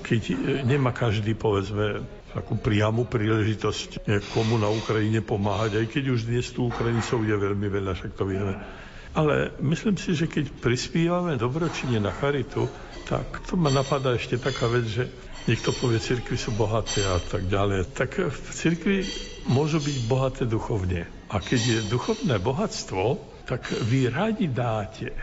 keď 0.05 0.35
nemá 0.67 0.93
každý, 0.93 1.33
povedzme, 1.33 2.05
takú 2.33 2.57
priamu 2.57 3.05
príležitosť 3.05 4.09
komu 4.33 4.57
na 4.57 4.67
Ukrajine 4.67 5.21
pomáhať, 5.21 5.79
aj 5.79 5.85
keď 5.93 6.03
už 6.17 6.25
dnes 6.25 6.49
tu 6.49 6.65
Ukrajincov 6.65 7.21
je 7.21 7.35
veľmi 7.37 7.67
veľa, 7.69 7.93
však 7.93 8.11
to 8.17 8.25
vieme. 8.25 8.57
Ale 9.13 9.53
myslím 9.61 9.93
si, 9.93 10.17
že 10.17 10.25
keď 10.25 10.49
prispívame 10.57 11.37
dobročine 11.37 12.01
na 12.01 12.09
charitu, 12.09 12.65
tak 13.05 13.45
to 13.45 13.53
ma 13.53 13.69
napadá 13.69 14.17
ešte 14.17 14.41
taká 14.41 14.65
vec, 14.65 14.89
že 14.89 15.05
niekto 15.45 15.69
povie, 15.77 16.01
cirkvi 16.01 16.33
sú 16.33 16.49
bohaté 16.57 17.05
a 17.05 17.21
tak 17.21 17.45
ďalej. 17.45 17.93
Tak 17.93 18.25
v 18.25 18.49
cirkvi 18.49 19.05
môžu 19.45 19.77
byť 19.77 19.97
bohaté 20.09 20.43
duchovne. 20.49 21.05
A 21.29 21.37
keď 21.37 21.61
je 21.61 21.79
duchovné 21.93 22.41
bohatstvo, 22.41 23.21
tak 23.45 23.69
vy 23.85 24.09
radi 24.09 24.49
dáte. 24.49 25.13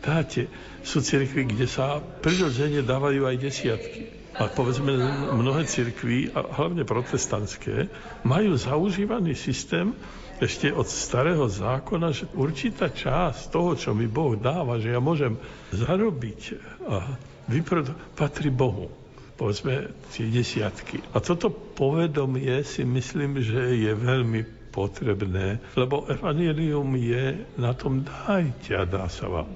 Dáte. 0.00 0.48
Sú 0.80 1.04
cirkvi, 1.04 1.44
kde 1.44 1.68
sa 1.68 2.00
prirodzene 2.00 2.80
dávajú 2.80 3.28
aj 3.28 3.36
desiatky. 3.36 4.15
A 4.36 4.52
povedzme, 4.52 4.92
mnohé 5.32 5.64
cirkví, 5.64 6.28
a 6.36 6.44
hlavne 6.60 6.84
protestantské, 6.84 7.88
majú 8.20 8.52
zaužívaný 8.60 9.32
systém 9.32 9.96
ešte 10.36 10.68
od 10.68 10.84
starého 10.84 11.48
zákona, 11.48 12.12
že 12.12 12.28
určitá 12.36 12.92
časť 12.92 13.48
toho, 13.48 13.72
čo 13.72 13.96
mi 13.96 14.04
Boh 14.04 14.36
dáva, 14.36 14.76
že 14.76 14.92
ja 14.92 15.00
môžem 15.00 15.40
zarobiť 15.72 16.40
a 16.84 17.16
vyproduktovať, 17.48 18.12
patrí 18.12 18.52
Bohu. 18.52 18.92
Povedzme 19.36 19.92
tie 20.12 20.28
desiatky. 20.28 21.00
A 21.12 21.20
toto 21.20 21.48
povedomie 21.52 22.64
si 22.64 22.84
myslím, 22.84 23.40
že 23.40 23.72
je 23.72 23.92
veľmi 23.92 24.68
potrebné, 24.72 25.60
lebo 25.76 26.04
evanelium 26.12 26.92
je 27.00 27.40
na 27.56 27.72
tom 27.72 28.04
dajte 28.04 28.76
a 28.76 28.84
dá 28.84 29.08
sa 29.08 29.32
vám. 29.32 29.48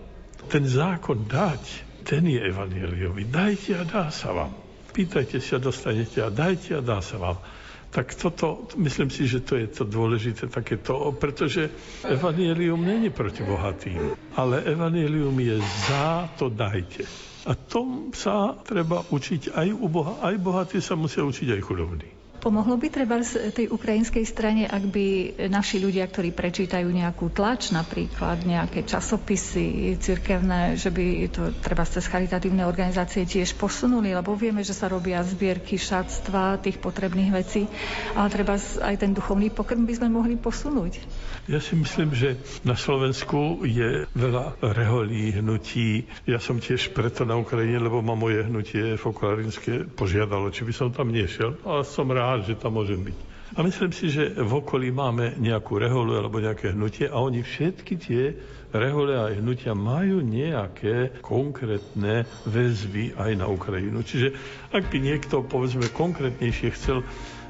Ten 0.48 0.64
zákon 0.64 1.28
dať, 1.28 1.64
ten 2.08 2.24
je 2.24 2.40
evaneliový. 2.40 3.28
Dajte 3.28 3.72
a 3.76 3.84
dá 3.84 4.08
sa 4.08 4.32
vám. 4.32 4.69
Pýtajte 5.00 5.40
sa, 5.40 5.56
dostanete 5.56 6.20
a 6.20 6.28
dajte 6.28 6.76
a 6.76 6.84
dá 6.84 7.00
sa 7.00 7.16
vám. 7.16 7.40
Tak 7.88 8.12
toto, 8.14 8.68
myslím 8.76 9.08
si, 9.08 9.24
že 9.24 9.40
to 9.40 9.56
je 9.56 9.64
to 9.64 9.88
dôležité 9.88 10.44
takéto, 10.46 11.08
pretože 11.16 11.72
evanielium 12.04 12.76
není 12.84 13.08
proti 13.08 13.40
bohatým, 13.40 14.12
ale 14.36 14.60
evanielium 14.60 15.32
je 15.40 15.56
za 15.88 16.28
to 16.36 16.52
dajte. 16.52 17.08
A 17.48 17.56
tom 17.56 18.12
sa 18.12 18.52
treba 18.60 19.00
učiť 19.08 19.56
aj 19.56 19.68
u 19.72 19.88
Boha, 19.88 20.20
aj 20.20 20.36
bohatí 20.36 20.78
sa 20.84 20.92
musia 20.94 21.24
učiť 21.24 21.56
aj 21.56 21.60
chudobní. 21.64 22.19
Pomohlo 22.40 22.80
by 22.80 22.88
treba 22.88 23.20
z 23.20 23.52
tej 23.52 23.68
ukrajinskej 23.68 24.24
strane, 24.24 24.64
ak 24.64 24.88
by 24.88 25.06
naši 25.52 25.76
ľudia, 25.76 26.08
ktorí 26.08 26.32
prečítajú 26.32 26.88
nejakú 26.88 27.28
tlač, 27.28 27.68
napríklad 27.68 28.48
nejaké 28.48 28.88
časopisy 28.88 30.00
cirkevné, 30.00 30.72
že 30.80 30.88
by 30.88 31.28
to 31.28 31.52
treba 31.60 31.84
cez 31.84 32.08
charitatívne 32.08 32.64
organizácie 32.64 33.28
tiež 33.28 33.60
posunuli, 33.60 34.16
lebo 34.16 34.32
vieme, 34.32 34.64
že 34.64 34.72
sa 34.72 34.88
robia 34.88 35.20
zbierky 35.20 35.76
šatstva, 35.76 36.64
tých 36.64 36.80
potrebných 36.80 37.28
vecí, 37.28 37.68
ale 38.16 38.32
treba 38.32 38.56
aj 38.56 38.96
ten 38.96 39.12
duchovný 39.12 39.52
pokrm 39.52 39.84
by 39.84 40.00
sme 40.00 40.08
mohli 40.08 40.40
posunúť. 40.40 40.96
Ja 41.44 41.60
si 41.60 41.76
myslím, 41.76 42.14
že 42.14 42.40
na 42.62 42.78
Slovensku 42.78 43.66
je 43.66 44.06
veľa 44.16 44.62
reholí, 44.62 45.34
hnutí. 45.34 46.06
Ja 46.24 46.38
som 46.38 46.62
tiež 46.62 46.94
preto 46.94 47.26
na 47.26 47.34
Ukrajine, 47.34 47.82
lebo 47.82 48.00
ma 48.00 48.14
moje 48.14 48.46
hnutie 48.46 48.94
fokolárinské 48.94 49.90
požiadalo, 49.92 50.48
či 50.54 50.62
by 50.62 50.72
som 50.72 50.88
tam 50.94 51.10
nešiel. 51.10 51.58
A 51.66 51.82
som 51.82 52.06
rád, 52.06 52.29
rád, 52.30 52.46
že 52.46 52.54
tam 52.54 52.78
môžem 52.78 53.02
byť. 53.02 53.18
A 53.58 53.66
myslím 53.66 53.90
si, 53.90 54.06
že 54.14 54.30
v 54.30 54.62
okolí 54.62 54.94
máme 54.94 55.34
nejakú 55.42 55.82
reholu 55.82 56.14
alebo 56.14 56.38
nejaké 56.38 56.70
hnutie 56.70 57.10
a 57.10 57.18
oni 57.18 57.42
všetky 57.42 57.94
tie 57.98 58.38
rehole 58.70 59.10
a 59.18 59.34
hnutia 59.34 59.74
majú 59.74 60.22
nejaké 60.22 61.18
konkrétne 61.18 62.30
väzby 62.46 63.18
aj 63.18 63.42
na 63.42 63.50
Ukrajinu. 63.50 64.06
Čiže 64.06 64.38
ak 64.70 64.86
by 64.94 64.98
niekto, 65.02 65.42
povedzme, 65.42 65.90
konkrétnejšie 65.90 66.70
chcel 66.78 67.02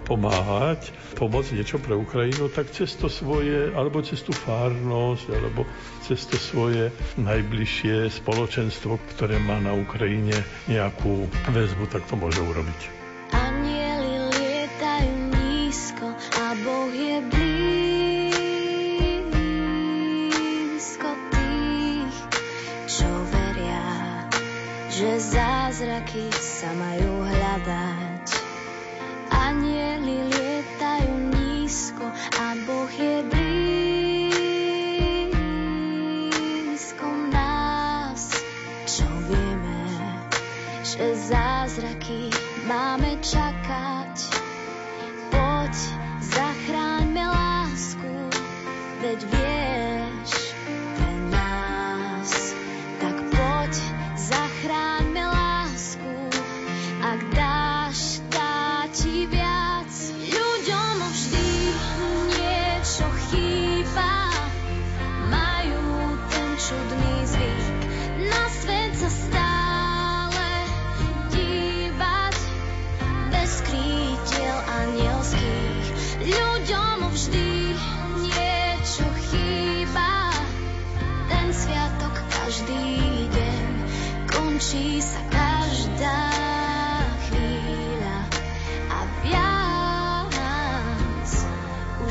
pomáhať, 0.08 0.88
pomôcť 1.20 1.60
niečo 1.60 1.76
pre 1.76 1.92
Ukrajinu, 1.92 2.48
tak 2.48 2.72
cez 2.72 2.96
to 2.96 3.12
svoje, 3.12 3.68
alebo 3.76 4.00
cez 4.00 4.24
tú 4.24 4.32
fárnosť, 4.32 5.26
alebo 5.36 5.68
cez 6.08 6.24
to 6.24 6.40
svoje 6.40 6.88
najbližšie 7.20 8.08
spoločenstvo, 8.08 8.96
ktoré 9.14 9.36
má 9.44 9.60
na 9.60 9.76
Ukrajine 9.76 10.34
nejakú 10.64 11.28
väzbu, 11.52 11.92
tak 11.92 12.08
to 12.08 12.16
môže 12.16 12.40
urobiť. 12.40 12.80
Boh 13.30 13.79
zázraky 26.00 26.32
sa 26.40 26.72
majú 26.72 27.09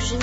už 0.10 0.18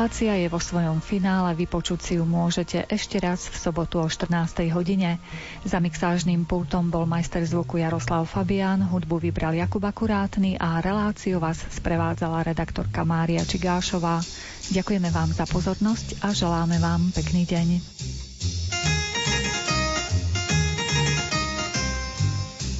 Relácia 0.00 0.32
je 0.32 0.48
vo 0.48 0.56
svojom 0.56 1.04
finále, 1.04 1.52
vypočuť 1.52 2.00
si 2.00 2.12
ju 2.16 2.24
môžete 2.24 2.88
ešte 2.88 3.20
raz 3.20 3.52
v 3.52 3.56
sobotu 3.60 4.00
o 4.00 4.08
14. 4.08 4.32
hodine. 4.72 5.20
Za 5.68 5.76
mixážnym 5.76 6.48
pultom 6.48 6.88
bol 6.88 7.04
majster 7.04 7.44
zvuku 7.44 7.84
Jaroslav 7.84 8.24
Fabián, 8.24 8.80
hudbu 8.80 9.20
vybral 9.20 9.52
Jakub 9.52 9.84
Akurátny 9.84 10.56
a 10.56 10.80
reláciu 10.80 11.36
vás 11.36 11.60
sprevádzala 11.68 12.48
redaktorka 12.48 13.04
Mária 13.04 13.44
Čigášová. 13.44 14.24
Ďakujeme 14.72 15.12
vám 15.12 15.36
za 15.36 15.44
pozornosť 15.44 16.24
a 16.24 16.32
želáme 16.32 16.80
vám 16.80 17.12
pekný 17.12 17.44
deň. 17.44 17.68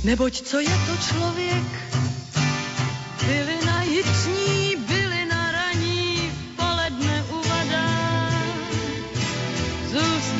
Neboť 0.08 0.34
co 0.40 0.56
je 0.56 0.72
to 0.88 0.94
člověk? 1.04 1.68
Bylina 3.20 3.82
jitřní, 3.84 4.59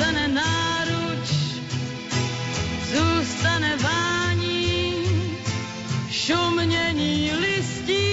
Zůstane 0.01 0.28
náruč, 0.28 1.28
zůstane 2.92 3.76
vání, 3.76 4.94
šumění 6.11 7.32
listí, 7.32 8.09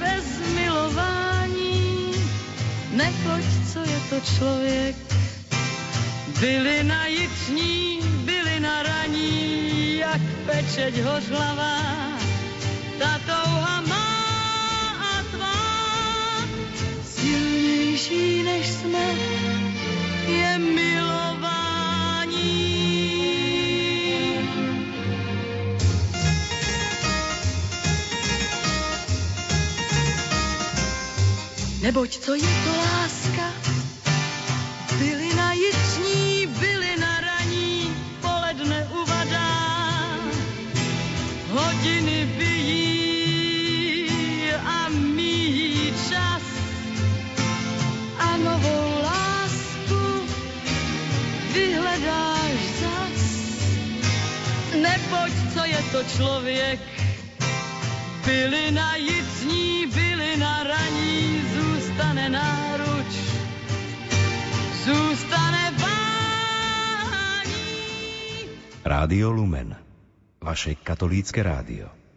bez 0.00 0.26
milování. 0.54 2.14
Neboť 2.90 3.44
co 3.72 3.78
je 3.78 4.00
to 4.10 4.20
člověk? 4.20 4.96
Bylina 6.40 7.06
jitřní, 7.06 8.00
bylina 8.02 8.82
raní, 8.82 9.96
jak 9.96 10.20
pečeť 10.46 10.98
hořlavá, 11.02 11.78
tá 12.98 13.20
touha 13.26 13.80
má 13.86 14.10
a 14.98 15.22
tvá. 15.30 15.62
Silnější 17.06 18.42
než 18.42 18.66
jsme 18.66 19.51
Neboť 31.82 32.18
co 32.18 32.34
je 32.38 32.52
to 32.64 32.72
láska, 32.78 33.50
byli 34.98 35.34
na 35.34 35.52
jitřní, 35.52 36.46
byli 36.46 36.96
na 37.00 37.20
raní, 37.20 37.90
poledne 38.20 38.88
uvadá, 39.02 39.50
hodiny 41.50 42.24
bijí 42.38 44.06
a 44.64 44.88
míjí 44.88 45.94
čas. 46.08 46.42
A 48.18 48.36
novou 48.36 49.02
lásku 49.02 50.02
vyhledáš 51.52 52.58
zas. 52.78 53.22
Neboť 54.82 55.32
co 55.54 55.64
je 55.64 55.82
to 55.92 56.00
člověk, 56.16 56.80
byli 58.26 58.70
na 58.70 58.96
jitřní, 58.96 59.86
byli 59.86 60.36
na 60.36 60.62
raní, 60.62 61.11
zůstane 62.22 62.30
náruč, 62.30 63.14
zůstane 64.84 65.70
vání. 65.82 67.54
Rádio 68.84 69.30
Lumen. 69.30 69.76
Vaše 70.42 70.74
katolícke 70.74 71.42
rádio. 71.42 72.01